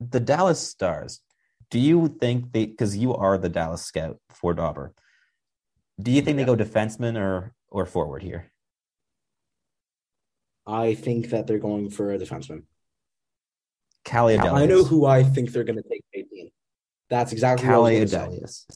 the 0.00 0.20
Dallas 0.20 0.60
Stars. 0.60 1.20
Do 1.70 1.78
you 1.78 2.08
think 2.20 2.52
they? 2.52 2.66
Because 2.66 2.96
you 2.96 3.14
are 3.14 3.38
the 3.38 3.48
Dallas 3.48 3.82
scout 3.82 4.18
for 4.30 4.52
Dobber. 4.52 4.92
Do 6.02 6.10
you 6.10 6.20
think 6.20 6.36
they 6.36 6.44
go 6.44 6.56
defenseman 6.56 7.16
or 7.16 7.54
or 7.70 7.86
forward 7.86 8.22
here? 8.22 8.50
I 10.66 10.94
think 10.94 11.30
that 11.30 11.46
they're 11.46 11.58
going 11.58 11.90
for 11.90 12.12
a 12.12 12.18
defenseman. 12.18 12.62
Calle 14.04 14.36
Odelius. 14.38 14.52
I 14.54 14.66
know 14.66 14.84
who 14.84 15.06
I 15.06 15.22
think 15.22 15.52
they're 15.52 15.64
gonna 15.64 15.82
take 15.82 16.04
18. 16.14 16.50
That's 17.08 17.32
exactly 17.32 17.66
what 17.68 17.74
I 17.86 17.94
Calle 17.94 18.06
gonna. 18.06 18.28
Odelius. 18.32 18.66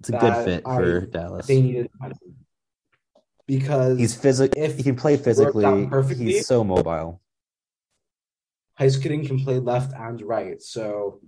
It's 0.00 0.08
a 0.08 0.12
good 0.12 0.44
fit 0.44 0.62
I- 0.66 0.76
for 0.76 1.00
Dallas. 1.06 1.46
They 1.46 1.62
need 1.62 1.76
a 1.76 1.88
defenseman. 1.88 2.34
Because 3.46 3.98
He's 3.98 4.14
physical. 4.14 4.62
if 4.62 4.76
He 4.76 4.82
can 4.82 4.96
play 4.96 5.16
physically. 5.18 5.86
He's 6.16 6.46
so 6.46 6.64
mobile. 6.64 7.20
Heiskanen 8.80 9.26
can 9.26 9.38
play 9.38 9.58
left 9.58 9.92
and 9.94 10.20
right. 10.22 10.60
So 10.62 11.20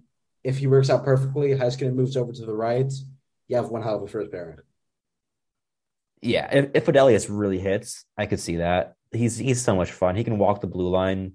if 0.42 0.58
he 0.58 0.66
works 0.66 0.88
out 0.90 1.04
perfectly, 1.04 1.50
Heiskanen 1.50 1.94
moves 1.94 2.16
over 2.16 2.32
to 2.32 2.46
the 2.46 2.54
right. 2.54 2.90
You 3.48 3.56
have 3.56 3.68
one 3.68 3.82
hell 3.82 3.96
of 3.96 4.02
a 4.02 4.08
first 4.08 4.30
pairing. 4.32 4.58
Yeah, 6.22 6.48
if, 6.52 6.70
if 6.74 6.86
Odelius 6.86 7.26
really 7.30 7.58
hits, 7.58 8.04
I 8.16 8.26
could 8.26 8.40
see 8.40 8.56
that. 8.56 8.94
He's 9.12 9.36
he's 9.36 9.62
so 9.62 9.76
much 9.76 9.92
fun. 9.92 10.16
He 10.16 10.24
can 10.24 10.38
walk 10.38 10.60
the 10.60 10.66
blue 10.66 10.88
line 10.88 11.32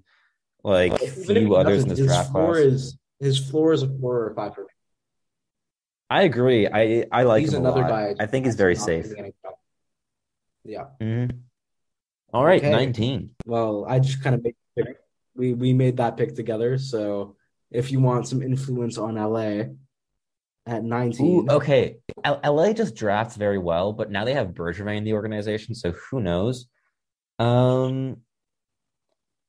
like 0.62 1.00
Even 1.02 1.24
few 1.24 1.46
he 1.48 1.54
others 1.56 1.82
in 1.82 1.88
this 1.88 1.98
his 1.98 2.06
draft 2.08 2.30
floor 2.30 2.54
class. 2.54 2.64
is 2.64 2.98
his 3.20 3.38
floor 3.38 3.72
is 3.72 3.82
a 3.82 3.88
four 3.88 4.26
or 4.26 4.34
five 4.34 4.54
for 4.54 4.62
me. 4.62 4.66
I 6.10 6.22
agree. 6.22 6.68
I 6.68 7.06
I 7.10 7.22
like 7.22 7.40
He's 7.40 7.54
him 7.54 7.64
a 7.64 7.68
another 7.68 7.80
lot. 7.82 7.88
guy. 7.90 8.14
I 8.20 8.26
think 8.26 8.44
he's 8.46 8.56
very 8.56 8.76
safe. 8.76 9.04
getting 9.04 9.18
any 9.24 9.34
job. 9.42 9.54
Yeah. 10.64 10.84
Mhm. 11.00 11.38
All 12.34 12.44
right, 12.44 12.60
Okay. 12.60 12.70
nineteen. 12.70 13.30
Well, 13.46 13.84
I 13.88 13.98
just 13.98 14.22
kind 14.22 14.34
of 14.34 14.44
made 14.44 14.54
we 15.34 15.54
we 15.54 15.72
made 15.72 15.96
that 15.96 16.16
pick 16.16 16.34
together. 16.36 16.76
So 16.78 17.36
if 17.70 17.90
you 17.90 18.00
want 18.00 18.28
some 18.28 18.42
influence 18.42 18.98
on 18.98 19.14
LA 19.16 19.64
at 20.66 20.84
19, 20.84 21.26
Ooh, 21.26 21.46
okay. 21.54 21.96
L- 22.24 22.40
LA 22.44 22.72
just 22.72 22.94
drafts 22.94 23.36
very 23.36 23.58
well, 23.58 23.92
but 23.92 24.10
now 24.10 24.24
they 24.24 24.34
have 24.34 24.48
Bergevin 24.48 24.96
in 24.96 25.04
the 25.04 25.14
organization, 25.14 25.74
so 25.74 25.92
who 25.92 26.20
knows? 26.20 26.66
Um, 27.38 28.18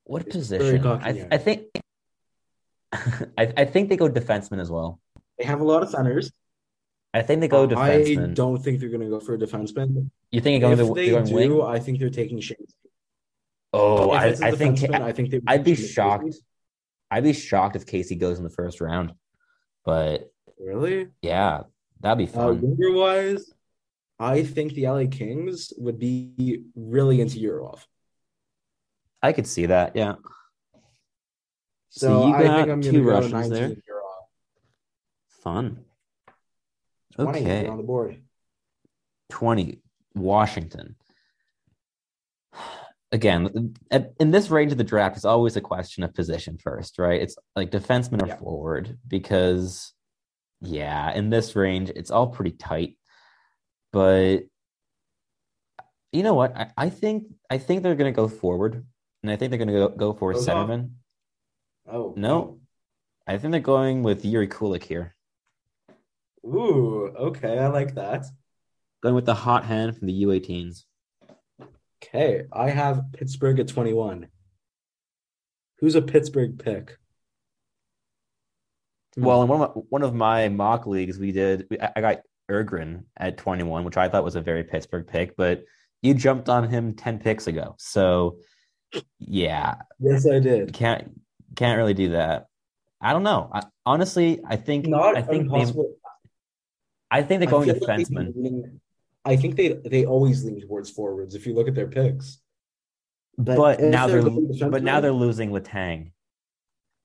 What 0.05 0.23
very 0.23 0.31
position? 0.31 0.87
I, 0.87 1.09
yeah. 1.11 1.27
I 1.31 1.37
think. 1.37 1.63
I, 2.93 3.53
I 3.57 3.65
think 3.65 3.89
they 3.89 3.97
go 3.97 4.09
defenseman 4.09 4.59
as 4.59 4.69
well. 4.71 4.99
They 5.37 5.45
have 5.45 5.61
a 5.61 5.63
lot 5.63 5.83
of 5.83 5.89
centers. 5.89 6.31
I 7.13 7.21
think 7.21 7.41
they 7.41 7.47
go 7.47 7.63
I 7.63 7.67
defenseman. 7.67 8.33
don't 8.33 8.57
think 8.63 8.79
they're 8.79 8.89
going 8.89 9.01
to 9.01 9.09
go 9.09 9.19
for 9.19 9.35
a 9.35 9.37
defenseman. 9.37 10.09
You 10.31 10.41
think 10.41 10.61
they're 10.61 10.75
going 10.75 10.79
if 10.79 10.87
to 10.87 10.93
they 10.95 11.09
going 11.11 11.25
do, 11.25 11.35
wing? 11.35 11.61
I 11.61 11.79
think 11.79 11.99
they're 11.99 12.09
taking 12.09 12.39
Shane. 12.39 12.57
Oh, 13.71 14.09
I, 14.09 14.27
it's 14.27 14.41
I 14.41 14.51
think 14.51 14.79
defenseman, 14.79 15.01
I 15.01 15.11
think 15.11 15.29
they 15.29 15.41
I'd 15.45 15.63
be 15.63 15.75
shocked. 15.75 16.35
I'd 17.11 17.23
be 17.23 17.33
shocked 17.33 17.75
if 17.75 17.85
Casey 17.85 18.15
goes 18.15 18.39
in 18.39 18.43
the 18.43 18.49
first 18.49 18.81
round. 18.81 19.13
But 19.85 20.32
Really? 20.59 21.09
yeah, 21.21 21.63
that'd 22.01 22.17
be 22.17 22.31
Uh, 22.31 22.35
fun. 22.53 22.61
winger 22.61 22.91
wise, 22.95 23.51
I 24.19 24.43
think 24.43 24.73
the 24.73 24.87
LA 24.87 25.07
Kings 25.07 25.73
would 25.77 25.99
be 25.99 26.63
really 26.75 27.19
into 27.21 27.39
Yurov. 27.39 27.85
I 29.21 29.33
could 29.33 29.47
see 29.47 29.65
that. 29.67 29.95
Yeah. 29.95 30.15
So, 31.89 32.07
So 32.07 32.27
you 32.27 32.33
I 32.35 32.43
got 32.43 32.57
think 32.57 32.69
I'm 32.69 32.81
two 32.81 33.03
go 33.03 33.09
Russians 33.09 33.49
there. 33.49 33.75
Fun. 35.27 35.83
20 37.15 37.39
Okay. 37.41 37.67
on 37.67 37.77
the 37.77 37.83
board. 37.83 38.21
20 39.29 39.81
Washington. 40.15 40.95
Again, 43.11 43.75
at, 43.91 44.13
in 44.19 44.31
this 44.31 44.49
range 44.49 44.71
of 44.71 44.77
the 44.79 44.83
draft, 44.83 45.15
it's 45.17 45.25
always 45.25 45.55
a 45.55 45.61
question 45.61 46.03
of 46.03 46.13
position 46.15 46.57
first, 46.57 46.97
right? 46.97 47.21
It's 47.21 47.35
like 47.55 47.69
defenseman 47.69 48.23
or 48.23 48.27
Yeah. 48.27 48.37
forward 48.37 48.97
because, 49.07 49.93
yeah, 50.63 51.13
in 51.13 51.29
this 51.29 51.55
range, 51.55 51.91
it's 51.95 52.09
all 52.11 52.27
pretty 52.27 52.51
tight. 52.51 52.97
But 53.91 54.43
you 56.11 56.23
know 56.23 56.33
what? 56.33 56.55
I, 56.57 56.71
I 56.77 56.89
think 56.89 57.25
I 57.49 57.57
think 57.59 57.83
they're 57.83 57.95
going 57.95 58.11
to 58.11 58.15
go 58.15 58.27
forward, 58.27 58.85
and 59.21 59.31
I 59.31 59.35
think 59.35 59.51
they're 59.51 59.57
going 59.59 59.67
to 59.67 59.73
go, 59.73 59.89
go 59.89 60.13
for 60.13 60.31
a 60.31 60.33
Goes 60.33 60.47
off? 60.47 60.69
centerman. 60.69 60.91
Oh, 61.87 62.13
No, 62.17 62.59
I 63.27 63.37
think 63.37 63.51
they're 63.51 63.59
going 63.59 64.03
with 64.03 64.23
Yuri 64.25 64.47
Kulich 64.47 64.83
here, 64.83 65.15
Ooh, 66.45 67.07
okay. 67.17 67.59
I 67.59 67.67
like 67.67 67.95
that. 67.95 68.25
going 69.01 69.15
with 69.15 69.25
the 69.25 69.33
hot 69.33 69.65
hand 69.65 69.97
from 69.97 70.07
the 70.07 70.23
U18s. 70.23 70.83
Okay. 72.03 72.43
I 72.51 72.69
have 72.69 73.11
Pittsburgh 73.13 73.59
at 73.59 73.67
21. 73.67 74.27
Who's 75.79 75.95
a 75.95 76.01
Pittsburgh 76.01 76.57
pick? 76.57 76.97
Hmm. 79.15 79.23
Well, 79.25 79.41
in 79.43 79.47
one 79.47 79.61
of 79.61 79.75
my, 79.75 79.81
one 79.89 80.01
of 80.03 80.13
my 80.13 80.49
mock 80.49 80.85
leagues, 80.87 81.17
we 81.19 81.31
did. 81.31 81.67
we- 81.69 81.79
I 81.79 81.91
I 81.95 82.01
got 82.01 82.19
Öhgren 82.49 83.03
at 83.17 83.37
21, 83.37 83.83
which 83.83 83.97
I 83.97 84.09
thought 84.09 84.23
was 84.23 84.35
a 84.35 84.41
very 84.41 84.63
Pittsburgh 84.63 85.07
pick, 85.07 85.35
but 85.37 85.63
you 86.01 86.13
jumped 86.13 86.49
on 86.49 86.67
him 86.67 86.93
10 86.95 87.19
picks 87.19 87.47
ago. 87.47 87.75
So, 87.77 88.39
yeah, 89.19 89.75
Yes, 89.99 90.27
I 90.27 90.39
did. 90.39 90.73
can't 90.73 91.19
can't 91.55 91.77
really 91.77 91.93
do 91.93 92.09
that. 92.09 92.47
I 92.99 93.13
don't 93.13 93.23
know. 93.23 93.49
I, 93.53 93.63
honestly, 93.85 94.39
I 94.45 94.55
think 94.55 94.87
Not 94.87 95.15
I 95.17 95.21
think 95.21 95.49
they, 95.49 95.55
impossible. 95.59 95.95
I 97.11 97.21
think 97.21 97.39
they're 97.41 97.49
I 97.49 97.51
going 97.51 97.73
feel 97.73 97.87
like 97.87 98.07
lean- 98.11 98.81
I 99.25 99.35
think 99.35 99.55
they 99.55 99.69
they 99.73 100.05
always 100.05 100.43
lean 100.43 100.59
towards 100.61 100.89
forwards 100.89 101.35
if 101.35 101.45
you 101.47 101.53
look 101.53 101.67
at 101.67 101.75
their 101.75 101.87
picks. 101.87 102.39
but 103.37 103.79
if 103.79 103.91
now 103.91 104.07
they're 104.07 104.21
going 104.21 104.69
but 104.69 104.83
now 104.83 104.99
they're 104.99 105.11
losing 105.11 105.49
Letang 105.51 106.11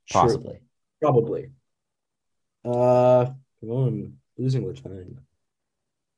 sure, 0.06 0.22
possibly. 0.22 0.58
probably. 1.00 1.50
Uh, 2.68 3.30
going 3.64 4.18
losing 4.36 4.64
with 4.64 4.82
time. 4.82 5.20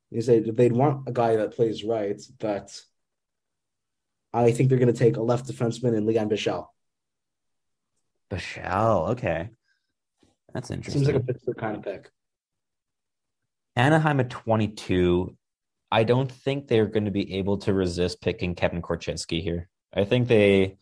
You 0.09 0.21
say 0.21 0.39
they'd 0.39 0.73
want 0.73 1.07
a 1.07 1.11
guy 1.11 1.37
that 1.37 1.55
plays 1.55 1.83
right, 1.83 2.21
but 2.39 2.69
I 4.33 4.51
think 4.51 4.69
they're 4.69 4.77
going 4.77 4.93
to 4.93 4.99
take 4.99 5.15
a 5.15 5.21
left 5.21 5.47
defenseman 5.47 5.95
in 5.95 6.05
Lian 6.05 6.29
Bichsel. 6.29 6.67
Bichsel, 8.29 9.11
okay, 9.11 9.49
that's 10.53 10.71
interesting. 10.71 11.05
Seems 11.05 11.13
like 11.13 11.23
a 11.23 11.25
Pittsburgh 11.25 11.57
kind 11.57 11.77
of 11.77 11.83
pick. 11.83 12.09
Anaheim 13.75 14.19
at 14.19 14.29
22. 14.29 15.35
I 15.89 16.03
don't 16.03 16.31
think 16.31 16.67
they're 16.67 16.87
going 16.87 17.05
to 17.05 17.11
be 17.11 17.35
able 17.35 17.57
to 17.59 17.73
resist 17.73 18.21
picking 18.21 18.55
Kevin 18.55 18.81
Korchinski 18.81 19.41
here. 19.41 19.69
I 19.93 20.03
think 20.03 20.27
they 20.27 20.77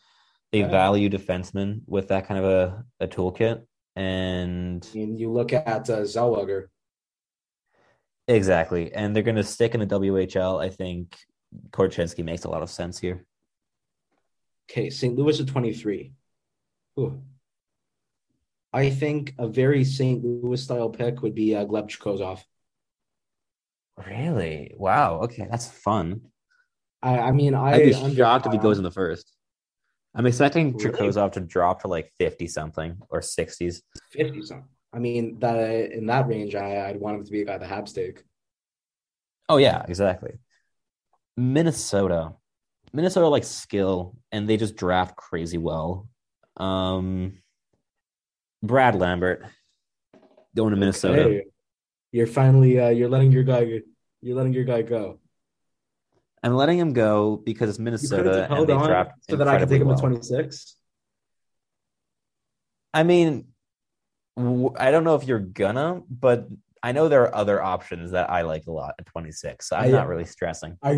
they 0.52 0.64
value 0.64 1.10
defensemen 1.10 1.82
with 1.86 2.08
that 2.08 2.28
kind 2.28 2.44
of 2.44 2.46
a, 2.46 2.86
a 3.00 3.08
toolkit. 3.08 3.64
And 4.00 4.88
I 4.94 4.98
mean, 4.98 5.18
you 5.18 5.30
look 5.30 5.52
at 5.52 5.90
uh, 5.90 6.04
Zellweger. 6.04 6.68
exactly. 8.30 8.94
And 8.94 9.14
they're 9.14 9.24
going 9.24 9.36
to 9.36 9.44
stick 9.44 9.74
in 9.74 9.82
the 9.82 9.88
WHL. 9.88 10.64
I 10.64 10.70
think 10.70 11.18
Korchinski 11.72 12.24
makes 12.24 12.46
a 12.46 12.50
lot 12.50 12.62
of 12.62 12.70
sense 12.70 12.98
here. 12.98 13.26
Okay, 14.72 14.90
St. 14.90 15.18
Louis 15.18 15.42
at 15.42 15.48
23. 15.48 16.14
Ooh. 16.98 17.22
I 18.72 18.90
think 18.90 19.34
a 19.38 19.50
very 19.50 19.84
St. 19.84 20.24
Louis 20.24 20.64
style 20.64 20.90
pick 20.90 21.22
would 21.22 21.36
be 21.36 21.54
uh, 21.54 21.66
Gleb 21.66 21.90
Kozov. 21.90 22.40
Really? 24.08 24.72
Wow. 24.78 25.24
Okay, 25.24 25.46
that's 25.52 25.68
fun. 25.68 26.22
I, 27.02 27.20
I 27.20 27.32
mean, 27.34 27.54
I, 27.54 27.74
I'd 27.74 27.84
be 27.84 27.96
I'm 27.96 28.16
shocked 28.16 28.46
if 28.46 28.54
he 28.54 28.60
goes 28.60 28.78
in 28.78 28.86
the 28.86 28.92
first. 28.92 29.30
I'm 30.20 30.26
expecting 30.26 30.74
Really? 30.74 30.92
Trikozov 30.92 31.32
to 31.34 31.40
drop 31.40 31.84
to 31.84 31.88
like 31.88 32.12
50 32.20 32.46
something 32.48 32.98
or 33.10 33.22
60s. 33.22 33.82
50 34.12 34.42
something. 34.42 34.68
I 34.92 35.00
mean, 35.00 35.40
that 35.40 35.56
in 35.92 36.08
that 36.08 36.28
range, 36.28 36.56
I, 36.56 36.90
I'd 36.90 37.00
want 37.00 37.18
him 37.18 37.24
to 37.24 37.32
be 37.32 37.42
a 37.42 37.46
guy 37.46 37.58
that 37.58 37.66
have 37.66 37.88
stake. 37.88 38.24
Oh 39.48 39.56
yeah, 39.56 39.86
exactly. 39.88 40.34
Minnesota. 41.38 42.34
Minnesota 42.92 43.30
likes 43.30 43.48
skill 43.48 44.18
and 44.34 44.50
they 44.50 44.58
just 44.58 44.76
draft 44.76 45.16
crazy 45.16 45.58
well. 45.58 46.10
Um 46.58 47.38
Brad 48.62 48.96
Lambert 48.96 49.46
going 50.54 50.72
to 50.72 50.78
Minnesota. 50.78 51.24
Hey, 51.24 51.44
you're 52.12 52.28
finally 52.28 52.78
uh, 52.78 52.90
you're 52.90 53.08
letting 53.08 53.32
your 53.32 53.44
guy 53.44 53.82
you're 54.22 54.36
letting 54.36 54.52
your 54.52 54.66
guy 54.66 54.82
go. 54.82 55.20
I'm 56.44 56.54
letting 56.56 56.78
him 56.80 56.94
go 56.94 57.38
because 57.38 57.70
it's 57.70 57.80
Minnesota 57.80 58.48
and 58.50 58.68
they 58.68 58.74
draft 58.74 59.12
so 59.30 59.36
that 59.36 59.48
I 59.48 59.58
can 59.60 59.68
take 59.68 59.82
him 59.82 59.90
incredibly 59.90 60.18
at 60.18 60.24
26. 60.24 60.76
I 62.94 63.04
mean, 63.04 63.48
w- 64.38 64.74
I 64.80 64.92
don't 64.92 65.04
know 65.04 65.16
if 65.16 65.26
you're 65.26 65.40
gonna, 65.40 66.02
but 66.10 66.48
I 66.82 66.94
know 66.94 67.10
there 67.10 67.24
are 67.24 67.36
other 67.36 67.62
options 67.62 68.12
that 68.12 68.30
I 68.30 68.42
like 68.44 68.68
a 68.68 68.72
lot 68.72 68.96
at 69.00 69.06
26. 69.08 69.68
So 69.68 69.76
I'm 69.76 69.90
I- 69.90 69.92
not 69.92 70.08
really 70.08 70.26
stressing. 70.26 70.78
I 70.82 70.92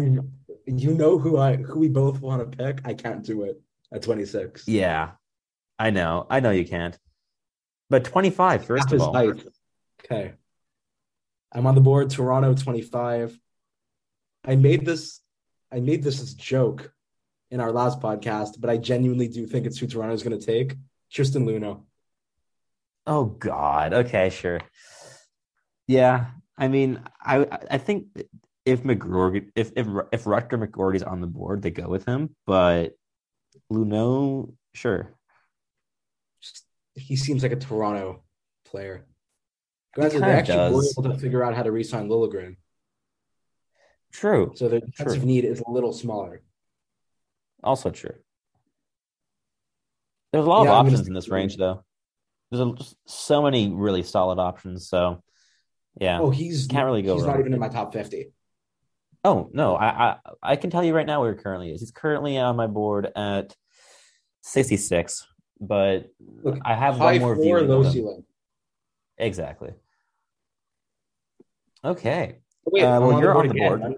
you 0.67 0.93
know 0.93 1.17
who 1.17 1.37
I 1.37 1.55
who 1.55 1.79
we 1.79 1.89
both 1.89 2.21
want 2.21 2.49
to 2.51 2.57
pick. 2.57 2.81
I 2.85 2.93
can't 2.93 3.23
do 3.25 3.43
it 3.43 3.59
at 3.91 4.03
26. 4.03 4.67
Yeah, 4.67 5.11
I 5.79 5.89
know. 5.89 6.27
I 6.29 6.39
know 6.39 6.51
you 6.51 6.65
can't. 6.67 6.97
But 7.89 8.05
25, 8.05 8.65
first 8.65 8.83
Half 8.85 8.93
of 8.93 9.01
all. 9.01 9.13
height. 9.13 9.43
Okay. 10.05 10.33
I'm 11.51 11.65
on 11.67 11.75
the 11.75 11.81
board, 11.81 12.09
Toronto 12.09 12.53
25. 12.53 13.37
I 14.45 14.55
made 14.55 14.85
this 14.85 15.19
I 15.72 15.80
made 15.80 16.03
this 16.03 16.22
as 16.22 16.34
a 16.34 16.38
joke 16.38 16.91
in 17.49 17.59
our 17.59 17.72
last 17.72 17.99
podcast, 17.99 18.59
but 18.59 18.69
I 18.69 18.78
genuinely 18.78 19.28
do 19.28 19.45
think 19.45 19.65
it's 19.65 19.78
who 19.78 19.88
Toronto's 19.88 20.24
gonna 20.24 20.39
take. 20.39 20.76
Tristan 21.11 21.45
Luneau. 21.45 21.84
Oh 23.05 23.26
God. 23.26 23.93
Okay, 23.93 24.30
sure. 24.30 24.61
Yeah, 25.88 26.28
I 26.57 26.67
mean, 26.67 27.01
I 27.22 27.45
I 27.69 27.78
think 27.78 28.07
if 28.65 28.84
McGroarty, 28.84 29.49
if 29.55 29.72
if 29.76 29.88
if 30.11 30.24
Rutger 30.24 30.63
McGroarty's 30.63 31.03
on 31.03 31.22
the 31.22 31.28
board, 31.28 31.61
they 31.61 31.72
go 31.72 31.88
with 31.88 32.05
him. 32.05 32.36
But 32.45 32.93
Luneau, 33.72 34.53
sure. 34.74 35.13
He 36.95 37.15
seems 37.15 37.43
like 37.43 37.51
a 37.51 37.57
Toronto 37.57 38.24
player. 38.65 39.05
Guys, 39.95 40.13
they 40.13 40.19
were 40.19 40.41
does. 40.41 40.95
able 40.97 41.09
to 41.09 41.17
figure 41.17 41.43
out 41.43 41.53
how 41.53 41.63
to 41.63 41.72
re-sign 41.72 42.07
Liljegren. 42.07 42.55
True. 44.12 44.51
So 44.55 44.68
their 44.68 44.80
defensive 44.82 45.20
True. 45.20 45.26
need 45.26 45.45
is 45.45 45.62
a 45.66 45.72
little 45.72 45.93
smaller. 45.93 46.41
Also 47.64 47.89
true. 47.91 48.16
There's 50.32 50.45
a 50.45 50.49
lot 50.49 50.64
Yeah, 50.64 50.72
of 50.72 50.86
options 50.86 51.07
in 51.07 51.14
this 51.14 51.30
range, 51.30 51.57
though. 51.57 51.84
There's 52.49 52.62
a, 52.62 52.74
so 53.05 53.41
many 53.41 53.70
really 53.70 54.03
solid 54.03 54.39
options. 54.39 54.88
So, 54.88 55.24
yeah. 55.99 56.20
Oh, 56.20 56.30
he's 56.30 56.68
Can't 56.68 56.86
really 56.86 57.01
go 57.01 57.16
he's 57.16 57.24
wrong. 57.24 57.34
not 57.34 57.39
even 57.41 57.53
in 57.53 57.59
my 57.59 57.70
top 57.70 57.93
50. 57.93 58.32
Oh 59.24 59.49
no, 59.53 59.76
I, 59.76 59.86
I 59.88 60.18
I 60.41 60.55
can 60.55 60.72
tell 60.72 60.84
you 60.84 60.95
right 60.95 61.05
now 61.05 61.22
where 61.22 61.36
he 61.36 61.39
currently 61.39 61.72
is. 61.72 61.80
He's 61.80 61.91
currently 61.91 62.39
on 62.39 62.55
my 62.55 62.66
board 62.66 63.12
at 63.16 63.55
66, 64.41 65.28
but 65.59 66.09
Look, 66.43 66.57
I 66.66 66.74
have 66.74 66.99
one 66.99 67.20
more 67.20 67.36
floor, 67.36 67.59
viewing 67.59 67.68
low 67.70 67.84
ceiling. 67.84 68.24
Exactly. 69.20 69.74
Okay. 71.86 72.40
Wait, 72.66 72.84
Uh, 72.84 72.99
well, 73.01 73.14
on 73.16 73.22
you're 73.22 73.34
board 73.34 73.49
on 73.49 73.55
the 73.55 73.64
again. 73.64 73.80
board. 73.80 73.95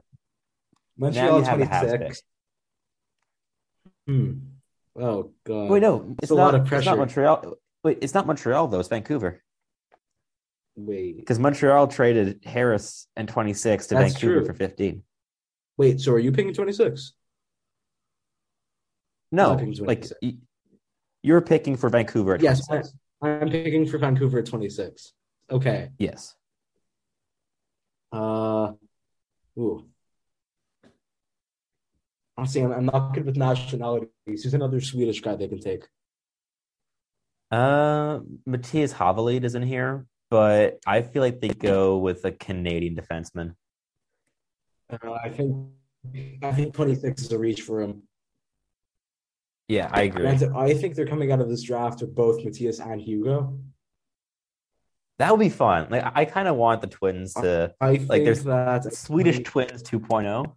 Montreal 0.98 1.26
now 1.28 1.38
you 1.38 1.44
have 1.44 1.60
a 1.60 1.66
26. 1.98 2.22
pick. 2.22 2.24
Hmm. 4.08 4.32
Oh 4.96 5.32
god. 5.44 5.70
Wait, 5.70 5.82
no, 5.82 6.04
It's 6.20 6.24
it's 6.24 6.32
a 6.32 6.36
not. 6.36 6.54
lot 6.54 6.56
of 6.56 6.68
pressure. 6.68 6.78
It's 6.82 6.86
not 6.86 6.98
Montreal. 6.98 7.56
Wait, 7.84 7.98
it's 8.02 8.14
not 8.14 8.28
Montreal 8.28 8.68
though. 8.68 8.80
It's 8.80 8.90
Vancouver 8.90 9.44
Wait. 10.76 11.18
because 11.18 11.40
Montreal 11.40 11.88
traded 11.88 12.42
Harris 12.46 13.08
and 13.16 13.28
26 13.28 13.88
to 13.88 13.96
That's 13.96 14.14
Vancouver 14.14 14.36
true. 14.40 14.46
for 14.46 14.54
15. 14.54 15.04
Wait, 15.78 16.00
so 16.00 16.12
are 16.14 16.20
you 16.20 16.32
picking 16.32 16.54
26? 16.54 17.14
No, 19.32 19.56
picking 19.56 19.74
like 19.86 20.02
26. 20.02 20.14
y- 20.22 20.38
You're 21.24 21.42
picking 21.42 21.76
for 21.76 21.90
Vancouver 21.90 22.36
at 22.36 22.42
Yes, 22.42 22.66
26. 22.68 22.96
I, 23.24 23.30
I'm 23.30 23.50
picking 23.50 23.88
for 23.88 23.98
Vancouver 23.98 24.40
at 24.40 24.46
26. 24.46 25.14
Okay. 25.50 25.90
Yes. 25.98 26.36
Uh, 28.14 28.74
ooh. 29.58 29.86
Honestly, 32.38 32.62
I'm, 32.62 32.72
I'm 32.72 32.86
not 32.86 33.14
good 33.14 33.26
with 33.26 33.36
nationalities. 33.36 34.10
Who's 34.26 34.54
another 34.54 34.80
Swedish 34.80 35.22
guy 35.22 35.36
they 35.36 35.48
can 35.48 35.60
take? 35.60 35.86
Uh, 37.52 38.20
Matthias 38.46 38.94
Havelid 38.94 39.44
is 39.44 39.56
in 39.56 39.64
here, 39.64 40.06
but 40.30 40.80
I 40.86 41.02
feel 41.02 41.22
like 41.22 41.42
they 41.42 41.50
go 41.50 41.98
with 41.98 42.24
a 42.26 42.32
Canadian 42.32 42.96
defenseman. 42.96 43.56
Uh, 44.90 45.14
I 45.24 45.30
think 45.30 45.68
I 46.42 46.52
think 46.52 46.74
26 46.74 47.22
is 47.22 47.32
a 47.32 47.40
reach 47.40 47.62
for 47.62 47.82
him. 47.82 48.04
Yeah, 49.68 49.90
I 49.92 50.04
agree. 50.04 50.28
I 50.28 50.74
think 50.74 50.96
they're 50.96 51.08
coming 51.08 51.32
out 51.32 51.40
of 51.40 51.50
this 51.50 51.64
draft 51.64 52.02
with 52.02 52.14
both 52.14 52.44
Matthias 52.44 52.80
and 52.80 53.02
Hugo. 53.02 53.60
That 55.20 55.32
would 55.32 55.40
be 55.40 55.50
fun. 55.50 55.88
Like 55.90 56.04
I 56.16 56.26
kind 56.26 56.48
of 56.48 56.56
want 56.56 56.82
the 56.82 56.88
Twins 56.88 57.34
to 57.36 57.74
I 57.80 57.92
like 57.92 58.08
think 58.08 58.26
there's 58.26 58.44
that 58.44 58.94
Swedish 58.94 59.40
Twins 59.44 59.84
oh. 59.94 60.00
2.0. 60.00 60.56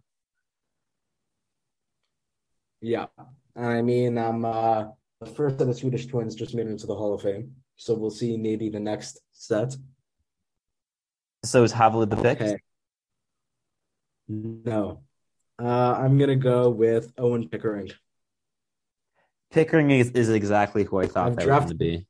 Yeah, 2.81 3.07
I 3.55 3.81
mean, 3.81 4.17
um, 4.17 4.45
uh, 4.45 4.85
the 5.19 5.25
first 5.25 5.59
of 5.61 5.67
the 5.67 5.73
Swedish 5.73 6.05
twins 6.05 6.35
just 6.35 6.53
made 6.53 6.67
it 6.67 6.69
into 6.69 6.85
the 6.85 6.95
Hall 6.95 7.13
of 7.13 7.21
Fame, 7.23 7.55
so 7.75 7.95
we'll 7.95 8.11
see 8.11 8.37
maybe 8.37 8.69
the 8.69 8.79
next 8.79 9.19
set. 9.33 9.75
So 11.43 11.63
is 11.63 11.73
Havelid 11.73 12.11
the 12.11 12.17
pick? 12.17 12.41
Okay. 12.41 12.57
No, 14.27 15.01
uh, 15.59 15.93
I'm 15.93 16.17
gonna 16.19 16.35
go 16.35 16.69
with 16.69 17.13
Owen 17.17 17.49
Pickering. 17.49 17.89
Pickering 19.49 19.91
is, 19.91 20.11
is 20.11 20.29
exactly 20.29 20.83
who 20.83 20.99
I 20.99 21.07
thought 21.07 21.27
I've 21.27 21.35
that 21.37 21.45
drafted- 21.45 21.79
was 21.79 21.79
going 21.79 21.91
to 21.93 21.99
be. 21.99 22.07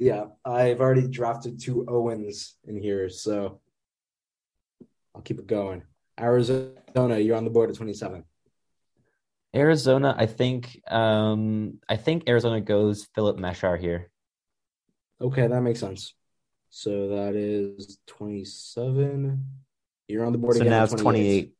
Yeah, 0.00 0.24
I've 0.46 0.80
already 0.80 1.06
drafted 1.06 1.60
two 1.60 1.84
Owens 1.86 2.56
in 2.66 2.80
here, 2.80 3.10
so 3.10 3.60
I'll 5.14 5.20
keep 5.20 5.38
it 5.38 5.46
going. 5.46 5.82
Arizona, 6.18 7.18
you're 7.18 7.36
on 7.36 7.44
the 7.44 7.50
board 7.50 7.68
at 7.68 7.76
27. 7.76 8.24
Arizona, 9.54 10.14
I 10.16 10.24
think 10.24 10.80
um 10.90 11.80
I 11.86 11.96
think 11.96 12.28
Arizona 12.28 12.62
goes 12.62 13.08
Filip 13.14 13.36
Mesar 13.36 13.78
here. 13.78 14.10
Okay, 15.20 15.46
that 15.46 15.60
makes 15.60 15.80
sense. 15.80 16.14
So 16.70 17.08
that 17.08 17.34
is 17.34 17.98
27. 18.06 19.44
You're 20.08 20.24
on 20.24 20.32
the 20.32 20.38
board 20.38 20.56
So 20.56 20.62
again 20.62 20.70
now 20.70 20.84
it's 20.84 20.94
28. 20.94 21.52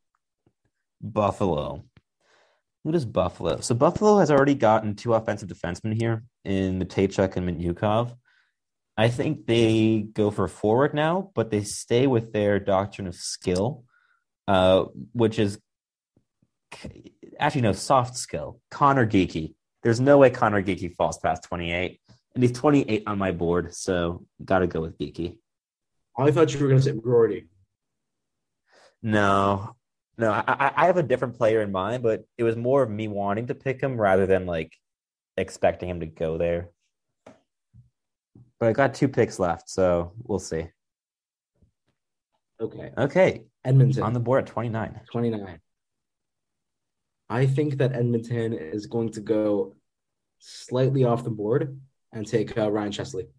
Buffalo. 0.99 1.83
Who 2.83 2.91
does 2.91 3.05
Buffalo? 3.05 3.59
So 3.59 3.75
Buffalo 3.75 4.17
has 4.17 4.31
already 4.31 4.55
gotten 4.55 4.95
two 4.95 5.13
offensive 5.13 5.47
defensemen 5.47 5.93
here 5.93 6.23
in 6.43 6.79
Mateychuk 6.79 7.35
and 7.35 7.47
Mintyukov. 7.47 8.15
I 9.01 9.09
think 9.09 9.47
they 9.47 10.05
go 10.13 10.29
for 10.29 10.47
forward 10.47 10.93
now, 10.93 11.31
but 11.33 11.49
they 11.49 11.63
stay 11.63 12.05
with 12.05 12.33
their 12.33 12.59
doctrine 12.59 13.07
of 13.07 13.15
skill, 13.15 13.83
uh, 14.47 14.85
which 15.13 15.39
is 15.39 15.59
actually 17.39 17.61
no 17.61 17.71
soft 17.71 18.15
skill. 18.15 18.59
Connor 18.69 19.07
Geekie. 19.07 19.55
There's 19.81 19.99
no 19.99 20.19
way 20.19 20.29
Connor 20.29 20.61
Geekie 20.61 20.95
falls 20.95 21.17
past 21.17 21.41
28, 21.45 21.99
and 22.35 22.43
he's 22.43 22.51
28 22.51 23.01
on 23.07 23.17
my 23.17 23.31
board, 23.31 23.73
so 23.73 24.27
got 24.45 24.59
to 24.59 24.67
go 24.67 24.81
with 24.81 24.99
Geekie. 24.99 25.37
I 26.15 26.29
thought 26.29 26.53
you 26.53 26.59
were 26.63 26.69
to 26.69 26.79
say 26.79 26.91
McGroarty. 26.91 27.47
No, 29.01 29.75
no, 30.19 30.29
I, 30.31 30.43
I- 30.47 30.73
I 30.75 30.85
have 30.85 30.97
a 30.97 31.03
different 31.03 31.37
player 31.37 31.61
in 31.63 31.71
mind, 31.71 32.03
but 32.03 32.25
it 32.37 32.43
was 32.43 32.55
more 32.55 32.83
of 32.83 32.91
me 32.91 33.07
wanting 33.07 33.47
to 33.47 33.55
pick 33.55 33.81
him 33.81 33.99
rather 33.99 34.27
than 34.27 34.45
like 34.45 34.71
expecting 35.37 35.89
him 35.89 36.01
to 36.01 36.05
go 36.05 36.37
there. 36.37 36.69
But 38.61 38.69
I 38.69 38.73
got 38.73 38.93
two 38.93 39.07
picks 39.07 39.39
left, 39.39 39.71
so 39.71 40.13
we'll 40.21 40.37
see. 40.37 40.67
Okay. 42.61 42.91
Okay, 42.95 43.45
Edmonton. 43.65 44.03
on 44.03 44.13
the 44.13 44.19
board 44.19 44.43
at 44.43 44.49
29. 44.51 45.01
29. 45.11 45.59
I 47.27 47.47
think 47.47 47.79
that 47.79 47.93
Edmonton 47.93 48.53
is 48.53 48.85
going 48.85 49.13
to 49.13 49.19
go 49.19 49.75
slightly 50.37 51.05
off 51.05 51.23
the 51.23 51.31
board 51.31 51.79
and 52.13 52.27
take 52.27 52.55
uh, 52.55 52.71
Ryan 52.71 52.91
Chesley. 52.91 53.29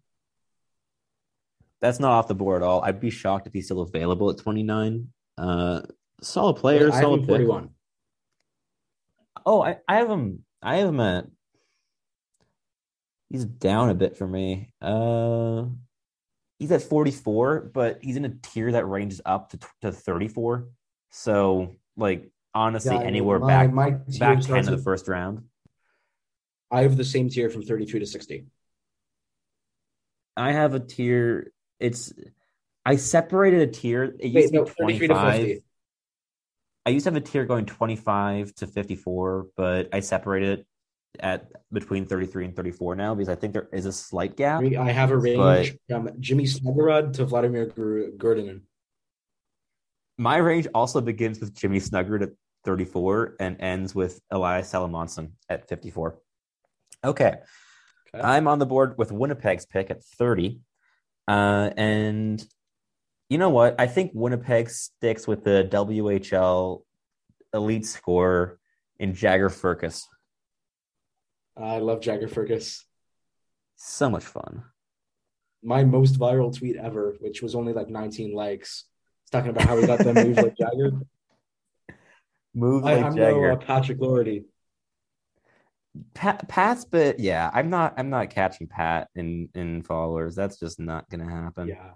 That's 1.79 2.01
not 2.01 2.11
off 2.11 2.27
the 2.27 2.35
board 2.35 2.61
at 2.61 2.65
all. 2.65 2.81
I'd 2.81 2.99
be 2.99 3.09
shocked 3.09 3.47
if 3.47 3.53
he's 3.53 3.65
still 3.65 3.79
available 3.79 4.29
at 4.29 4.39
29. 4.39 5.07
Uh, 5.37 5.83
solid 6.21 6.55
player, 6.55 6.91
I 6.91 6.95
have 6.95 7.01
solid 7.01 7.21
him 7.21 7.27
pick. 7.27 7.47
41. 7.47 7.69
Oh, 9.45 9.63
I, 9.63 9.77
I 9.87 9.95
have 9.99 10.09
him. 10.09 10.43
I 10.61 10.77
have 10.77 10.89
him 10.89 10.99
at. 10.99 11.27
He's 13.33 13.45
down 13.45 13.89
a 13.89 13.95
bit 13.95 14.15
for 14.15 14.27
me. 14.27 14.69
Uh, 14.79 15.63
he's 16.59 16.71
at 16.71 16.83
44, 16.83 17.71
but 17.73 17.97
he's 18.03 18.15
in 18.15 18.25
a 18.25 18.29
tier 18.29 18.73
that 18.73 18.85
ranges 18.85 19.21
up 19.25 19.49
to, 19.49 19.59
to 19.81 19.91
34. 19.91 20.67
So, 21.09 21.75
like, 21.97 22.29
honestly, 22.53 22.93
Yeah, 22.93 23.01
anywhere 23.01 23.39
my- 23.39 23.47
back 23.47 23.73
my 23.73 23.89
back 23.89 24.41
tier 24.41 24.55
10 24.55 24.57
of 24.59 24.77
the 24.77 24.83
first 24.83 25.07
round. 25.07 25.45
I 26.69 26.83
have 26.83 26.95
the 26.95 27.03
same 27.03 27.27
tier 27.29 27.49
from 27.49 27.63
33 27.63 28.01
to 28.01 28.05
60. 28.05 28.45
I 30.37 30.51
have 30.51 30.75
a 30.75 30.79
tier. 30.79 31.51
It's 31.79 32.13
I 32.85 32.97
separated 32.97 33.61
a 33.67 33.71
tier. 33.71 34.03
It 34.03 34.25
used 34.25 34.35
Wait, 34.35 34.47
to 34.49 34.53
no, 34.53 34.65
be 34.65 34.71
33 34.99 35.07
to 35.07 35.13
25. 35.15 35.41
50. 35.41 35.63
I 36.85 36.89
used 36.91 37.05
to 37.05 37.09
have 37.11 37.17
a 37.17 37.21
tier 37.21 37.45
going 37.45 37.65
25 37.65 38.53
to 38.57 38.67
54, 38.67 39.47
but 39.57 39.89
I 39.91 40.01
separated 40.01 40.59
it 40.59 40.67
at 41.19 41.51
between 41.71 42.05
33 42.05 42.45
and 42.45 42.55
34 42.55 42.95
now 42.95 43.13
because 43.13 43.29
I 43.29 43.35
think 43.35 43.53
there 43.53 43.69
is 43.71 43.85
a 43.85 43.91
slight 43.91 44.35
gap. 44.35 44.63
I 44.63 44.91
have 44.91 45.11
a 45.11 45.17
range 45.17 45.37
But- 45.37 45.69
from 45.87 46.09
Jimmy 46.19 46.45
Snuggerud 46.45 47.13
to 47.13 47.25
Vladimir 47.25 47.67
Gur- 47.67 48.11
Grudinin. 48.17 48.61
My 50.17 50.37
range 50.37 50.67
also 50.73 51.01
begins 51.01 51.39
with 51.39 51.53
Jimmy 51.55 51.79
Snuggerud 51.79 52.21
at 52.23 52.29
34 52.65 53.35
and 53.39 53.59
ends 53.59 53.93
with 53.93 54.21
Elias 54.31 54.71
Salomonsson 54.71 55.31
at 55.49 55.67
54. 55.67 56.19
Okay. 57.03 57.33
Okay. 58.15 58.23
I'm 58.23 58.47
on 58.47 58.59
the 58.59 58.65
board 58.65 58.97
with 58.97 59.11
Winnipeg's 59.11 59.65
pick 59.65 59.89
at 59.91 60.03
30. 60.03 60.61
Uh, 61.27 61.71
and 61.75 62.45
you 63.29 63.37
know 63.37 63.49
what? 63.49 63.79
I 63.79 63.87
think 63.87 64.11
Winnipeg 64.13 64.69
sticks 64.69 65.27
with 65.27 65.43
the 65.43 65.67
WHL 65.71 66.83
elite 67.53 67.85
scorer 67.85 68.59
in 68.99 69.13
Jagger 69.15 69.49
Firkus. 69.49 70.03
I 71.55 71.79
love 71.79 72.01
Jagger 72.01 72.27
Firkus. 72.27 72.81
So 73.75 74.09
much 74.09 74.23
fun. 74.23 74.63
My 75.63 75.83
most 75.83 76.19
viral 76.19 76.55
tweet 76.55 76.75
ever, 76.75 77.15
which 77.19 77.41
was 77.41 77.55
only 77.55 77.73
like 77.73 77.89
19 77.89 78.33
likes, 78.33 78.85
is 79.25 79.29
talking 79.31 79.49
about 79.51 79.65
how 79.65 79.77
he 79.77 79.87
got 79.87 79.99
them 79.99 80.15
moves 80.15 80.37
like 80.39 80.57
Jagger. 80.57 80.91
Move 82.55 82.85
I, 82.85 82.95
like 82.95 83.05
I'm 83.05 83.15
Jagger. 83.15 83.47
no 83.49 83.53
uh, 83.53 83.57
Patrick 83.57 83.99
Lordy. 83.99 84.45
Pat, 86.13 86.47
Pat's, 86.47 86.85
but 86.85 87.19
yeah, 87.19 87.49
I'm 87.53 87.69
not. 87.69 87.93
I'm 87.97 88.09
not 88.09 88.29
catching 88.31 88.67
Pat 88.67 89.09
in 89.15 89.49
in 89.53 89.83
followers. 89.83 90.35
That's 90.35 90.59
just 90.59 90.79
not 90.79 91.09
gonna 91.09 91.29
happen. 91.29 91.67
Yeah. 91.67 91.91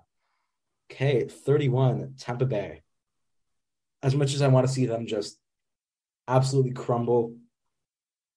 Okay, 0.92 1.26
31, 1.26 2.14
Tampa 2.18 2.46
Bay. 2.46 2.82
As 4.02 4.16
much 4.16 4.34
as 4.34 4.42
I 4.42 4.48
want 4.48 4.66
to 4.68 4.72
see 4.74 4.86
them 4.86 5.06
just 5.06 5.38
absolutely 6.28 6.72
crumble, 6.72 7.36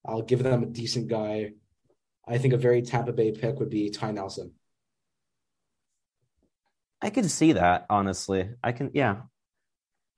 I'll 0.05 0.23
give 0.23 0.43
them 0.43 0.63
a 0.63 0.67
decent 0.67 1.09
guy. 1.09 1.53
I 2.27 2.39
think 2.39 2.55
a 2.55 2.59
very 2.59 2.83
Tampa 2.83 3.13
Bay 3.13 3.33
pick 3.33 3.59
would 3.59 3.71
be 3.71 3.91
Ty 3.91 4.13
Nelson. 4.13 4.53
I 7.03 7.11
can 7.11 7.29
see 7.29 7.53
that. 7.53 7.87
Honestly, 7.89 8.51
I 8.63 8.73
can. 8.73 8.91
Yeah, 8.95 9.23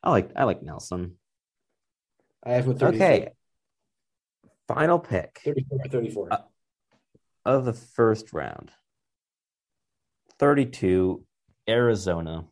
I 0.02 0.10
like. 0.10 0.30
I 0.36 0.44
like 0.44 0.62
Nelson. 0.62 1.16
I 2.44 2.52
have 2.52 2.66
him 2.66 2.76
34. 2.76 3.06
Okay. 3.06 3.28
Final 4.68 4.98
pick 4.98 5.40
34 5.44 5.78
34. 5.90 6.32
Uh, 6.32 6.38
of 7.44 7.64
the 7.64 7.72
first 7.72 8.32
round. 8.32 8.70
Thirty-two, 10.38 11.24
Arizona. 11.68 12.46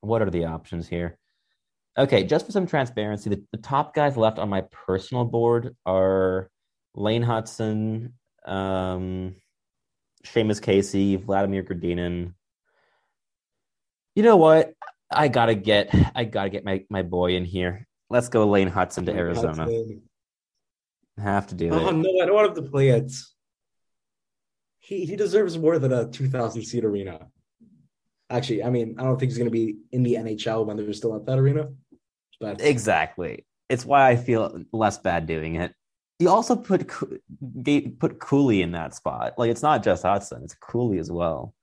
What 0.00 0.22
are 0.22 0.30
the 0.30 0.44
options 0.46 0.88
here? 0.88 1.17
Okay, 1.98 2.22
just 2.22 2.46
for 2.46 2.52
some 2.52 2.66
transparency, 2.66 3.28
the, 3.28 3.42
the 3.50 3.58
top 3.58 3.92
guys 3.92 4.16
left 4.16 4.38
on 4.38 4.48
my 4.48 4.60
personal 4.70 5.24
board 5.24 5.74
are 5.84 6.48
Lane 6.94 7.24
Hutson, 7.24 8.12
um, 8.46 9.34
Seamus 10.24 10.62
Casey, 10.62 11.16
Vladimir 11.16 11.64
Grudinin. 11.64 12.34
You 14.14 14.22
know 14.22 14.36
what? 14.36 14.74
I 15.10 15.28
gotta 15.28 15.54
get 15.56 15.92
I 16.14 16.24
gotta 16.24 16.50
get 16.50 16.64
my, 16.64 16.84
my 16.88 17.02
boy 17.02 17.34
in 17.34 17.44
here. 17.44 17.86
Let's 18.10 18.28
go 18.28 18.46
Lane 18.46 18.70
Hutson 18.70 19.04
to 19.06 19.12
Arizona. 19.12 19.66
Hutson. 19.66 20.00
Have 21.20 21.48
to 21.48 21.54
do 21.56 21.70
Oh 21.72 21.88
it. 21.88 21.92
no, 21.94 22.22
I 22.22 22.26
don't 22.26 22.34
want 22.34 22.56
him 22.56 22.64
to 22.64 22.70
play 22.70 22.90
it. 22.90 23.12
He 24.78 25.04
he 25.04 25.16
deserves 25.16 25.58
more 25.58 25.78
than 25.80 25.92
a 25.92 26.08
2,000 26.08 26.62
seat 26.62 26.84
arena. 26.84 27.26
Actually, 28.30 28.62
I 28.62 28.70
mean, 28.70 28.96
I 28.98 29.04
don't 29.04 29.18
think 29.18 29.30
he's 29.30 29.38
going 29.38 29.50
to 29.50 29.52
be 29.52 29.78
in 29.90 30.02
the 30.02 30.14
NHL 30.14 30.66
when 30.66 30.76
they're 30.76 30.92
still 30.92 31.16
at 31.16 31.26
that 31.26 31.38
arena. 31.38 31.68
But 32.40 32.60
Exactly. 32.60 33.44
It's 33.68 33.84
why 33.84 34.08
I 34.08 34.16
feel 34.16 34.64
less 34.72 34.98
bad 34.98 35.26
doing 35.26 35.56
it. 35.56 35.74
You 36.18 36.30
also 36.30 36.56
put 36.56 36.88
put 36.88 38.18
Cooley 38.18 38.62
in 38.62 38.72
that 38.72 38.94
spot. 38.94 39.34
Like 39.38 39.50
it's 39.50 39.62
not 39.62 39.84
just 39.84 40.04
Hutson; 40.04 40.42
it's 40.42 40.54
Cooley 40.54 40.98
as 40.98 41.12
well. 41.12 41.54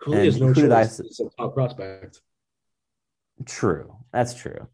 Cooley 0.00 0.18
And 0.18 0.26
has 0.26 0.40
no 0.40 0.50
I 0.50 0.84
choice. 0.84 0.98
He's 0.98 1.20
a 1.20 1.28
top 1.36 1.54
prospect. 1.54 2.20
True, 3.46 3.96
that's 4.12 4.34
true. 4.34 4.68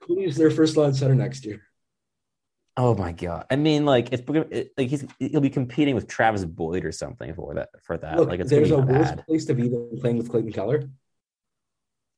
Cooley 0.00 0.24
is 0.24 0.36
their 0.36 0.50
first 0.50 0.76
line 0.76 0.94
center 0.94 1.14
next 1.14 1.44
year. 1.44 1.62
Oh 2.76 2.94
my 2.94 3.12
god! 3.12 3.46
I 3.50 3.56
mean, 3.56 3.84
like 3.84 4.12
it's 4.12 4.22
it, 4.50 4.72
like 4.78 4.88
he's 4.88 5.04
he'll 5.18 5.40
be 5.40 5.50
competing 5.50 5.94
with 5.94 6.08
Travis 6.08 6.44
Boyd 6.44 6.84
or 6.84 6.92
something 6.92 7.34
for 7.34 7.54
that 7.54 7.68
for 7.82 7.98
that. 7.98 8.16
Look, 8.16 8.28
like 8.28 8.40
it's 8.40 8.50
there's 8.50 8.70
a 8.70 8.78
worse 8.78 9.12
place 9.26 9.44
to 9.46 9.54
be 9.54 9.68
than 9.68 9.98
playing 10.00 10.18
with 10.18 10.30
Clayton 10.30 10.52
Keller. 10.52 10.84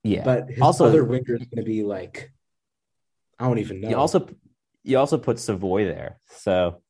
Yeah. 0.04 0.24
But 0.24 0.50
his 0.50 0.62
Also- 0.62 0.86
other 0.86 1.04
winger 1.04 1.34
is 1.34 1.46
going 1.46 1.56
to 1.56 1.62
be 1.64 1.82
like, 1.82 2.32
I 3.38 3.46
don't 3.46 3.58
even 3.58 3.80
know. 3.80 3.88
You 3.90 3.96
also 3.96 4.28
you 4.82 4.98
also 4.98 5.18
put 5.18 5.38
Savoie 5.38 5.84
there, 5.84 6.20
so 6.30 6.80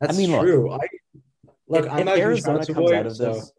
That's 0.00 0.14
I 0.14 0.16
mean, 0.20 0.32
look, 0.32 0.42
true. 0.42 0.70
I 0.72 0.78
look. 1.68 1.86
if, 1.86 1.92
I'm 1.92 1.98
if 2.00 2.04
not 2.06 2.18
a 2.18 2.20
huge 2.20 2.42
fan 2.42 2.54
Arizona 2.54 2.58
comes 2.58 2.66
Savoie, 2.66 2.96
out 2.98 3.06
of 3.06 3.16
so- 3.16 3.32
this, 3.34 3.52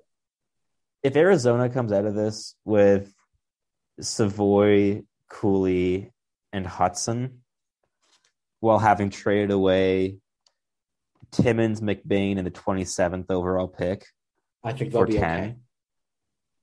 if 1.04 1.16
Arizona 1.16 1.70
comes 1.70 1.92
out 1.92 2.06
of 2.06 2.16
this 2.16 2.56
with 2.66 3.14
Savoie, 4.02 5.04
Cooley, 5.30 6.12
and 6.52 6.66
Hutson, 6.66 7.38
while 8.60 8.80
having 8.80 9.10
traded 9.10 9.52
away 9.52 10.18
Timmins, 11.32 11.80
McBain, 11.82 12.38
and 12.38 12.46
the 12.48 12.52
27th 12.52 13.30
overall 13.30 13.68
pick 13.68 14.06
I 14.64 14.74
think 14.74 14.92
they'll 14.92 15.06
be 15.06 15.14
10. 15.18 15.40
okay. 15.40 15.56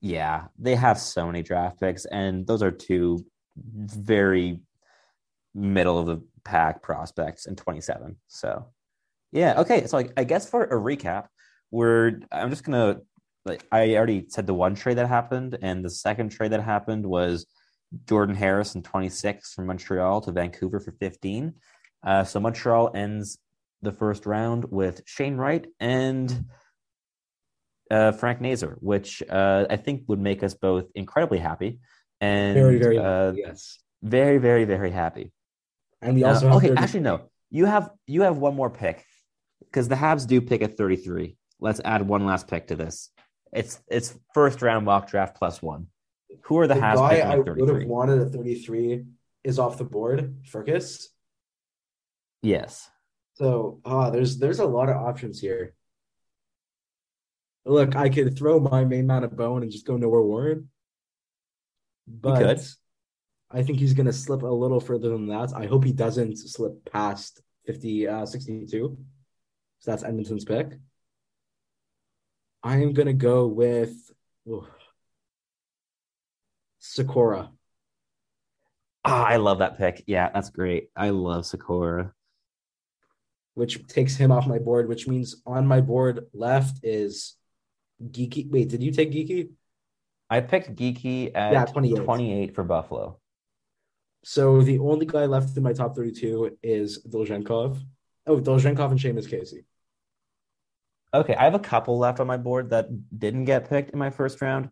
Yeah, 0.01 0.47
they 0.59 0.75
have 0.75 0.99
so 0.99 1.25
many 1.27 1.41
draft 1.43 1.79
picks, 1.79 2.03
and 2.05 2.45
those 2.45 2.61
are 2.61 2.71
two 2.71 3.25
very 3.55 4.59
middle 5.55 5.97
of 5.97 6.05
the 6.05 6.21
pack 6.43 6.81
prospects 6.81 7.45
in 7.45 7.55
27. 7.55 8.15
So, 8.27 8.67
yeah, 9.31 9.59
okay. 9.61 9.87
So, 9.87 9.97
I, 9.97 10.09
I 10.17 10.23
guess 10.23 10.49
for 10.49 10.63
a 10.63 10.75
recap, 10.75 11.27
we're 11.71 12.19
I'm 12.31 12.49
just 12.49 12.63
gonna 12.63 13.01
like 13.45 13.65
I 13.71 13.95
already 13.95 14.25
said 14.29 14.47
the 14.47 14.53
one 14.53 14.75
trade 14.75 14.97
that 14.97 15.07
happened, 15.07 15.57
and 15.61 15.83
the 15.83 15.89
second 15.89 16.29
trade 16.29 16.51
that 16.51 16.61
happened 16.61 17.05
was 17.05 17.45
Jordan 18.07 18.35
Harris 18.35 18.75
in 18.75 18.83
26 18.83 19.53
from 19.53 19.67
Montreal 19.67 20.21
to 20.21 20.31
Vancouver 20.31 20.79
for 20.79 20.91
15. 20.91 21.53
Uh, 22.05 22.23
so 22.23 22.39
Montreal 22.39 22.91
ends 22.95 23.37
the 23.81 23.91
first 23.91 24.25
round 24.25 24.65
with 24.69 25.01
Shane 25.05 25.35
Wright 25.35 25.65
and 25.79 26.45
uh, 27.91 28.11
Frank 28.13 28.41
Nazar, 28.41 28.77
which 28.79 29.21
uh, 29.29 29.65
I 29.69 29.77
think 29.77 30.03
would 30.07 30.19
make 30.19 30.41
us 30.43 30.53
both 30.53 30.85
incredibly 30.95 31.39
happy 31.39 31.79
and 32.21 32.55
Very, 32.55 32.79
very 32.79 32.97
uh, 32.97 33.33
yes. 33.33 33.79
very, 34.01 34.37
very, 34.37 34.65
very 34.65 34.91
happy. 34.91 35.31
And 36.03 36.15
we 36.15 36.23
also 36.23 36.47
have 36.47 36.57
okay. 36.57 36.67
30 36.69 36.81
Actually, 36.81 36.99
no. 37.01 37.29
You 37.49 37.65
have 37.65 37.91
you 38.07 38.23
have 38.23 38.37
one 38.37 38.55
more 38.55 38.69
pick 38.69 39.05
because 39.59 39.87
the 39.87 39.95
Habs 39.95 40.27
do 40.27 40.41
pick 40.41 40.61
at 40.61 40.75
thirty 40.77 40.95
three. 40.95 41.37
Let's 41.59 41.79
add 41.85 42.07
one 42.07 42.25
last 42.25 42.47
pick 42.47 42.67
to 42.67 42.75
this. 42.75 43.09
It's 43.51 43.79
it's 43.87 44.17
first 44.33 44.61
round 44.61 44.85
mock 44.85 45.09
draft 45.09 45.37
plus 45.37 45.61
one. 45.61 45.87
Who 46.45 46.57
are 46.59 46.67
the, 46.67 46.73
the 46.73 46.79
Habs 46.79 46.95
guy 46.95 47.15
picking 47.15 47.31
I 47.31 47.37
would 47.37 47.69
have 47.69 47.87
wanted 47.87 48.21
at 48.21 48.33
33 48.33 49.05
is 49.43 49.59
off 49.59 49.77
the 49.77 49.83
board, 49.83 50.43
Firkus. 50.51 51.05
Yes. 52.41 52.89
So 53.35 53.79
ah, 53.85 54.09
there's 54.09 54.39
there's 54.39 54.59
a 54.59 54.65
lot 54.65 54.89
of 54.89 54.97
options 54.97 55.39
here. 55.39 55.75
Look, 57.65 57.95
I 57.95 58.09
could 58.09 58.37
throw 58.37 58.59
my 58.59 58.83
main 58.83 59.07
man 59.07 59.23
a 59.23 59.27
bone 59.29 59.63
and 59.63 59.71
just 59.71 59.87
go 59.87 59.95
Noah 59.95 60.21
Warren, 60.21 60.69
but. 62.07 62.65
I 63.53 63.61
think 63.63 63.79
he's 63.79 63.93
gonna 63.93 64.13
slip 64.13 64.41
a 64.41 64.47
little 64.47 64.79
further 64.79 65.09
than 65.09 65.27
that. 65.27 65.53
I 65.55 65.67
hope 65.67 65.83
he 65.83 65.93
doesn't 65.93 66.37
slip 66.37 66.91
past 66.91 67.41
50, 67.67 68.07
uh, 68.07 68.25
62. 68.25 68.97
So 69.79 69.91
that's 69.91 70.03
Edmonton's 70.03 70.45
pick. 70.45 70.73
I 72.63 72.77
am 72.77 72.93
gonna 72.93 73.13
go 73.13 73.47
with 73.47 73.93
ooh, 74.47 74.65
Sykora. 76.81 77.49
Ah, 79.05 79.25
I 79.25 79.35
love 79.35 79.59
that 79.59 79.77
pick. 79.77 80.03
Yeah, 80.07 80.29
that's 80.33 80.49
great. 80.49 80.89
I 80.95 81.09
love 81.09 81.43
Sykora. 81.43 82.11
which 83.55 83.85
takes 83.87 84.15
him 84.15 84.31
off 84.31 84.47
my 84.47 84.57
board, 84.57 84.87
which 84.89 85.07
means 85.07 85.41
on 85.45 85.67
my 85.67 85.79
board 85.79 86.25
left 86.33 86.79
is 86.83 87.35
Geekie. 88.01 88.49
Wait, 88.49 88.69
did 88.69 88.81
you 88.81 88.91
take 88.91 89.11
Geekie? 89.11 89.51
I 90.29 90.41
picked 90.41 90.75
Geekie 90.75 91.31
at 91.35 91.53
Yeah, 91.53 91.65
28. 91.65 92.03
28 92.03 92.55
for 92.55 92.63
Buffalo. 92.63 93.19
So 94.23 94.61
the 94.61 94.79
only 94.79 95.05
guy 95.05 95.25
left 95.25 95.55
in 95.57 95.63
my 95.63 95.73
top 95.73 95.95
32 95.95 96.57
is 96.63 97.03
Dolzhenkov. 97.03 97.77
Oh, 98.25 98.39
Dolzhenkov 98.39 98.91
and 98.91 98.99
Seamus 98.99 99.29
Casey. 99.29 99.65
Okay, 101.13 101.35
I 101.35 101.43
have 101.43 101.53
a 101.53 101.59
couple 101.59 101.99
left 101.99 102.19
on 102.19 102.25
my 102.27 102.37
board 102.37 102.69
that 102.71 102.87
didn't 103.17 103.45
get 103.45 103.69
picked 103.69 103.91
in 103.91 103.99
my 103.99 104.09
first 104.09 104.41
round. 104.41 104.69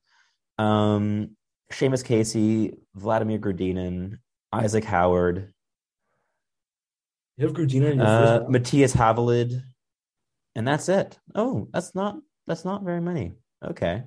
Um, 0.58 1.36
Seamus 1.72 2.04
Casey, 2.04 2.78
Vladimir 2.96 3.40
Grudinin, 3.40 4.18
Isaac 4.54 4.86
Howard, 4.86 5.54
You 7.38 7.48
have 7.48 7.56
Grudina 7.56 7.92
in 7.92 7.98
your 7.98 8.08
uh, 8.08 8.20
first 8.20 8.42
round? 8.42 8.50
Matthias 8.50 8.94
Havelid, 8.94 9.62
and 10.56 10.68
that's 10.68 10.90
it. 10.90 11.20
Oh, 11.36 11.68
that's 11.74 11.94
not 11.94 12.18
that's 12.48 12.66
not 12.66 12.84
very 12.84 13.02
many. 13.02 13.34
Okay, 13.64 14.04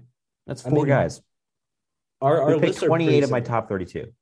that's 0.46 0.64
I 0.66 0.70
four 0.70 0.80
mean, 0.80 0.86
guys. 0.86 1.22
Our, 2.20 2.40
our 2.40 2.48
we 2.48 2.54
picked 2.54 2.66
lists 2.66 2.82
are 2.82 2.86
twenty 2.86 3.04
pretty 3.04 3.18
eight 3.18 3.24
of 3.24 3.30
my 3.30 3.40
top 3.40 3.68
thirty 3.68 3.84
two. 3.84 4.12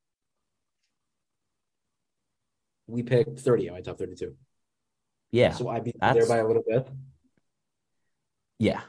We 2.92 3.02
picked 3.02 3.40
30 3.40 3.68
in 3.68 3.72
my 3.72 3.80
top 3.80 3.98
32. 3.98 4.34
Yeah, 5.30 5.52
So 5.52 5.68
I 5.68 5.80
beat 5.80 5.96
that's- 5.98 6.14
there 6.14 6.26
by 6.36 6.42
a 6.42 6.46
little 6.46 6.62
bit. 6.66 6.86
Yeah, 8.58 8.82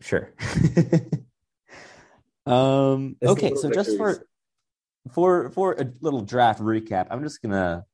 sure. 0.00 0.32
um, 2.46 3.16
okay, 3.22 3.54
so 3.56 3.70
just 3.70 3.96
for 3.96 4.24
for 5.12 5.50
for 5.50 5.72
a 5.72 5.86
little 6.00 6.22
draft 6.22 6.60
recap, 6.60 7.08
I'm 7.10 7.22
just 7.24 7.42
gonna, 7.42 7.84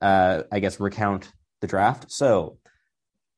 uh, 0.00 0.44
I 0.52 0.60
guess, 0.60 0.78
recount 0.78 1.30
the 1.60 1.66
draft. 1.66 2.12
So, 2.12 2.58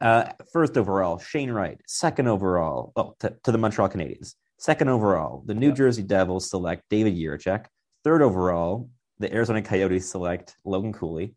uh, 0.02 0.26
first 0.52 0.76
overall, 0.76 1.18
Shane 1.18 1.50
Wright. 1.50 1.80
Second 1.86 2.28
overall, 2.28 2.92
oh, 2.94 3.14
to, 3.20 3.34
to 3.44 3.52
the 3.52 3.58
Montreal 3.58 3.88
Canadiens. 3.88 4.34
Second 4.58 4.90
overall, 4.90 5.42
the 5.46 5.54
New 5.54 5.72
Jersey 5.72 6.02
Devils 6.02 6.50
select 6.50 6.84
David 6.90 7.16
Jiricek. 7.16 7.64
Third 8.04 8.20
overall, 8.22 8.90
the 9.18 9.32
Arizona 9.34 9.62
Coyotes 9.62 10.08
select 10.10 10.54
Logan 10.64 10.92
Cooley. 10.92 11.34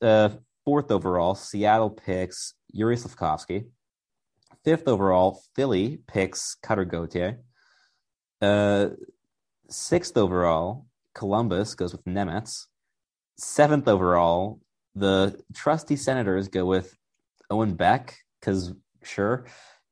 Uh, 0.00 0.30
fourth 0.64 0.90
overall, 0.90 1.34
Seattle 1.34 1.90
picks 1.90 2.54
Yuri 2.72 2.96
Slafkovsky. 2.96 3.66
Fifth 4.64 4.86
overall, 4.86 5.42
Philly 5.54 5.98
picks 6.06 6.54
Cutter 6.62 6.84
Gauthier. 6.84 7.40
Uh, 8.40 8.90
sixth 9.68 10.16
overall, 10.16 10.86
Columbus 11.14 11.74
goes 11.74 11.92
with 11.92 12.04
Nemec. 12.04 12.66
Seventh 13.38 13.88
overall, 13.88 14.60
the 14.94 15.40
trusty 15.54 15.96
Senators 15.96 16.48
go 16.48 16.64
with 16.64 16.96
Owen 17.50 17.74
Beck 17.74 18.16
because 18.40 18.72
sure, 19.02 19.46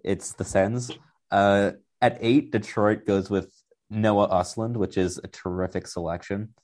it's 0.05 0.33
the 0.33 0.45
Sens. 0.45 0.91
Uh, 1.31 1.73
at 2.01 2.19
eight, 2.21 2.53
Detroit 2.53 3.07
goes 3.07 3.29
with 3.29 3.53
Noah 3.89 4.29
Östlund, 4.29 4.77
which 4.77 4.97
is 4.97 5.19
a 5.19 5.29
terrific 5.29 5.87
selection. 5.87 6.55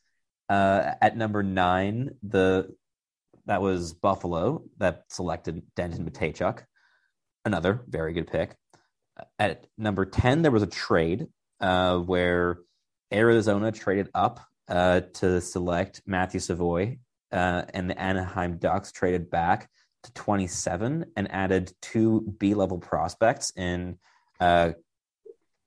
Uh, 0.48 0.92
at 1.00 1.16
number 1.16 1.42
nine, 1.42 2.10
the 2.22 2.74
that 3.46 3.62
was 3.62 3.94
Buffalo 3.94 4.64
that 4.78 5.04
selected 5.08 5.62
Denton 5.74 6.08
Mateychuk 6.08 6.62
another 7.46 7.84
very 7.88 8.12
good 8.12 8.26
pick. 8.26 8.54
At 9.38 9.66
number 9.78 10.04
10, 10.04 10.42
there 10.42 10.50
was 10.50 10.62
a 10.62 10.66
trade 10.66 11.28
uh, 11.60 11.96
where 11.98 12.58
Arizona 13.14 13.72
traded 13.72 14.10
up 14.12 14.40
uh, 14.68 15.00
to 15.14 15.40
select 15.40 16.02
Matthew 16.04 16.40
Savoie, 16.40 16.98
uh, 17.32 17.62
and 17.72 17.88
the 17.88 17.98
Anaheim 17.98 18.58
Ducks 18.58 18.92
traded 18.92 19.30
back 19.30 19.70
to 20.02 20.12
27 20.12 21.06
and 21.16 21.32
added 21.32 21.72
two 21.80 22.34
B 22.38 22.52
level 22.54 22.78
prospects 22.78 23.52
in 23.56 23.96
uh, 24.38 24.72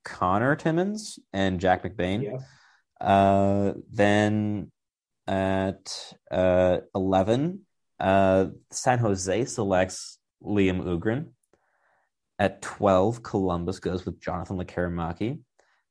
Connor 0.03 0.55
Timmins 0.55 1.17
and 1.33 1.59
Jack 1.59 1.83
McBain. 1.83 2.23
Yeah. 2.23 3.05
Uh, 3.05 3.73
then 3.91 4.69
at 5.27 6.13
uh, 6.29 6.79
11, 6.93 7.65
uh, 7.99 8.47
San 8.71 8.99
Jose 8.99 9.45
selects 9.45 10.17
Liam 10.43 10.83
Öhgren. 10.83 11.29
At 12.37 12.61
12, 12.61 13.21
Columbus 13.21 13.79
goes 13.79 14.05
with 14.05 14.21
Jonathan 14.21 14.57
Lekkerimäki. 14.57 15.39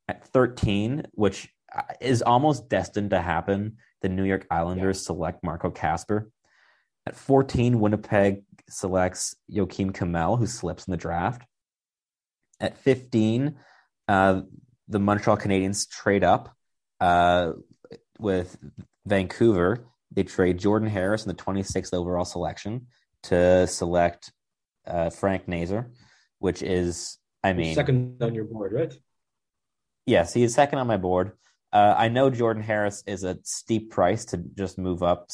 At 0.08 0.24
13, 0.28 1.04
which 1.12 1.48
is 2.00 2.22
almost 2.22 2.68
destined 2.70 3.10
to 3.10 3.20
happen, 3.20 3.76
the 4.00 4.08
New 4.08 4.24
York 4.24 4.46
Islanders 4.50 5.04
select 5.04 5.44
Marco 5.44 5.70
Kasper. 5.70 6.30
At 7.06 7.16
14, 7.16 7.80
Winnipeg 7.80 8.42
selects 8.68 9.36
Joakim 9.50 9.92
Kemell, 9.92 10.38
who 10.38 10.46
slips 10.46 10.86
in 10.86 10.92
the 10.92 10.96
draft. 10.96 11.42
At 12.60 12.78
15, 12.78 13.56
uh, 14.08 14.42
the 14.88 14.98
Montreal 14.98 15.36
Canadiens 15.36 15.88
trade 15.88 16.24
up 16.24 16.54
uh, 17.00 17.52
with 18.18 18.56
Vancouver. 19.06 19.86
They 20.18 20.24
trade 20.24 20.58
Jordan 20.58 20.88
Harris 20.88 21.24
in 21.24 21.28
the 21.28 21.40
26th 21.40 21.94
overall 21.94 22.24
selection 22.24 22.88
to 23.22 23.68
select 23.68 24.32
uh, 24.84 25.10
Frank 25.10 25.46
Nazar, 25.46 25.92
which 26.40 26.60
is, 26.60 27.18
I 27.44 27.52
mean, 27.52 27.72
second 27.76 28.20
on 28.20 28.34
your 28.34 28.42
board, 28.42 28.72
right? 28.72 28.92
Yes, 30.06 30.34
he 30.34 30.42
is 30.42 30.52
second 30.52 30.80
on 30.80 30.88
my 30.88 30.96
board. 30.96 31.34
Uh, 31.72 31.94
I 31.96 32.08
know 32.08 32.30
Jordan 32.30 32.64
Harris 32.64 33.04
is 33.06 33.22
a 33.22 33.38
steep 33.44 33.92
price 33.92 34.24
to 34.24 34.38
just 34.38 34.76
move 34.76 35.04
up 35.04 35.28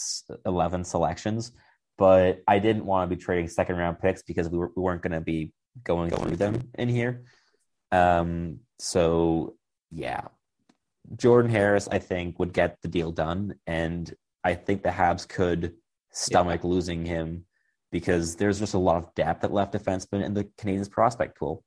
11 0.44 0.84
selections, 0.84 1.52
but 1.96 2.42
I 2.46 2.58
didn't 2.58 2.84
want 2.84 3.08
to 3.08 3.16
be 3.16 3.22
trading 3.22 3.48
second 3.48 3.76
round 3.76 4.00
picks 4.00 4.22
because 4.22 4.50
we, 4.50 4.58
were, 4.58 4.70
we 4.76 4.82
weren't 4.82 5.00
going 5.00 5.12
to 5.12 5.22
be 5.22 5.54
going 5.82 6.10
through 6.10 6.36
them 6.36 6.60
in 6.74 6.90
here. 6.90 7.24
Um, 7.90 8.58
so, 8.78 9.56
yeah, 9.90 10.24
Jordan 11.16 11.50
Harris, 11.50 11.88
I 11.90 12.00
think, 12.00 12.38
would 12.38 12.52
get 12.52 12.82
the 12.82 12.88
deal 12.88 13.12
done. 13.12 13.54
And 13.66 14.14
I 14.44 14.54
think 14.54 14.82
the 14.82 14.90
Habs 14.90 15.26
could 15.26 15.74
stomach 16.12 16.62
losing 16.62 17.04
him 17.04 17.46
because 17.90 18.36
there's 18.36 18.58
just 18.58 18.74
a 18.74 18.78
lot 18.78 18.96
of 18.96 19.14
depth 19.14 19.42
at 19.44 19.52
left 19.52 19.72
defenseman 19.72 20.24
in 20.24 20.34
the 20.34 20.48
Canadians 20.58 20.88
prospect 20.88 21.38
pool. 21.38 21.64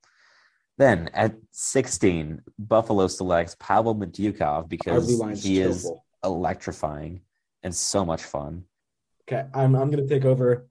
Then 0.77 1.09
at 1.13 1.35
16, 1.51 2.41
Buffalo 2.59 3.07
selects 3.07 3.55
Pavel 3.59 3.95
Mintyukov 3.95 4.69
because 4.69 5.07
he 5.43 5.59
is 5.59 5.83
terrible. 5.83 6.05
electrifying 6.23 7.21
and 7.63 7.75
so 7.75 8.05
much 8.05 8.23
fun. 8.23 8.65
Okay, 9.23 9.45
I'm 9.53 9.75
I'm 9.75 9.89
gonna 9.89 10.07
take 10.07 10.25
over 10.25 10.67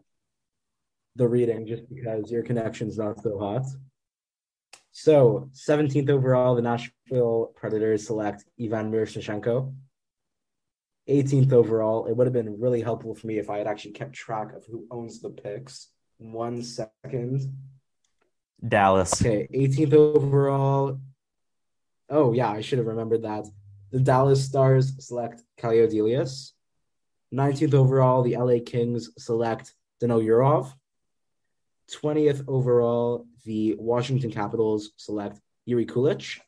the 1.16 1.26
reading 1.26 1.66
just 1.66 1.88
because 1.88 2.30
your 2.30 2.42
connection's 2.42 2.96
not 2.96 3.20
so 3.22 3.38
hot. 3.38 3.66
So, 4.92 5.50
17th 5.52 6.08
overall, 6.08 6.54
the 6.54 6.62
Nashville 6.62 7.52
Predators 7.54 8.06
select 8.06 8.44
Ivan 8.58 8.90
Miroshnichenko. 8.90 9.74
18th 11.08 11.52
overall, 11.52 12.06
it 12.06 12.16
would 12.16 12.26
have 12.26 12.34
been 12.34 12.60
really 12.60 12.80
helpful 12.80 13.14
for 13.14 13.26
me 13.26 13.38
if 13.38 13.48
I 13.48 13.58
had 13.58 13.66
actually 13.66 13.92
kept 13.92 14.12
track 14.12 14.54
of 14.54 14.64
who 14.66 14.86
owns 14.90 15.20
the 15.20 15.30
picks. 15.30 15.88
One 16.18 16.62
second. 16.62 17.52
Dallas. 18.66 19.20
Okay, 19.20 19.46
18th 19.54 19.94
overall. 19.94 21.00
Oh, 22.08 22.32
yeah, 22.32 22.50
I 22.50 22.60
should 22.60 22.78
have 22.78 22.86
remembered 22.86 23.22
that. 23.22 23.46
The 23.92 24.00
Dallas 24.00 24.44
Stars 24.44 24.92
select 25.04 25.42
Calle 25.56 25.86
Odelius. 25.86 26.52
19th 27.34 27.74
overall, 27.74 28.22
the 28.22 28.36
LA 28.36 28.58
Kings 28.64 29.10
select 29.18 29.74
Daniil 30.00 30.20
Yurov. 30.20 30.72
20th 31.90 32.44
overall, 32.48 33.26
the 33.44 33.76
Washington 33.78 34.30
Capitals 34.30 34.90
select 34.96 35.40
Yuri 35.66 35.86
Kulich. 35.86 36.40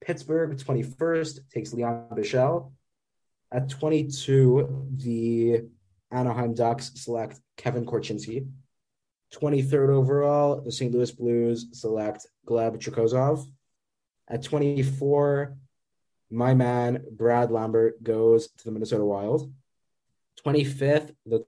Pittsburgh, 0.00 0.56
21st, 0.56 1.40
takes 1.50 1.72
Lian 1.72 2.08
Bichsel. 2.12 2.72
At 3.52 3.68
22, 3.68 4.88
the 4.96 5.60
Anaheim 6.10 6.54
Ducks 6.54 6.92
select 6.94 7.38
Kevin 7.58 7.84
Korchinski. 7.84 8.48
23rd 9.34 9.90
overall, 9.90 10.62
the 10.62 10.72
St. 10.72 10.92
Louis 10.92 11.10
Blues 11.10 11.66
select 11.72 12.26
Gleb 12.46 12.78
Trikozov. 12.78 13.46
At 14.28 14.42
24, 14.42 15.54
my 16.30 16.54
man 16.54 17.04
Brad 17.10 17.50
Lambert 17.50 18.02
goes 18.02 18.48
to 18.48 18.64
the 18.64 18.70
Minnesota 18.70 19.04
Wild. 19.04 19.52
25th, 20.44 21.14
the 21.26 21.44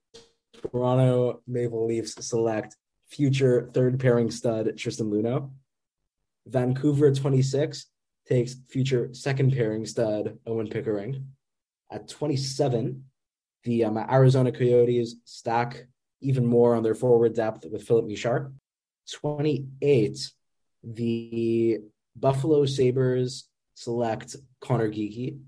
Toronto 0.60 1.40
Maple 1.46 1.86
Leafs 1.86 2.26
select 2.26 2.76
future 3.08 3.70
third 3.72 3.98
pairing 3.98 4.30
stud 4.30 4.76
Tristan 4.76 5.10
Luneau. 5.10 5.50
Vancouver 6.46 7.12
26 7.14 7.86
takes 8.28 8.56
future 8.68 9.08
second 9.12 9.52
pairing 9.52 9.86
stud 9.86 10.38
Owen 10.46 10.68
Pickering. 10.68 11.28
At 11.90 12.08
27, 12.08 13.04
the 13.64 13.84
um, 13.84 13.96
Arizona 13.96 14.52
Coyotes 14.52 15.16
stack 15.24 15.86
even 16.20 16.46
more 16.46 16.74
on 16.74 16.82
their 16.82 16.94
forward 16.94 17.34
depth 17.34 17.66
with 17.70 17.86
Filip 17.86 18.06
Mesar. 18.06 18.52
28, 19.12 20.30
the 20.82 21.78
Buffalo 22.16 22.64
Sabres 22.64 23.48
select 23.74 24.36
Connor 24.60 24.88
Geekie. 24.88 25.38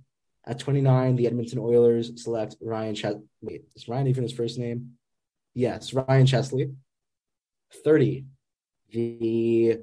At 0.45 0.61
29, 0.61 1.16
the 1.16 1.26
Edmonton 1.26 1.59
Oilers 1.59 2.22
select 2.22 2.57
Ryan 2.61 2.95
Ches- 2.95 3.14
Wait, 3.43 3.64
is 3.74 3.89
Ryan 3.89 4.07
even 4.07 4.22
his 4.22 4.32
first 4.32 4.59
name? 4.59 4.93
Yes, 5.55 5.93
Ryan 5.93 6.26
Chesley. 6.26 6.70
30, 7.82 8.26
the 8.93 9.80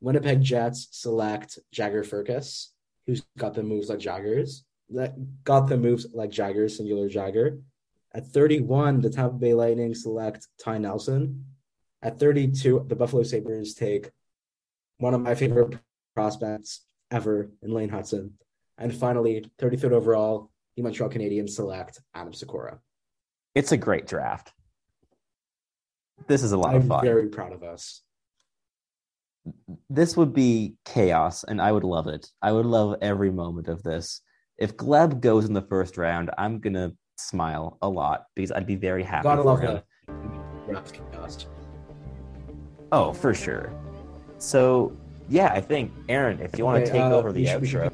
Winnipeg 0.00 0.42
Jets 0.42 0.88
select 0.90 1.58
Jagger 1.72 2.02
Firkus, 2.02 2.68
who's 3.06 3.22
got 3.38 3.54
the 3.54 3.62
moves 3.62 3.88
like 3.88 4.00
Jaggers. 4.00 4.65
That 4.90 5.42
got 5.44 5.68
the 5.68 5.76
moves 5.76 6.06
like 6.12 6.30
Jagger, 6.30 6.68
singular 6.68 7.08
Jagger. 7.08 7.58
At 8.14 8.26
31, 8.26 9.00
the 9.00 9.10
Tampa 9.10 9.36
Bay 9.36 9.52
Lightning 9.52 9.94
select 9.94 10.46
Ty 10.62 10.78
Nelson. 10.78 11.44
At 12.02 12.18
32, 12.20 12.86
the 12.88 12.94
Buffalo 12.94 13.22
Sabres 13.24 13.74
take 13.74 14.10
one 14.98 15.12
of 15.12 15.20
my 15.20 15.34
favorite 15.34 15.78
prospects 16.14 16.82
ever 17.10 17.50
in 17.62 17.72
Lane 17.72 17.90
Hutson. 17.90 18.32
And 18.78 18.94
finally, 18.94 19.50
33rd 19.58 19.92
overall, 19.92 20.50
the 20.76 20.82
Montreal 20.82 21.10
Canadiens 21.10 21.50
select 21.50 22.00
Adam 22.14 22.32
Sykora. 22.32 22.78
It's 23.54 23.72
a 23.72 23.76
great 23.76 24.06
draft. 24.06 24.52
This 26.26 26.42
is 26.42 26.52
a 26.52 26.58
lot 26.58 26.74
I'm 26.74 26.82
of 26.82 26.88
fun. 26.88 27.04
very 27.04 27.28
proud 27.28 27.52
of 27.52 27.62
us. 27.62 28.02
This 29.88 30.16
would 30.16 30.32
be 30.32 30.74
chaos, 30.84 31.44
and 31.44 31.60
I 31.60 31.70
would 31.70 31.84
love 31.84 32.06
it. 32.06 32.28
I 32.42 32.52
would 32.52 32.66
love 32.66 32.96
every 33.00 33.30
moment 33.30 33.68
of 33.68 33.82
this. 33.82 34.20
If 34.58 34.76
Gleb 34.76 35.20
goes 35.20 35.44
in 35.44 35.52
the 35.52 35.62
first 35.62 35.98
round, 35.98 36.30
I'm 36.38 36.58
gonna 36.60 36.92
smile 37.18 37.76
a 37.82 37.88
lot 37.88 38.24
because 38.34 38.50
I'd 38.52 38.66
be 38.66 38.76
very 38.76 39.02
happy 39.02 39.24
Gotta 39.24 39.42
love 39.42 39.60
him. 39.60 39.80
the 40.66 40.72
draft. 40.72 41.46
Oh, 42.92 43.12
for 43.12 43.34
sure. 43.34 43.72
So, 44.38 44.96
yeah, 45.28 45.48
I 45.52 45.60
think 45.60 45.92
Aaron, 46.08 46.40
if 46.40 46.56
you 46.58 46.64
want 46.64 46.84
to 46.84 46.90
Okay, 46.90 46.92
take 47.00 47.12
uh, 47.12 47.16
over 47.16 47.32
the 47.32 47.44
should- 47.46 47.62
outro, 47.62 47.92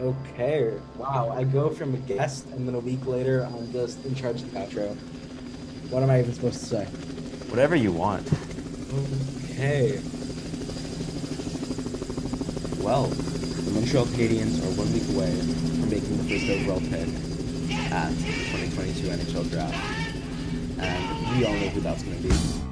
Okay. 0.00 0.72
Wow. 0.96 1.28
I 1.36 1.44
go 1.44 1.68
from 1.68 1.92
a 1.94 1.98
guest, 1.98 2.46
and 2.54 2.66
then 2.66 2.74
a 2.74 2.78
week 2.78 3.04
later, 3.06 3.42
I'm 3.44 3.70
just 3.70 4.02
in 4.06 4.14
charge 4.14 4.40
of 4.40 4.50
the 4.52 4.58
outro. 4.60 4.96
What 5.90 6.02
am 6.02 6.08
I 6.10 6.20
even 6.20 6.32
supposed 6.32 6.60
to 6.60 6.64
say? 6.66 6.84
whatever 7.50 7.74
you 7.76 7.90
want. 7.92 8.26
Okay. 9.50 9.98
Well, 12.80 13.06
the 13.08 13.70
Montreal 13.72 14.06
Canadiens 14.06 14.62
are 14.64 14.78
one 14.78 14.90
week 14.92 15.02
away 15.14 15.30
making 15.90 16.16
the 16.18 16.24
first 16.24 16.48
overall 16.48 16.80
pick 16.80 17.08
at 17.90 18.10
the 18.10 18.32
2022 18.54 19.08
NHL 19.08 19.50
Draft. 19.50 19.74
And 20.78 21.36
we 21.38 21.44
all 21.44 21.52
know 21.52 21.68
who 21.68 21.80
that's 21.80 22.04
going 22.04 22.22
to 22.22 22.28
be. 22.28 22.69